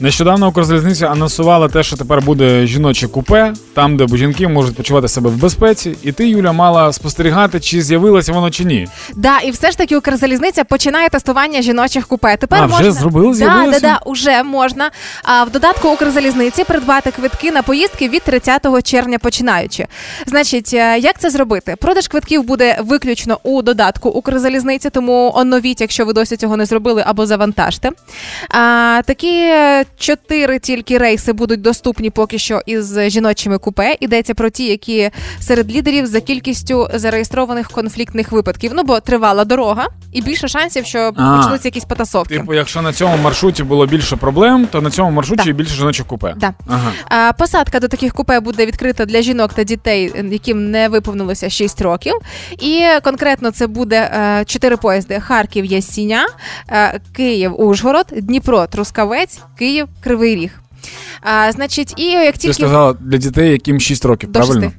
Нещодавно 0.00 0.48
Укрзалізниця 0.48 1.06
анонсувала 1.06 1.68
те, 1.68 1.82
що 1.82 1.96
тепер 1.96 2.22
буде 2.22 2.66
жіноче 2.66 3.08
купе, 3.08 3.52
там, 3.74 3.96
де 3.96 4.16
жінки 4.16 4.48
можуть 4.48 4.76
почувати 4.76 5.08
себе 5.08 5.30
в 5.30 5.36
безпеці, 5.36 5.96
і 6.02 6.12
ти, 6.12 6.28
Юля, 6.28 6.52
мала 6.52 6.92
спостерігати, 6.92 7.60
чи 7.60 7.82
з'явилося 7.82 8.32
воно 8.32 8.50
чи 8.50 8.64
ні. 8.64 8.88
Да, 9.16 9.38
і 9.38 9.50
все 9.50 9.70
ж 9.70 9.78
таки 9.78 9.96
Укрзалізниця 9.96 10.64
починає 10.64 11.08
тестування 11.08 11.62
жіночих 11.62 12.06
купе. 12.06 12.36
Тепер 12.36 12.62
А, 12.62 12.66
вже 12.66 12.92
зробили, 12.92 13.28
да, 13.28 13.34
з'явилося? 13.34 13.80
да, 13.80 13.88
да, 13.88 14.00
уже 14.04 14.42
можна. 14.42 14.90
А 15.22 15.44
в 15.44 15.50
додатку 15.50 15.88
Укрзалізниці 15.88 16.64
придбати 16.64 17.10
квитки 17.10 17.50
на 17.52 17.62
поїздки 17.62 18.08
від 18.08 18.22
30 18.22 18.82
червня 18.82 19.18
починаючи. 19.18 19.86
Значить, 20.26 20.70
е, 20.74 20.98
як 20.98 21.18
це 21.20 21.30
зробити? 21.30 21.76
Продаж 21.80 22.08
квитків 22.08 22.42
буде 22.42 22.78
виключно 22.82 23.38
у 23.42 23.62
додатку 23.62 24.08
Укрзалізниці, 24.08 24.90
тому 24.90 25.32
оновіть, 25.34 25.80
якщо 25.80 26.04
ви 26.04 26.12
досі 26.12 26.36
цього 26.36 26.56
не 26.56 26.66
зробили, 26.66 27.02
або 27.06 27.26
завантажте. 27.26 27.90
А, 28.50 29.02
такі 29.06 29.52
чотири 29.98 30.58
тільки 30.58 30.98
рейси 30.98 31.32
будуть 31.32 31.60
доступні 31.60 32.10
поки 32.10 32.38
що 32.38 32.60
із 32.66 33.00
жіночими 33.00 33.58
купе. 33.58 33.96
Йдеться 34.00 34.34
про 34.34 34.50
ті, 34.50 34.66
які 34.66 35.10
серед 35.40 35.72
лідерів 35.72 36.06
за 36.06 36.20
кількістю 36.20 36.88
зареєстрованих 36.94 37.68
конфліктних 37.68 38.32
випадків. 38.32 38.72
Ну 38.74 38.82
бо 38.82 39.00
тривала 39.00 39.44
дорога, 39.44 39.88
і 40.16 40.22
більше 40.22 40.48
шансів, 40.48 40.86
що 40.86 41.12
А. 41.16 41.36
почнуться 41.36 41.68
якісь 41.68 41.84
потасовки. 41.84 42.38
Типу, 42.38 42.54
якщо 42.54 42.82
на 42.82 42.92
цьому 42.92 43.16
маршруті 43.16 43.62
було 43.62 43.86
більше 43.86 44.16
проблем, 44.16 44.68
то 44.72 44.80
на 44.80 44.90
цьому 44.90 45.10
маршруті 45.10 45.44
Да. 45.46 45.52
більше 45.52 45.74
жіночих 45.74 46.06
купе. 46.06 46.34
Да. 46.36 46.54
Ага. 46.68 46.92
А, 47.08 47.32
Посадка 47.32 47.80
до 47.80 47.88
таких 47.88 48.14
купе 48.14 48.40
буде 48.40 48.66
відкрита 48.66 49.04
для 49.04 49.22
жінок 49.22 49.52
та 49.54 49.64
дітей, 49.64 50.12
яким 50.30 50.70
не 50.70 50.88
виповнилося 50.88 51.50
6 51.50 51.82
років. 51.82 52.14
І 52.58 52.82
конкретно 53.04 53.50
це 53.50 53.66
буде 53.66 53.96
е, 53.96 54.44
чотири 54.44 54.76
поїзди: 54.76 55.20
Харків, 55.20 55.64
Ясіня, 55.64 56.26
е, 56.70 57.00
Київ, 57.16 57.60
Ужгород, 57.60 58.06
Дніпро, 58.16 58.66
Трускавець, 58.66 59.40
Київ, 59.58 59.86
Кривий 60.02 60.36
Ріг. 60.36 60.50
А, 61.22 61.52
значить, 61.52 61.94
і 61.96 62.04
як 62.04 62.32
Ти 62.32 62.38
тільки 62.38 62.54
сказала 62.54 62.92
для 62.92 63.16
дітей, 63.18 63.50
яким 63.50 63.80
6 63.80 64.04
років, 64.04 64.30
До 64.32 64.38
правильно? 64.40 64.60
шести. 64.62 64.76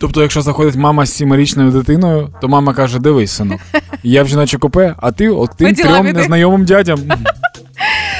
Тобто, 0.00 0.22
якщо 0.22 0.42
заходить 0.42 0.76
мама 0.76 1.06
з 1.06 1.12
сімирічною 1.12 1.70
дитиною, 1.70 2.28
то 2.40 2.48
мама 2.48 2.74
каже: 2.74 2.98
дивись, 2.98 3.32
сину, 3.32 3.58
я 4.02 4.22
в 4.22 4.28
жіноче 4.28 4.58
купе, 4.58 4.94
а 4.98 5.12
ти 5.12 5.28
от 5.28 5.50
тим 5.56 5.74
трьом 5.74 6.06
незнайомим 6.06 6.64
дядям. 6.64 7.00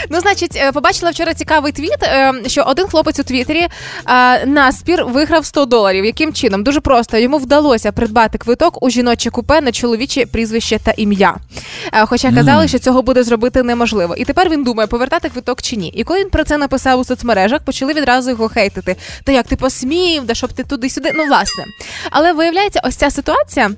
Ну, 0.08 0.20
значить, 0.20 0.56
е, 0.56 0.72
побачила 0.72 1.10
вчора 1.10 1.34
цікавий 1.34 1.72
твіт, 1.72 2.02
е, 2.02 2.32
що 2.46 2.62
один 2.62 2.86
хлопець 2.86 3.18
у 3.18 3.22
Твіттері 3.22 3.68
е, 4.08 4.46
наспір 4.46 5.04
виграв 5.04 5.46
100 5.46 5.64
доларів. 5.64 6.04
Яким 6.04 6.32
чином? 6.32 6.64
Дуже 6.64 6.80
просто 6.80 7.16
йому 7.18 7.38
вдалося 7.38 7.92
придбати 7.92 8.38
квиток 8.38 8.82
у 8.82 8.90
жіноче 8.90 9.30
купе 9.30 9.60
на 9.60 9.72
чоловіче 9.72 10.26
прізвище 10.26 10.78
та 10.78 10.90
ім'я. 10.96 11.36
Хоча 12.06 12.32
казали, 12.32 12.68
що 12.68 12.78
цього 12.78 13.02
буде 13.02 13.22
зробити 13.22 13.62
неможливо. 13.62 14.14
І 14.16 14.24
тепер 14.24 14.50
він 14.50 14.64
думає, 14.64 14.86
повертати 14.86 15.28
квиток 15.28 15.62
чи 15.62 15.76
ні. 15.76 15.88
І 15.88 16.04
коли 16.04 16.20
він 16.20 16.30
про 16.30 16.44
це 16.44 16.58
написав 16.58 17.00
у 17.00 17.04
соцмережах, 17.04 17.60
почали 17.64 17.92
відразу 17.92 18.30
його 18.30 18.48
хейтити. 18.48 18.96
Та 19.24 19.32
як 19.32 19.46
ти 19.46 19.56
посмів, 19.56 20.24
да 20.24 20.34
щоб 20.34 20.52
ти 20.52 20.64
туди-сюди. 20.64 21.12
Ну, 21.14 21.24
власне. 21.26 21.64
Але 22.10 22.32
виявляється, 22.32 22.80
ось 22.84 22.96
ця 22.96 23.10
ситуація. 23.10 23.70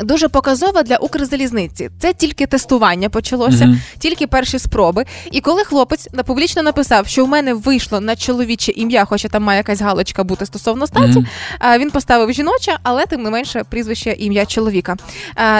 Дуже 0.00 0.28
показова 0.28 0.82
для 0.82 0.96
Укрзалізниці. 0.96 1.90
Це 2.00 2.12
тільки 2.12 2.46
тестування 2.46 3.08
почалося, 3.08 3.64
Мгм. 3.66 3.80
тільки 3.98 4.26
перші 4.26 4.58
спроби. 4.58 5.04
І 5.32 5.40
коли 5.40 5.64
хлопець 5.64 6.08
на- 6.12 6.22
публічно 6.22 6.62
написав, 6.62 7.06
що 7.06 7.24
в 7.24 7.28
мене 7.28 7.54
вийшло 7.54 8.00
на 8.00 8.16
чоловіче 8.16 8.72
ім'я, 8.72 9.04
хоча 9.04 9.28
там 9.28 9.42
має 9.42 9.56
якась 9.56 9.80
галочка 9.80 10.24
бути 10.24 10.46
стосовно 10.46 10.86
статі, 10.86 11.26
а, 11.58 11.78
він 11.78 11.90
поставив 11.90 12.32
жіноче, 12.32 12.76
але 12.82 13.06
тим 13.06 13.22
не 13.22 13.30
менше 13.30 13.62
прізвище 13.70 14.12
ім'я 14.18 14.46
чоловіка. 14.46 14.96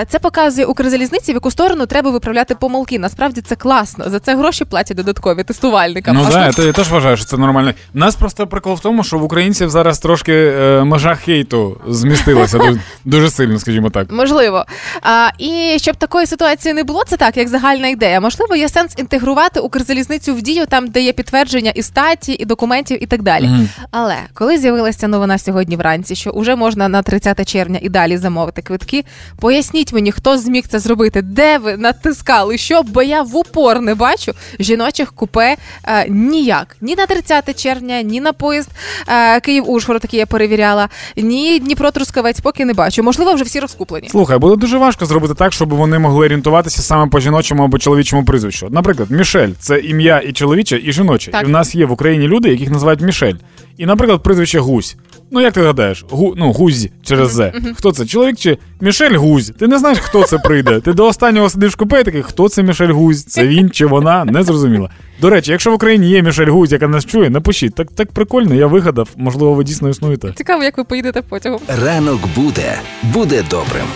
Це 0.09 0.19
показує 0.19 0.67
Укрзалізниці, 0.67 1.33
в 1.33 1.35
яку 1.35 1.51
сторону 1.51 1.87
треба 1.87 2.11
виправляти 2.11 2.55
помилки. 2.55 2.99
Насправді 2.99 3.41
це 3.41 3.57
класно. 3.57 4.05
За 4.11 4.21
це 4.21 4.37
гроші 4.37 4.65
платять 4.65 4.97
додаткові 4.97 5.43
тестувальникам. 5.45 6.17
Ну 6.17 6.27
так, 6.33 6.59
я 6.59 6.73
теж 6.73 6.89
вважаю, 6.89 7.17
що 7.17 7.27
це 7.27 7.37
нормально. 7.37 7.73
У 7.95 7.99
нас 7.99 8.17
просто 8.17 8.47
прикол 8.47 8.75
в 8.75 8.81
тому, 8.81 9.05
що 9.05 9.19
в 9.19 9.23
українців 9.25 9.71
зараз 9.71 9.99
трошки 9.99 10.33
е, 10.33 10.85
межа 10.85 11.15
хейту 11.15 11.81
змістилася 11.89 12.79
дуже 13.05 13.31
сильно, 13.31 13.59
скажімо 13.59 13.84
так. 13.91 14.13
Можливо. 14.13 14.65
А, 15.03 15.29
і 15.39 15.77
щоб 15.77 15.97
такої 15.97 16.27
ситуації 16.27 16.75
не 16.75 16.85
було, 16.85 17.03
це 17.07 17.17
так, 17.17 17.37
як 17.37 17.49
загальна 17.49 17.89
ідея. 17.89 18.21
Можливо, 18.21 18.57
є 18.57 18.69
сенс 18.69 18.95
інтегрувати 18.97 19.61
Укрзалізницю 19.61 20.35
в 20.35 20.43
дію 20.43 20.67
там, 20.67 20.89
де 20.89 21.01
є 21.01 21.13
підтвердження 21.13 21.71
і 21.75 21.83
статі, 21.83 22.33
і 22.33 22.45
документів, 22.45 23.03
і 23.03 23.07
так 23.07 23.23
далі. 23.23 23.45
Мгм. 23.45 23.69
Але 23.91 24.17
коли 24.35 24.59
з'явилася 24.59 25.09
новина 25.09 25.39
сьогодні 25.39 25.77
вранці, 25.77 26.15
що 26.15 26.33
вже 26.37 26.57
можна 26.57 26.89
на 26.89 27.03
30 27.03 27.49
червня 27.49 27.79
і 27.83 27.89
далі 27.89 28.17
замовити 28.17 28.63
квитки, 28.63 29.05
поясніть 29.41 29.93
мені, 29.93 30.13
хто 30.13 30.39
зміг 30.39 30.65
це 30.69 30.79
зробити, 30.79 31.23
де 31.23 31.59
ви 31.59 31.77
натискали, 31.77 32.59
що, 32.59 32.83
бо 32.83 33.03
я 33.03 33.23
в 33.23 33.37
упор 33.37 33.81
не 33.81 33.95
бачу 33.95 34.33
жіночих 34.59 35.13
купе 35.13 35.57
е, 35.85 36.09
ніяк. 36.09 36.77
Ні 36.81 36.95
на 36.97 37.07
30 37.07 37.63
червня, 37.63 38.03
ні 38.03 38.21
на 38.21 38.33
поїзд 38.33 38.69
е, 39.09 39.41
Київ-Ужгород, 39.41 40.01
який 40.05 40.19
я 40.19 40.27
перевіряла, 40.27 40.89
ні 41.17 41.61
Дніпро-Трускавець, 41.61 42.41
поки 42.41 42.65
не 42.65 42.75
бачу. 42.75 43.03
Можливо, 43.03 43.35
вже 43.35 43.45
всі 43.45 43.61
розкуплені. 43.75 44.09
Слухай, 44.09 44.39
буде 44.39 44.57
дуже 44.57 44.79
важко 44.79 45.07
зробити 45.07 45.35
так, 45.35 45.53
щоб 45.53 45.75
вони 45.75 45.99
могли 45.99 46.27
орієнтуватися 46.27 46.83
саме 46.83 47.11
по 47.11 47.21
жіночому 47.21 47.65
або 47.65 47.79
чоловічому 47.79 48.25
прізвищу. 48.25 48.69
Наприклад, 48.71 49.11
Мішель 49.11 49.51
це 49.59 49.79
ім'я 49.79 50.19
і 50.19 50.33
чоловіче, 50.33 50.81
і 50.85 50.93
жіноче. 50.93 51.31
Так. 51.31 51.43
І 51.43 51.47
в 51.47 51.49
нас 51.49 51.75
є 51.75 51.87
в 51.87 51.93
Україні 51.93 52.29
люди, 52.29 52.49
яких 52.49 52.71
називають 52.71 53.01
Мішель. 53.01 53.35
І, 53.77 53.87
наприклад, 53.87 54.23
прізвище 54.23 54.59
Гусь. 54.59 54.97
Ну, 55.35 55.41
як 55.41 55.53
ти 55.53 55.63
гадаєш, 55.63 56.05
Гу, 56.11 56.35
ну, 56.37 56.53
Гузь 56.53 56.89
через 57.03 57.31
З. 57.31 57.53
Хто 57.77 57.93
це? 57.93 58.07
Чоловік 58.07 58.37
чи 58.37 58.59
Мішель 58.81 59.17
Гузь? 59.17 59.53
Ти 59.59 59.67
не 59.67 59.79
знаєш, 59.79 59.99
хто 59.99 60.23
це 60.23 60.39
прийде. 60.39 60.81
Ти 60.81 60.93
до 60.93 61.07
останнього 61.07 61.51
сидиш 61.51 61.73
в 61.73 61.77
купе 61.77 62.01
і 62.01 62.05
такий, 62.05 62.23
хто 62.23 62.49
це 62.49 62.63
Мішель 62.63 62.93
Гузь? 62.93 63.25
Це 63.25 63.47
він 63.47 63.71
чи 63.71 63.87
вона? 63.87 64.25
Не 64.25 64.43
зрозуміло. 64.43 64.91
До 65.21 65.31
речі, 65.31 65.51
якщо 65.51 65.71
в 65.71 65.75
Україні 65.75 66.09
є 66.11 66.23
Мішель 66.23 66.47
Гузь, 66.47 66.73
яка 66.73 66.89
нас 66.89 67.05
чує, 67.07 67.31
напишіть. 67.31 67.75
Так, 67.75 67.89
так 67.95 68.13
прикольно, 68.13 68.55
я 68.55 68.67
вигадав. 68.67 69.09
Можливо, 69.17 69.55
ви 69.55 69.65
дійсно 69.65 69.89
існуєте. 69.89 70.33
Цікаво, 70.37 70.65
як 70.65 70.79
ви 70.79 70.85
поїдете 70.85 71.23
потягом. 71.23 71.61
Ранок 71.85 72.21
буде, 72.37 72.79
буде 73.03 73.45
добрим. 73.51 73.87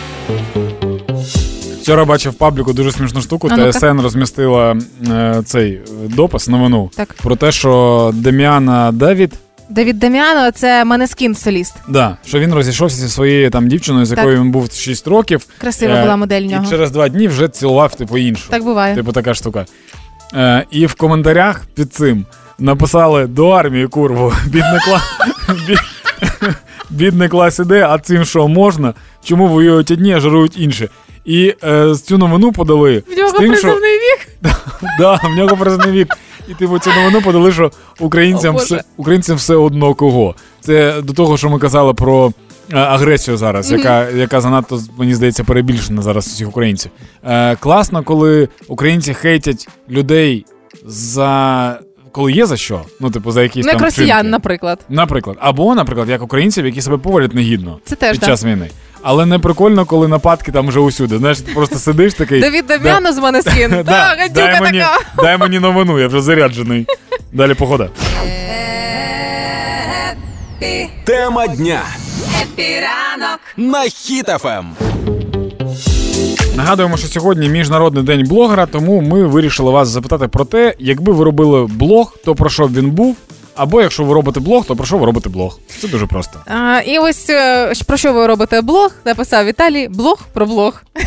Вчора 1.82 2.04
бачив 2.04 2.32
в 2.32 2.34
пабліку 2.34 2.72
дуже 2.72 2.92
смішну 2.92 3.20
штуку. 3.20 3.48
А 3.50 3.56
ну-ка. 3.56 3.92
Розмістила 4.02 4.76
е, 5.10 5.42
цей 5.44 5.80
допис, 6.08 6.48
новину 6.48 6.90
Так. 6.96 7.14
про 7.22 7.36
те, 7.36 7.52
що 7.52 8.10
Дем'яна 8.14 8.92
Давід, 8.92 9.32
Давід 9.68 9.98
Дем'яно 9.98 10.50
це 10.50 10.84
Манескін 10.84 11.34
соліст. 11.34 11.74
да, 11.88 12.16
що 12.26 12.38
він 12.38 12.54
розійшовся 12.54 12.96
зі 12.96 13.08
своєю 13.08 13.50
там 13.50 13.68
дівчиною, 13.68 14.06
з 14.06 14.08
Так. 14.08 14.18
якою 14.18 14.40
він 14.40 14.50
був 14.50 14.72
6 14.72 15.06
років. 15.06 15.46
Красива 15.58 15.94
Е, 15.94 16.02
була 16.02 16.16
модель 16.16 16.42
в 16.42 16.64
І 16.64 16.70
через 16.70 16.90
два 16.90 17.08
дні 17.08 17.28
вже 17.28 17.48
цілував 17.48 17.94
типу 17.94 18.18
іншу. 18.18 18.50
Так 18.50 18.62
буває. 18.62 18.94
Типу 18.94 19.12
така 19.12 19.34
штука. 19.34 19.66
Е, 20.34 20.64
і 20.70 20.86
в 20.86 20.94
коментарях 20.94 21.66
під 21.74 21.94
цим 21.94 22.26
написали 22.58 23.26
до 23.26 23.48
армії 23.48 23.86
курву. 23.86 24.32
Бідний 24.46 24.80
клас. 24.84 25.02
Бідний 26.90 27.28
клас 27.28 27.58
іде, 27.58 27.86
а 27.90 27.98
цим 27.98 28.24
що 28.24 28.48
можна? 28.48 28.94
Чому 29.24 29.48
воюють 29.48 29.90
одні, 29.90 30.14
а 30.14 30.20
жарують 30.20 30.58
інші? 30.60 30.88
І 31.24 31.54
е, 31.64 31.94
цю 31.94 32.18
новину 32.18 32.52
подали. 32.52 33.02
В 33.08 33.18
нього 33.18 33.30
з 33.30 33.32
що... 33.32 33.38
призовний 33.40 33.92
вік. 33.92 34.28
Да, 34.98 35.14
в 35.14 35.36
нього 35.36 35.56
призовний 35.56 35.92
вік. 35.92 36.14
І 36.48 36.54
типу 36.54 36.78
цю 36.78 36.90
новину 36.90 37.22
подали, 37.22 37.52
що 37.52 37.70
українцям 38.00 38.54
О, 38.54 38.58
все, 38.58 38.82
українцям 38.96 39.36
все 39.36 39.54
одно 39.54 39.94
кого. 39.94 40.34
Це 40.60 41.02
до 41.02 41.12
того, 41.12 41.36
що 41.36 41.48
ми 41.50 41.58
казали 41.58 41.94
про 41.94 42.32
е, 42.72 42.76
агресію 42.76 43.36
зараз, 43.36 43.72
яка, 43.72 44.10
яка 44.10 44.40
занадто, 44.40 44.80
мені 44.98 45.14
здається, 45.14 45.44
перебільшена 45.44 46.02
зараз 46.02 46.26
у 46.26 46.30
всіх 46.30 46.48
українців. 46.48 46.90
Е, 47.24 47.56
класно, 47.56 48.02
коли 48.02 48.48
українці 48.68 49.14
хейтять 49.14 49.68
людей 49.90 50.46
за. 50.84 51.78
Коли 52.12 52.32
є 52.32 52.46
за 52.46 52.56
що, 52.56 52.80
ну, 53.00 53.10
типу, 53.10 53.30
за 53.30 53.42
якісь 53.42 53.66
Не 53.66 53.72
там 53.72 53.82
росіян, 53.82 54.08
вчинки. 54.18 54.30
наприклад. 54.30 54.78
Наприклад, 54.88 55.36
або, 55.40 55.74
наприклад, 55.74 56.08
як 56.08 56.22
українців, 56.22 56.66
які 56.66 56.82
себе 56.82 56.98
поводять 56.98 57.34
негідно 57.34 57.78
Це 57.84 57.96
теж 57.96 58.18
під 58.18 58.24
час 58.28 58.44
війни. 58.44 58.70
Але 59.10 59.26
не 59.26 59.38
прикольно, 59.38 59.84
коли 59.84 60.08
нападки 60.08 60.52
там 60.52 60.68
вже 60.68 60.80
усюди. 60.80 61.18
Знаєш, 61.18 61.40
ти 61.40 61.52
просто 61.52 61.78
сидиш 61.78 62.14
такий. 62.14 62.40
Давід 62.40 62.66
Дем'яно 62.66 63.12
з 63.12 63.18
Да, 63.84 64.16
гадюка 64.18 64.28
дай, 64.32 64.60
мені, 64.60 64.78
така. 64.78 64.98
дай 65.16 65.38
мені 65.38 65.58
новину, 65.58 65.98
я 65.98 66.08
вже 66.08 66.20
заряджений. 66.20 66.86
Далі 67.32 67.54
погода. 67.54 67.88
Тема 71.04 71.46
дня. 71.46 71.82
На 73.56 73.82
Ем. 73.82 73.88
Хіт-ФМ. 73.88 74.64
Нагадуємо, 76.56 76.96
що 76.96 77.08
сьогодні 77.08 77.48
міжнародний 77.48 78.02
день 78.04 78.26
блогера, 78.28 78.66
тому 78.66 79.00
ми 79.00 79.24
вирішили 79.24 79.70
вас 79.70 79.88
запитати 79.88 80.28
про 80.28 80.44
те, 80.44 80.74
якби 80.78 81.12
ви 81.12 81.24
робили 81.24 81.66
блог, 81.66 82.16
то 82.24 82.34
про 82.34 82.50
що 82.50 82.68
б 82.68 82.74
він 82.74 82.90
був. 82.90 83.16
Або 83.58 83.82
якщо 83.82 84.04
ви 84.04 84.14
робите 84.14 84.40
блог, 84.40 84.64
то 84.64 84.76
про 84.76 84.86
що 84.86 84.98
ви 84.98 85.06
робите 85.06 85.28
блог? 85.28 85.58
Це 85.80 85.88
дуже 85.88 86.06
просто. 86.06 86.40
А, 86.46 86.80
і 86.86 86.98
ось 86.98 87.30
е, 87.30 87.72
про 87.86 87.96
що 87.96 88.12
ви 88.12 88.26
робите 88.26 88.60
блог? 88.60 88.90
Написав 89.04 89.46
Віталій 89.46 89.88
блог 89.88 90.18
про 90.32 90.46
блог. 90.46 90.82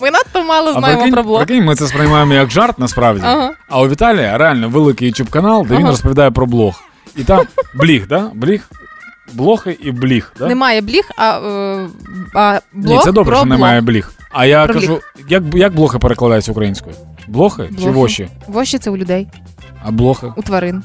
Ми 0.00 0.10
надто 0.10 0.44
мало 0.44 0.70
А 0.70 0.72
знаємо 0.78 1.00
прикинь, 1.00 1.14
про 1.14 1.22
блог. 1.22 1.38
прикинь, 1.44 1.64
ми 1.64 1.74
це 1.74 1.86
сприймаємо 1.86 2.34
як 2.34 2.50
жарт 2.50 2.78
насправді. 2.78 3.22
Ага. 3.26 3.50
А 3.68 3.80
у 3.80 3.88
Віталія 3.88 4.38
реально 4.38 4.68
великий 4.68 5.12
youtube 5.12 5.30
канал, 5.30 5.66
де 5.68 5.76
він 5.76 5.86
розповідає 5.86 6.30
про 6.30 6.46
блог. 6.46 6.82
І 7.16 7.24
там 7.24 7.46
бліг, 7.74 8.06
да? 8.08 8.30
Бліг? 8.34 8.68
Блохи 9.32 9.78
і 9.82 9.90
бліг. 9.92 10.32
Да? 10.38 10.46
Немає 10.46 10.80
бліг, 10.80 11.04
а, 11.16 11.38
е, 11.38 11.88
а 12.34 12.60
блог 12.72 12.98
Ні, 12.98 13.04
це 13.04 13.12
добре, 13.12 13.30
про 13.30 13.36
що 13.36 13.44
блог. 13.46 13.58
немає 13.58 13.80
бліг. 13.80 14.12
А 14.30 14.46
я 14.46 14.64
Про 14.64 14.74
кажу, 14.74 15.00
як, 15.28 15.42
як 15.54 15.74
блохи 15.74 15.98
перекладаються 15.98 16.52
українською? 16.52 16.96
Блохи, 17.26 17.70
чи 17.82 17.90
воші? 17.90 18.28
Воші 18.46 18.78
це 18.78 18.90
у 18.90 18.96
людей, 18.96 19.28
А 19.84 19.90
блохи? 19.90 20.26
у 20.36 20.42
тварин. 20.42 20.82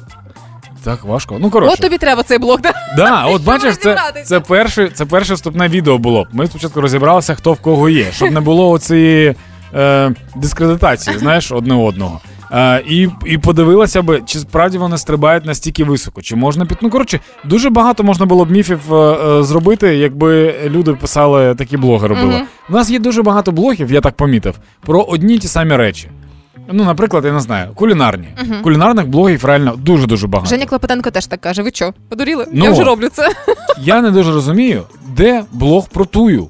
Так 0.83 1.03
важко. 1.03 1.37
Ну 1.39 1.49
коротше. 1.49 1.73
От 1.73 1.81
тобі 1.81 1.97
треба 1.97 2.23
цей 2.23 2.37
блог, 2.37 2.61
да? 2.61 2.73
Да, 2.97 3.25
от 3.25 3.43
бачиш, 3.43 3.77
це, 3.77 3.97
це, 4.25 4.39
перше, 4.39 4.89
це 4.93 5.05
перше 5.05 5.33
вступне 5.33 5.67
відео 5.67 5.97
було. 5.97 6.27
Ми 6.31 6.47
спочатку 6.47 6.81
розібралися, 6.81 7.35
хто 7.35 7.53
в 7.53 7.59
кого 7.59 7.89
є, 7.89 8.11
щоб 8.11 8.31
не 8.31 8.41
було 8.41 8.69
оцієї 8.69 9.35
е, 9.75 10.11
дискредитації, 10.35 11.17
знаєш, 11.17 11.51
одне 11.51 11.75
одного. 11.75 12.21
Е, 12.53 12.83
і, 12.87 13.09
і 13.25 13.37
подивилася 13.37 14.01
би, 14.01 14.21
чи 14.25 14.39
справді 14.39 14.77
вони 14.77 14.97
стрибають 14.97 15.45
настільки 15.45 15.83
високо, 15.83 16.21
чи 16.21 16.35
можна 16.35 16.65
під. 16.65 16.77
Ну, 16.81 16.89
коротше, 16.89 17.19
дуже 17.43 17.69
багато 17.69 18.03
можна 18.03 18.25
було 18.25 18.45
б 18.45 18.51
міфів 18.51 18.93
е, 18.93 18.97
е, 18.97 19.43
зробити, 19.43 19.95
якби 19.97 20.55
люди 20.65 20.93
писали 20.93 21.55
такі 21.55 21.77
блоги 21.77 22.07
робили. 22.07 22.33
Мгм. 22.35 22.45
У 22.69 22.73
нас 22.73 22.89
є 22.89 22.99
дуже 22.99 23.23
багато 23.23 23.51
блогів, 23.51 23.91
я 23.91 24.01
так 24.01 24.15
помітив, 24.15 24.55
про 24.81 25.01
одні 25.01 25.37
ті 25.37 25.47
самі 25.47 25.75
речі. 25.75 26.09
Ну, 26.71 26.83
наприклад, 26.83 27.25
я 27.25 27.31
не 27.31 27.39
знаю, 27.39 27.69
кулінарні. 27.75 28.27
Мгм. 28.45 28.61
Кулінарних 28.61 29.07
блогів 29.07 29.45
реально 29.45 29.75
дуже-дуже 29.77 30.27
багато. 30.27 30.49
Женя 30.49 30.65
Клопотенко 30.65 31.11
теж 31.11 31.25
так 31.27 31.41
каже: 31.41 31.63
ви 31.63 31.71
що, 31.73 31.93
подуріли? 32.09 32.47
Ну. 32.51 32.65
Я 32.65 32.71
вже 32.71 32.83
роблю 32.83 33.09
це. 33.09 33.29
Я 33.77 34.01
не 34.01 34.11
дуже 34.11 34.31
розумію, 34.31 34.83
де 35.15 35.43
блог 35.51 35.87
про 35.89 36.05
тую. 36.05 36.47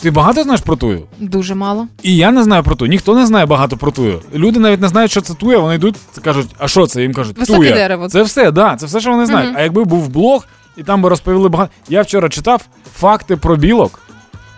Ти 0.00 0.10
багато 0.10 0.42
знаєш 0.42 0.60
про 0.60 0.76
тую? 0.76 1.02
Дуже 1.18 1.54
мало. 1.54 1.86
І 2.02 2.16
я 2.16 2.30
не 2.30 2.42
знаю 2.42 2.62
про 2.62 2.74
тую. 2.74 2.90
Ніхто 2.90 3.14
не 3.14 3.26
знає 3.26 3.46
багато 3.46 3.76
про 3.76 3.90
тую. 3.90 4.20
Люди 4.34 4.60
навіть 4.60 4.80
не 4.80 4.88
знають, 4.88 5.10
що 5.10 5.20
це 5.20 5.34
туя, 5.34 5.58
вони 5.58 5.74
йдуть 5.74 5.96
кажуть, 6.24 6.46
а 6.58 6.68
що 6.68 6.86
це? 6.86 7.02
Їм 7.02 7.14
кажуть, 7.14 7.38
Високе 7.38 7.58
туя. 7.58 7.72
дерево. 7.74 8.08
Це 8.08 8.22
все, 8.22 8.50
да, 8.50 8.76
це 8.76 8.86
все, 8.86 9.00
що 9.00 9.10
вони 9.10 9.26
знають. 9.26 9.48
Мгм. 9.50 9.58
А 9.58 9.62
якби 9.62 9.84
був 9.84 10.08
блог, 10.08 10.44
і 10.76 10.82
там 10.82 11.02
би 11.02 11.08
розповіли 11.08 11.48
багато. 11.48 11.70
Я 11.88 12.02
вчора 12.02 12.28
читав 12.28 12.62
факти 12.96 13.36
про 13.36 13.56
білок. 13.56 14.00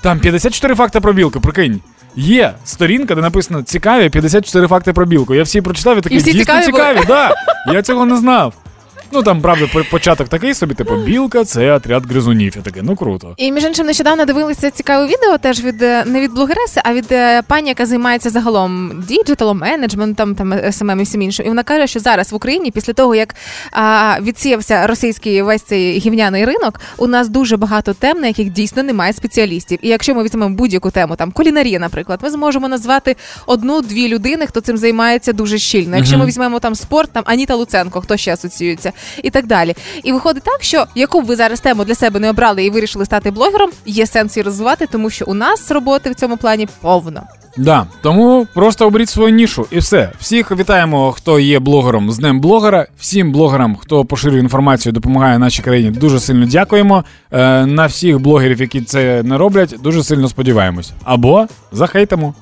Там 0.01 0.19
54 0.19 0.75
факти 0.75 1.01
про 1.01 1.13
білку, 1.13 1.41
прикинь. 1.41 1.81
Є 2.17 2.55
сторінка, 2.65 3.15
де 3.15 3.21
написано 3.21 3.63
цікаві 3.63 4.09
54 4.09 4.69
факти 4.69 4.93
про 4.93 5.07
білку. 5.07 5.35
Я 5.35 5.43
всі 5.43 5.61
прочитав 5.61 5.99
і 5.99 6.01
такий 6.01 6.19
І 6.19 6.21
всі 6.21 6.33
дійсно 6.33 6.63
цікаві 6.63 6.67
цікаві, 6.67 7.07
да. 7.07 7.35
Я 7.73 7.83
цього 7.83 8.07
не 8.07 8.17
знав. 8.17 8.55
Ну 9.13 9.23
там, 9.23 9.41
правда, 9.41 9.67
по- 9.73 9.85
початок 9.85 10.29
такий 10.29 10.55
собі, 10.55 10.75
типу, 10.75 10.97
білка 10.97 11.45
це 11.45 11.73
отряд 11.73 12.07
гризунів. 12.07 12.53
Я 12.57 12.63
такий, 12.63 12.83
ну 12.85 12.97
круто. 12.97 13.35
І 13.37 13.53
між 13.53 13.65
іншим, 13.65 13.87
нещодавно 13.87 14.25
дивилися 14.25 14.71
цікаве 14.71 15.07
відео 15.07 15.39
теж 15.39 15.65
від 15.65 15.83
е, 15.83 16.05
не 16.07 16.21
від 16.21 16.33
блогереси, 16.33 16.81
а 16.85 16.95
від 16.95 17.13
е, 17.13 17.43
пані, 17.43 17.69
яка 17.69 17.87
займається 17.87 18.31
загалом 18.31 19.03
діджиталом, 19.09 19.59
менеджментом, 19.59 20.35
там 20.35 20.55
СММ 20.73 21.01
і 21.01 21.03
всім 21.03 21.23
іншим. 21.23 21.47
І 21.47 21.49
вона 21.49 21.63
каже, 21.63 21.87
що 21.87 22.01
зараз 22.01 22.33
в 22.33 22.35
Україні, 22.35 22.71
після 22.71 22.93
того 22.93 23.15
як 23.15 23.35
а, 23.73 24.17
відсіявся 24.21 24.87
російський 24.87 25.43
весь 25.43 25.63
цей 25.63 25.99
гівняний 25.99 26.45
ринок, 26.45 26.81
у 26.97 27.07
нас 27.07 27.29
дуже 27.29 27.57
багато 27.57 27.95
тем, 27.95 28.21
на 28.21 28.27
яких 28.27 28.51
дійсно 28.51 28.83
немає 28.83 29.13
спеціалістів. 29.13 29.79
І 29.83 29.89
якщо 29.89 30.15
ми 30.15 30.25
візьмемо 30.25 30.57
будь-яку 30.57 30.91
тему, 30.91 31.17
там 31.17 31.33
кулінарія, 31.33 31.79
наприклад, 31.79 32.21
ми 32.23 32.31
зможемо 32.31 32.69
назвати 32.69 33.17
одну-дві 33.47 34.09
людини, 34.09 34.47
хто 34.47 34.61
цим 34.61 34.77
займається 34.77 35.33
дуже 35.33 35.59
щільно. 35.59 35.97
Якщо 35.97 36.19
ми 36.19 36.27
візьмемо 36.27 36.61
там 36.61 36.75
спорт, 36.75 37.11
там 37.13 37.23
Аніта 37.27 37.55
Луценко, 37.55 38.01
хто 38.01 38.17
ще 38.17 38.33
асоціюється, 38.33 38.93
і 39.23 39.31
так 39.31 39.47
далі. 39.47 39.75
І 40.03 40.13
виходить 40.13 40.43
так, 40.43 40.63
що 40.63 40.85
яку 40.95 41.23
б 41.23 41.25
ви 41.25 41.37
зараз 41.37 41.61
тему 41.61 41.85
для 41.85 41.95
себе 41.95 42.21
не 42.21 42.31
обрали 42.31 42.65
і 42.65 42.71
вирішили 42.71 43.05
стати 43.05 43.31
блогером, 43.31 43.71
є 43.87 44.07
сенс 44.07 44.37
її 44.37 44.45
розвивати, 44.45 44.87
тому 44.93 45.11
що 45.11 45.25
у 45.29 45.35
нас 45.35 45.71
роботи 45.71 46.11
в 46.11 46.15
цьому 46.15 46.37
плані 46.37 46.69
повно. 46.81 47.23
Да, 47.57 47.87
тому 48.03 48.47
просто 48.55 48.87
оберіть 48.87 49.09
свою 49.09 49.31
нішу 49.31 49.67
і 49.71 49.79
все. 49.79 50.13
Всіх 50.21 50.51
вітаємо, 50.51 51.13
хто 51.13 51.41
є 51.41 51.59
блогером 51.59 52.13
з 52.13 52.19
Днем 52.19 52.41
блогера. 52.41 52.87
Всім 52.99 53.33
блогерам, 53.33 53.77
хто 53.77 54.05
поширює 54.05 54.41
інформацію, 54.41 54.93
допомагає 54.93 55.39
нашій 55.39 55.63
країні. 55.63 55.91
Дуже 55.91 56.21
сильно 56.21 56.47
дякуємо. 56.47 57.05
Е, 57.31 57.67
на 57.67 57.87
всіх 57.87 58.21
блогерів, 58.21 58.61
які 58.61 58.83
це 58.83 59.23
не 59.23 59.39
роблять, 59.39 59.75
дуже 59.83 60.03
сильно 60.03 60.29
сподіваємось. 60.29 60.93
Або 61.05 61.47
захейтимо. 61.73 62.35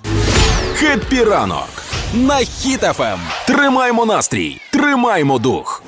Хеппі 0.75 1.25
ранок 1.25 1.69
на 2.15 2.35
Хіт-ФМ. 2.35 3.19
Тримаймо 3.47 4.07
настрій, 4.07 4.61
тримаймо 4.73 5.39
дух. 5.39 5.83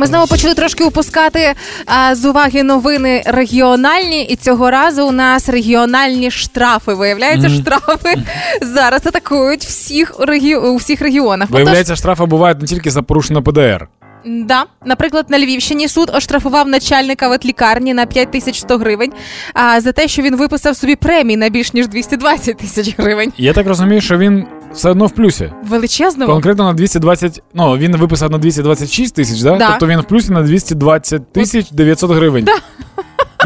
Ми 0.00 0.06
знову 0.06 0.26
почали 0.26 0.54
трошки 0.54 0.84
упускати 0.84 1.54
а, 1.86 2.14
з 2.14 2.24
уваги 2.24 2.62
новини 2.62 3.22
регіональні, 3.26 4.22
і 4.22 4.36
цього 4.36 4.70
разу 4.70 5.06
у 5.06 5.12
нас 5.12 5.48
регіональні 5.48 6.30
штрафи. 6.30 6.94
Виявляється, 6.94 7.48
штрафи 7.48 8.14
зараз 8.62 9.06
атакують 9.06 9.64
всіх 9.64 10.20
у 10.20 10.24
регі... 10.24 10.56
у 10.56 10.76
всіх 10.76 11.00
регіонах. 11.00 11.48
Отож, 11.48 11.54
Виявляється, 11.54 11.96
штрафи 11.96 12.24
бувають 12.24 12.60
не 12.60 12.66
тільки 12.66 12.90
за 12.90 13.02
порушення 13.02 13.42
ПДР. 13.42 13.88
Да, 14.26 14.64
наприклад, 14.84 15.26
на 15.28 15.38
Львівщині 15.38 15.88
суд 15.88 16.10
оштрафував 16.14 16.68
начальника 16.68 17.28
ветлікарні 17.28 17.94
на 17.94 18.06
5100 18.06 18.78
гривень 18.78 19.12
а, 19.54 19.80
за 19.80 19.92
те, 19.92 20.08
що 20.08 20.22
він 20.22 20.36
виписав 20.36 20.76
собі 20.76 20.96
премії 20.96 21.36
на 21.36 21.48
більш 21.48 21.72
ніж 21.72 21.88
220 21.88 22.56
тисяч 22.56 22.94
гривень. 22.98 23.32
Я 23.36 23.52
так 23.52 23.66
розумію, 23.66 24.00
що 24.00 24.18
він 24.18 24.46
все 24.72 24.90
одно 24.90 25.06
в 25.06 25.10
плюсі. 25.10 25.52
Величезного. 25.64 26.32
Конкретно 26.32 26.64
на 26.64 26.72
220, 26.72 27.42
ну 27.54 27.76
він 27.76 27.96
виписав 27.96 28.30
на 28.30 28.38
226 28.38 29.14
тисяч, 29.14 29.40
да? 29.40 29.56
Да. 29.56 29.68
тобто 29.70 29.86
він 29.86 30.00
в 30.00 30.04
плюсі 30.04 30.32
на 30.32 30.42
220 30.42 31.32
тисяч 31.32 31.70
900 31.70 32.10
гривень. 32.10 32.44
Да. 32.44 32.54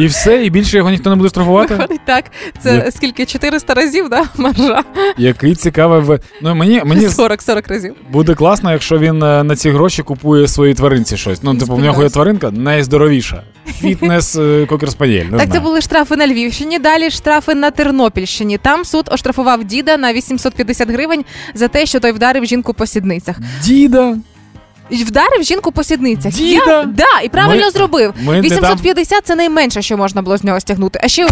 І 0.01 0.07
все, 0.07 0.45
і 0.45 0.51
більше 0.51 0.77
його 0.77 0.91
ніхто 0.91 1.11
не 1.11 1.17
буде 1.17 1.29
штрафувати. 1.29 1.75
Виходить 1.75 2.01
так. 2.05 2.25
Це 2.61 2.75
Є. 2.75 2.91
скільки? 2.91 3.27
400 3.27 3.75
разів, 3.75 4.09
да, 4.09 4.25
маржа? 4.37 4.83
Який 5.19 5.55
цікавий 5.55 6.01
в. 6.01 6.21
Ну 6.43 6.55
мені 6.55 6.83
мені 6.85 7.07
40-40 7.07 7.69
разів. 7.69 7.95
буде 8.11 8.35
класно, 8.35 8.73
якщо 8.73 8.99
він 8.99 9.23
е, 9.23 9.45
на 9.45 9.57
ці 9.57 9.71
гроші 9.71 10.03
купує 10.03 10.49
своїй 10.49 10.75
тваринці 10.75 11.17
щось. 11.17 11.43
Ну, 11.43 11.57
типу, 11.57 11.75
в 11.75 11.81
нього 11.81 12.03
є 12.03 12.09
тваринка 12.09 12.51
найздоровіша. 12.51 13.43
Фітнес 13.73 14.37
е, 14.37 14.67
кокерспаніель. 14.69 15.25
Так, 15.39 15.53
це 15.53 15.61
були 15.61 15.81
штрафи 15.81 16.17
на 16.17 16.27
Львівщині. 16.27 16.79
Далі 16.79 17.11
штрафи 17.11 17.55
на 17.55 17.71
Тернопільщині. 17.71 18.59
Там 18.59 18.85
суд 18.85 19.09
оштрафував 19.13 19.65
діда 19.65 19.97
на 19.97 20.13
850 20.13 20.91
гривень 20.91 21.25
за 21.55 21.69
те, 21.69 21.87
що 21.87 22.01
той 22.01 22.13
вдарив 22.13 22.45
жінку 22.45 22.75
по 22.75 22.87
сідницях. 22.87 23.37
Діда. 23.65 24.17
Вдарив 24.91 25.43
жінку 25.43 25.73
по 25.73 25.85
сідницях. 25.85 26.33
Діда? 26.33 26.65
Я, 26.67 26.85
да, 26.85 27.21
і 27.25 27.29
правильно 27.29 27.65
Ми- 27.65 27.71
зробив. 27.71 28.15
ми 28.23 28.33
не 28.33 28.41
850 28.41 29.27
це 29.27 29.35
найменше, 29.37 29.83
що 29.83 29.97
можна 29.97 30.23
було 30.23 30.37
з 30.37 30.45
нього 30.45 30.61
стягнути. 30.61 31.01
А 31.03 31.09
ще 31.09 31.29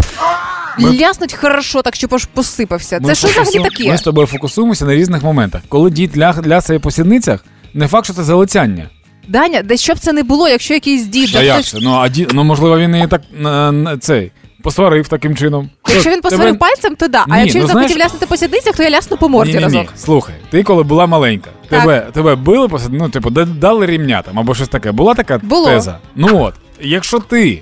Ми- 0.79 0.97
ляснуть 0.97 1.33
хорошо, 1.33 1.81
так 1.81 1.95
щоб 1.95 2.15
аж 2.15 2.25
посипався. 2.25 2.99
Це 3.05 3.15
що 3.15 3.27
взагалі 3.27 3.69
таке? 3.69 3.89
Ми 3.89 3.97
з 3.97 4.01
тобою 4.01 4.27
фокусуємося 4.27 4.85
на 4.85 4.95
різних 4.95 5.23
моментах. 5.23 5.61
Коли 5.69 5.89
дід 5.91 6.17
ля... 6.17 6.35
лясає 6.47 6.79
по 6.79 6.91
сідницях, 6.91 7.45
не 7.73 7.87
факт, 7.87 8.05
що 8.05 8.13
це 8.13 8.23
залицяння. 8.23 8.89
Даня, 9.27 9.61
де 9.61 9.77
що 9.77 9.93
б 9.93 9.99
це 9.99 10.13
не 10.13 10.23
було, 10.23 10.49
якщо 10.49 10.73
якийсь 10.73 11.05
дід, 11.05 11.29
А 11.29 11.33
да 11.33 11.43
як 11.43 11.55
хтось- 11.55 11.71
це? 11.71 11.77
Ну, 11.81 11.93
а 11.93 12.09
ді... 12.09 12.27
ну 12.33 12.43
можливо, 12.43 12.77
він 12.79 12.95
її 12.95 13.07
так 13.07 13.21
на, 13.37 13.71
на 13.71 13.97
цей 13.97 14.31
посварив 14.63 15.07
таким 15.07 15.35
чином. 15.35 15.69
Якщо 15.89 16.09
він 16.09 16.21
Тебе- 16.21 16.53
пальцем, 16.53 16.95
то 16.95 17.07
да. 17.07 17.25
А 17.29 17.35
Ні, 17.35 17.41
якщо 17.41 17.59
ну, 17.59 17.65
він 17.65 17.67
захотів 17.73 17.89
знаєш- 17.97 18.05
ляснути 18.05 18.25
по 18.25 18.37
сідницях, 18.37 18.75
то 18.75 18.83
я 18.83 18.89
лясну 18.89 19.17
по 19.17 19.29
морді 19.29 19.53
Ні-ні-ні, 19.53 19.77
разок. 19.77 19.93
Слухай, 19.97 20.35
ти 20.49 20.63
коли 20.63 20.83
була 20.83 21.05
маленька, 21.05 21.49
тебе, 21.69 22.07
тебе 22.13 22.35
били 22.35 22.67
посад... 22.67 22.93
ну, 22.93 23.09
типу, 23.09 23.29
да- 23.29 23.45
дали 23.45 23.85
рівня 23.85 24.21
там 24.21 24.39
або 24.39 24.55
щось 24.55 24.67
таке. 24.67 24.91
Була 24.91 25.13
така 25.13 25.37
Було. 25.43 25.67
теза. 25.67 25.97
Ну 26.15 26.43
от, 26.43 26.53
якщо 26.81 27.19
ти 27.19 27.61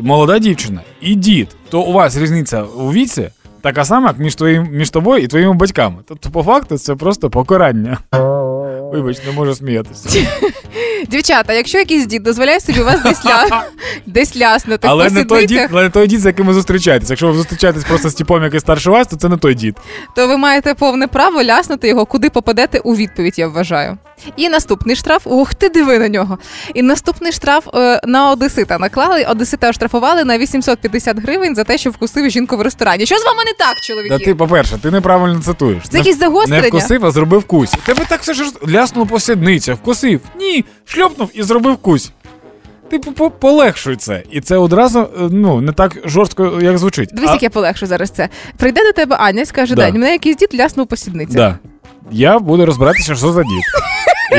молода 0.00 0.38
дівчина 0.38 0.80
і 1.00 1.14
дід, 1.14 1.48
то 1.70 1.80
у 1.80 1.92
вас 1.92 2.16
різниця 2.16 2.62
у 2.62 2.92
віці 2.92 3.28
така 3.64 3.84
сама, 3.84 4.08
як 4.08 4.18
між 4.18 4.34
твоїм 4.34 4.68
між 4.72 4.90
тобою 4.90 5.22
і 5.22 5.26
твоїми 5.26 5.54
батьками. 5.54 5.96
Тобто, 6.08 6.30
по 6.30 6.42
факту, 6.42 6.78
це 6.78 6.94
просто 6.94 7.30
покарання. 7.30 7.98
Вибач, 8.92 9.18
не 9.26 9.32
можу 9.32 9.54
сміятися. 9.54 10.26
Дівчата, 11.08 11.52
якщо 11.52 11.78
якийсь 11.78 12.06
дід 12.06 12.22
дозволяє 12.22 12.60
собі 12.60 12.80
вас 12.80 13.02
десь, 13.02 13.24
ля... 13.24 13.62
десь 14.06 14.36
ляснути 14.36 14.88
Але 14.88 15.08
по 15.08 15.14
не 15.14 15.24
той 15.24 15.46
дід, 15.46 15.68
але 15.70 15.82
не 15.82 15.90
той 15.90 16.06
дід, 16.06 16.20
з 16.20 16.26
яким 16.26 16.46
ви 16.46 16.54
зустрічаєтесь. 16.54 17.10
Якщо 17.10 17.28
ви 17.28 17.34
зустрічаєтесь 17.34 17.84
просто 17.84 18.10
з 18.10 18.14
типом, 18.14 18.42
який 18.42 18.60
старше 18.60 18.90
вас, 18.90 19.06
то 19.06 19.16
це 19.16 19.28
не 19.28 19.36
той 19.36 19.54
дід. 19.54 19.76
то 20.16 20.28
ви 20.28 20.36
маєте 20.36 20.74
повне 20.74 21.06
право 21.06 21.42
ляснути 21.44 21.88
його, 21.88 22.06
куди 22.06 22.30
попадете 22.30 22.78
у 22.78 22.96
відповідь, 22.96 23.38
я 23.38 23.48
вважаю. 23.48 23.98
І 24.36 24.48
наступний 24.48 24.96
штраф. 24.96 25.22
Ух 25.24 25.54
ти, 25.54 25.68
диви 25.68 25.98
на 25.98 26.08
нього. 26.08 26.38
І 26.74 26.82
наступний 26.82 27.32
штраф 27.32 27.68
е, 27.74 28.00
на 28.04 28.30
Одесита 28.30 28.78
наклали. 28.78 29.24
Одесита 29.24 29.70
оштрафували 29.70 30.24
на 30.24 30.38
850 30.38 31.18
гривень 31.18 31.54
за 31.54 31.64
те, 31.64 31.78
що 31.78 31.90
вкусив 31.90 32.30
жінку 32.30 32.56
в 32.56 32.60
ресторані. 32.60 33.06
Що 33.06 33.16
з 33.18 33.24
вами 33.24 33.44
не 33.44 33.52
так, 33.52 33.80
чоловіки? 33.80 34.18
Та 34.18 34.24
ти, 34.24 34.34
по-перше, 34.34 34.78
ти 34.82 34.90
неправильно 34.90 35.40
цитуєш. 35.42 35.82
Це 35.88 35.98
якісь 35.98 36.14
Не 36.20 36.26
загострення? 36.26 36.68
вкусив, 36.68 37.06
а 37.06 37.10
зробив 37.10 37.44
кусь. 37.44 37.74
Тебе 37.86 38.04
так 38.08 38.20
все 38.22 38.34
ж 38.34 38.44
ляснув 38.68 39.08
по 39.08 39.20
сідницях, 39.20 39.76
вкусив. 39.76 40.20
Ні, 40.38 40.64
шльопнув 40.84 41.30
і 41.34 41.42
зробив 41.42 41.76
кусь. 41.76 42.10
Ти 42.90 42.98
по- 42.98 43.30
полегшуй 43.30 43.96
це. 43.96 44.22
І 44.30 44.40
це 44.40 44.56
одразу 44.56 45.00
е, 45.00 45.06
ну, 45.30 45.60
не 45.60 45.72
так 45.72 45.96
жорстко, 46.04 46.58
як 46.62 46.78
звучить. 46.78 47.10
Дивись, 47.12 47.30
А- 47.30 47.32
як 47.32 47.42
я 47.42 47.50
полегшу 47.50 47.86
зараз 47.86 48.10
це. 48.10 48.28
Прийде 48.56 48.80
до 48.84 48.92
тебе 48.92 49.16
Аня 49.16 49.42
і 49.42 49.46
скаже: 49.46 49.74
Да. 49.74 49.82
Дань, 49.82 49.92
мене 49.92 50.12
якийсь 50.12 50.36
дід 50.36 50.54
ляснув 50.54 50.86
по 50.86 50.96
сідницях. 50.96 51.34
Да. 51.36 51.58
Я 52.10 52.38
буду 52.38 52.66
розбиратися, 52.66 53.14
що 53.14 53.32
за 53.32 53.42
дід. 53.42 53.62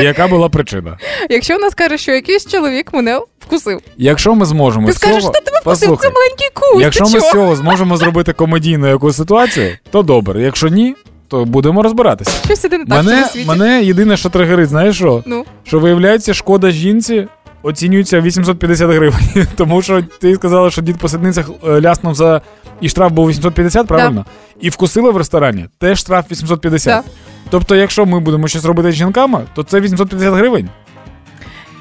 І 0.00 0.04
яка 0.04 0.28
була 0.28 0.48
причина. 0.48 0.98
Якщо 1.30 1.54
вона 1.54 1.70
скаже, 1.70 1.98
що 1.98 2.12
якийсь 2.12 2.46
чоловік 2.46 2.92
мене 2.94 3.20
вкусив, 3.40 3.80
Якщо 3.96 4.34
ми 4.34 4.46
зможемо 4.46 4.86
ти 4.86 4.92
з 4.92 4.96
скажеш, 4.96 5.20
цього... 5.22 5.32
що 5.34 5.42
тебе 5.42 5.58
вкусив, 5.60 5.98
це 6.02 6.10
маленький 6.10 6.48
кусь. 6.54 6.82
Якщо 6.82 7.04
ти 7.04 7.10
ми 7.14 7.20
з 7.20 7.30
цього 7.30 7.56
зможемо 7.56 7.96
зробити 7.96 8.32
комедійну 8.32 8.88
якусь 8.88 9.16
ситуацію, 9.16 9.76
то 9.90 10.02
добре. 10.02 10.42
Якщо 10.42 10.68
ні, 10.68 10.94
то 11.28 11.44
будемо 11.44 11.82
розбиратися. 11.82 12.30
Щось 12.44 12.64
іде 12.64 12.78
не 12.78 12.84
так 12.84 13.02
в 13.02 13.06
Мене, 13.06 13.16
цьому 13.18 13.32
світі. 13.32 13.48
мене 13.48 13.82
єдине, 13.84 14.16
що 14.16 14.28
тригерить, 14.30 14.68
знаєш 14.68 14.96
що? 14.96 15.22
Ну. 15.26 15.44
Що 15.64 15.78
виявляється, 15.80 16.34
шкода 16.34 16.70
жінці 16.70 17.26
оцінюється 17.62 18.20
850 18.20 18.90
гривень. 18.90 19.20
Тому 19.56 19.82
що 19.82 20.02
ти 20.20 20.34
сказала, 20.34 20.70
що 20.70 20.82
дід 20.82 20.96
по 20.98 21.08
сидницях 21.08 21.50
е, 21.68 21.80
ляснув 21.80 22.14
за. 22.14 22.40
І 22.80 22.88
штраф 22.88 23.12
був 23.12 23.28
850, 23.28 23.86
правильно? 23.86 24.24
І 24.60 24.70
вкусила 24.70 25.10
в 25.10 25.16
ресторані, 25.16 25.66
теж 25.78 25.98
штраф 25.98 26.24
850. 26.30 27.04
Да. 27.04 27.10
Тобто, 27.50 27.74
якщо 27.76 28.06
ми 28.06 28.20
будемо 28.20 28.48
щось 28.48 28.64
робити 28.64 28.92
з 28.92 28.94
жінками, 28.94 29.44
то 29.54 29.62
це 29.62 29.80
850 29.80 30.34
гривень. 30.34 30.68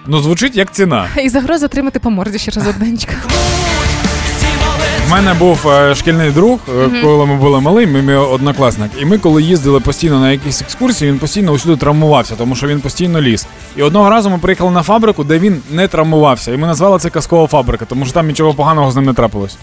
Ну, 0.07 0.19
звучить 0.19 0.55
як 0.55 0.71
ціна. 0.71 1.07
І 1.23 1.29
загроза 1.29 1.65
отримати 1.65 1.99
по 1.99 2.09
морді 2.09 2.37
ще 2.39 2.51
раз 2.51 2.67
одненька. 2.67 3.13
В 5.07 5.11
мене 5.11 5.33
був 5.33 5.67
е, 5.67 5.95
шкільний 5.95 6.31
друг, 6.31 6.59
е, 6.69 7.01
коли 7.01 7.25
ми 7.25 7.35
були 7.35 7.61
малі, 7.61 7.87
ми 7.87 8.01
мій 8.01 8.13
однокласник. 8.13 8.91
І 9.01 9.05
ми, 9.05 9.17
коли 9.17 9.43
їздили 9.43 9.79
постійно 9.79 10.19
на 10.19 10.31
якісь 10.31 10.61
екскурсії, 10.61 11.11
він 11.11 11.19
постійно 11.19 11.51
усюди 11.51 11.77
травмувався, 11.77 12.35
тому 12.35 12.55
що 12.55 12.67
він 12.67 12.79
постійно 12.81 13.21
ліз. 13.21 13.47
І 13.75 13.81
одного 13.81 14.09
разу 14.09 14.29
ми 14.29 14.37
приїхали 14.37 14.71
на 14.71 14.83
фабрику, 14.83 15.23
де 15.23 15.39
він 15.39 15.61
не 15.71 15.87
травмувався. 15.87 16.53
І 16.53 16.57
ми 16.57 16.67
назвали 16.67 16.99
це 16.99 17.09
казкова 17.09 17.47
фабрика, 17.47 17.85
тому 17.85 18.05
що 18.05 18.13
там 18.13 18.27
нічого 18.27 18.53
поганого 18.53 18.91
з 18.91 18.95
ним 18.95 19.05
не 19.05 19.13
трапилось. 19.13 19.57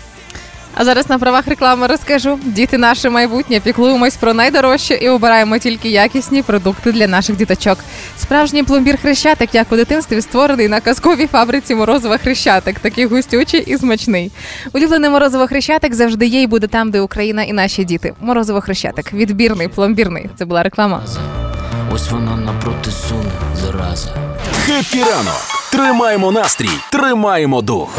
А 0.82 0.84
зараз 0.84 1.10
на 1.10 1.18
правах 1.18 1.46
реклами 1.46 1.86
розкажу: 1.86 2.38
діти 2.44 2.78
наше 2.78 3.10
майбутнє, 3.10 3.60
піклуємось 3.60 4.16
про 4.16 4.34
найдорожче 4.34 4.94
і 4.94 5.08
обираємо 5.08 5.58
тільки 5.58 5.88
якісні 5.88 6.42
продукти 6.42 6.92
для 6.92 7.06
наших 7.06 7.36
діточок. 7.36 7.78
Справжній 8.18 8.62
пломбір 8.62 9.00
хрещатик, 9.00 9.54
як 9.54 9.72
у 9.72 9.76
дитинстві, 9.76 10.22
створений 10.22 10.68
на 10.68 10.80
казковій 10.80 11.26
фабриці 11.26 11.74
морозова 11.74 12.18
хрещатик, 12.18 12.78
такий 12.78 13.06
густючий 13.06 13.60
і 13.60 13.78
смачний. 13.78 14.32
Улюблений 14.72 15.10
морозово 15.10 15.46
хрещатик 15.46 15.94
завжди 15.94 16.26
є 16.26 16.42
і 16.42 16.46
буде 16.46 16.66
там, 16.66 16.90
де 16.90 17.00
Україна 17.00 17.42
і 17.42 17.52
наші 17.52 17.84
діти. 17.84 18.14
Морозово 18.20 18.60
хрещатик, 18.60 19.12
відбірний, 19.12 19.68
пломбірний. 19.68 20.30
Це 20.38 20.44
була 20.44 20.62
реклама. 20.62 21.02
Ось 21.94 22.10
вона 22.10 22.36
напроти 22.36 22.90
суне, 22.90 23.30
зараза. 23.54 24.08
Хеппі 24.66 24.98
ранок! 24.98 25.42
Тримаємо 25.72 26.32
настрій, 26.32 26.78
тримаємо 26.90 27.62
дух. 27.62 27.98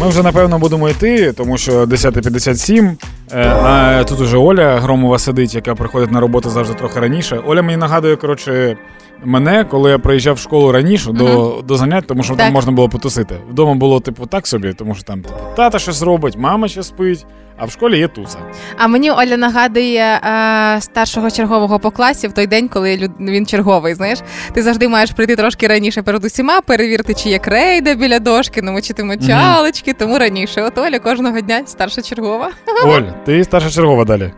Ми 0.00 0.08
вже 0.08 0.22
напевно 0.22 0.58
будемо 0.58 0.88
йти, 0.88 1.32
тому 1.32 1.58
що 1.58 1.84
10.57. 1.84 2.96
Е, 3.32 3.48
а 3.48 4.04
тут 4.04 4.20
уже 4.20 4.36
Оля 4.36 4.80
Громова 4.80 5.18
сидить, 5.18 5.54
яка 5.54 5.74
приходить 5.74 6.10
на 6.10 6.20
роботу 6.20 6.50
завжди 6.50 6.74
трохи 6.74 7.00
раніше. 7.00 7.40
Оля 7.46 7.62
мені 7.62 7.76
нагадує, 7.76 8.16
коротше, 8.16 8.76
мене, 9.24 9.64
коли 9.64 9.90
я 9.90 9.98
приїжджав 9.98 10.34
в 10.34 10.38
школу 10.38 10.72
раніше 10.72 11.12
до, 11.12 11.62
до 11.64 11.76
занять, 11.76 12.06
тому 12.06 12.22
що 12.22 12.34
там 12.36 12.52
можна 12.52 12.72
було 12.72 12.88
потусити. 12.88 13.36
Вдома 13.50 13.74
було, 13.74 14.00
типу, 14.00 14.26
так 14.26 14.46
собі, 14.46 14.72
тому 14.72 14.94
що 14.94 15.04
там 15.04 15.22
типу, 15.22 15.34
тата 15.56 15.78
щось 15.78 16.02
робить, 16.02 16.36
мама 16.38 16.68
ще 16.68 16.82
спить, 16.82 17.26
а 17.58 17.64
в 17.64 17.70
школі 17.70 17.98
є 17.98 18.08
туса. 18.08 18.38
А 18.78 18.86
мені 18.86 19.10
Оля 19.10 19.36
нагадує 19.36 20.20
е, 20.24 20.80
старшого 20.80 21.30
чергового 21.30 21.78
по 21.78 21.90
класі 21.90 22.28
в 22.28 22.32
той 22.32 22.46
день, 22.46 22.68
коли 22.68 22.96
люд- 22.96 23.30
він 23.30 23.46
черговий. 23.46 23.94
Знаєш, 23.94 24.18
ти 24.54 24.62
завжди 24.62 24.88
маєш 24.88 25.10
прийти 25.10 25.36
трошки 25.36 25.66
раніше 25.66 26.02
перед 26.02 26.24
усіма, 26.24 26.60
перевірити, 26.60 27.14
чи 27.14 27.28
є 27.28 27.38
крейда 27.38 27.94
біля 27.94 28.18
дошки, 28.18 28.62
намочити 28.62 29.04
мочалочки, 29.04 29.92
тому 29.92 30.18
раніше. 30.18 30.62
От 30.62 30.78
Оля 30.78 30.98
кожного 30.98 31.40
дня 31.40 31.62
старша 31.66 32.02
чергова. 32.02 32.50
Оль, 32.84 33.02
ти 33.24 33.44
старша 33.44 33.70
чергова 33.70 34.04
далі. 34.04 34.32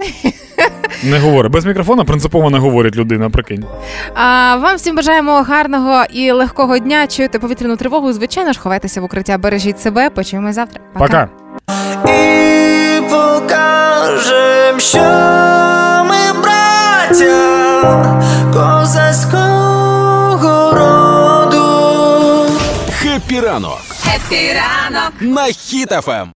Не 1.04 1.18
говори. 1.18 1.48
Без 1.48 1.64
мікрофона 1.64 2.04
принципово 2.04 2.50
не 2.50 2.58
говорить 2.58 2.96
людина, 2.96 3.30
прикинь. 3.30 3.64
А 4.14 4.56
вам 4.56 4.76
всім 4.76 4.96
бажаємо 4.96 5.42
гарного 5.42 6.04
і 6.12 6.32
легкого 6.32 6.78
дня. 6.78 7.06
Чуєте 7.06 7.38
повітряну 7.38 7.76
тривогу. 7.76 8.12
Звичайно 8.12 8.52
ж, 8.52 8.60
ховайтеся 8.60 9.00
в 9.00 9.04
укриття, 9.04 9.38
бережіть 9.38 9.80
себе. 9.80 10.10
Почуємось 10.10 10.54
завтра. 10.54 10.80
Пока. 10.92 11.28
І 12.04 13.00
покажем, 13.10 14.80
що 14.80 14.98
ми 16.08 16.40
браття 16.42 18.22
козацького 18.52 19.42
роду. 20.72 21.66
Хеппі 22.92 23.40
ранок! 23.40 23.78
Хеппі 24.16 24.52
ранок! 24.52 25.12
На 25.20 25.42
Хіт-ФМ! 25.42 26.26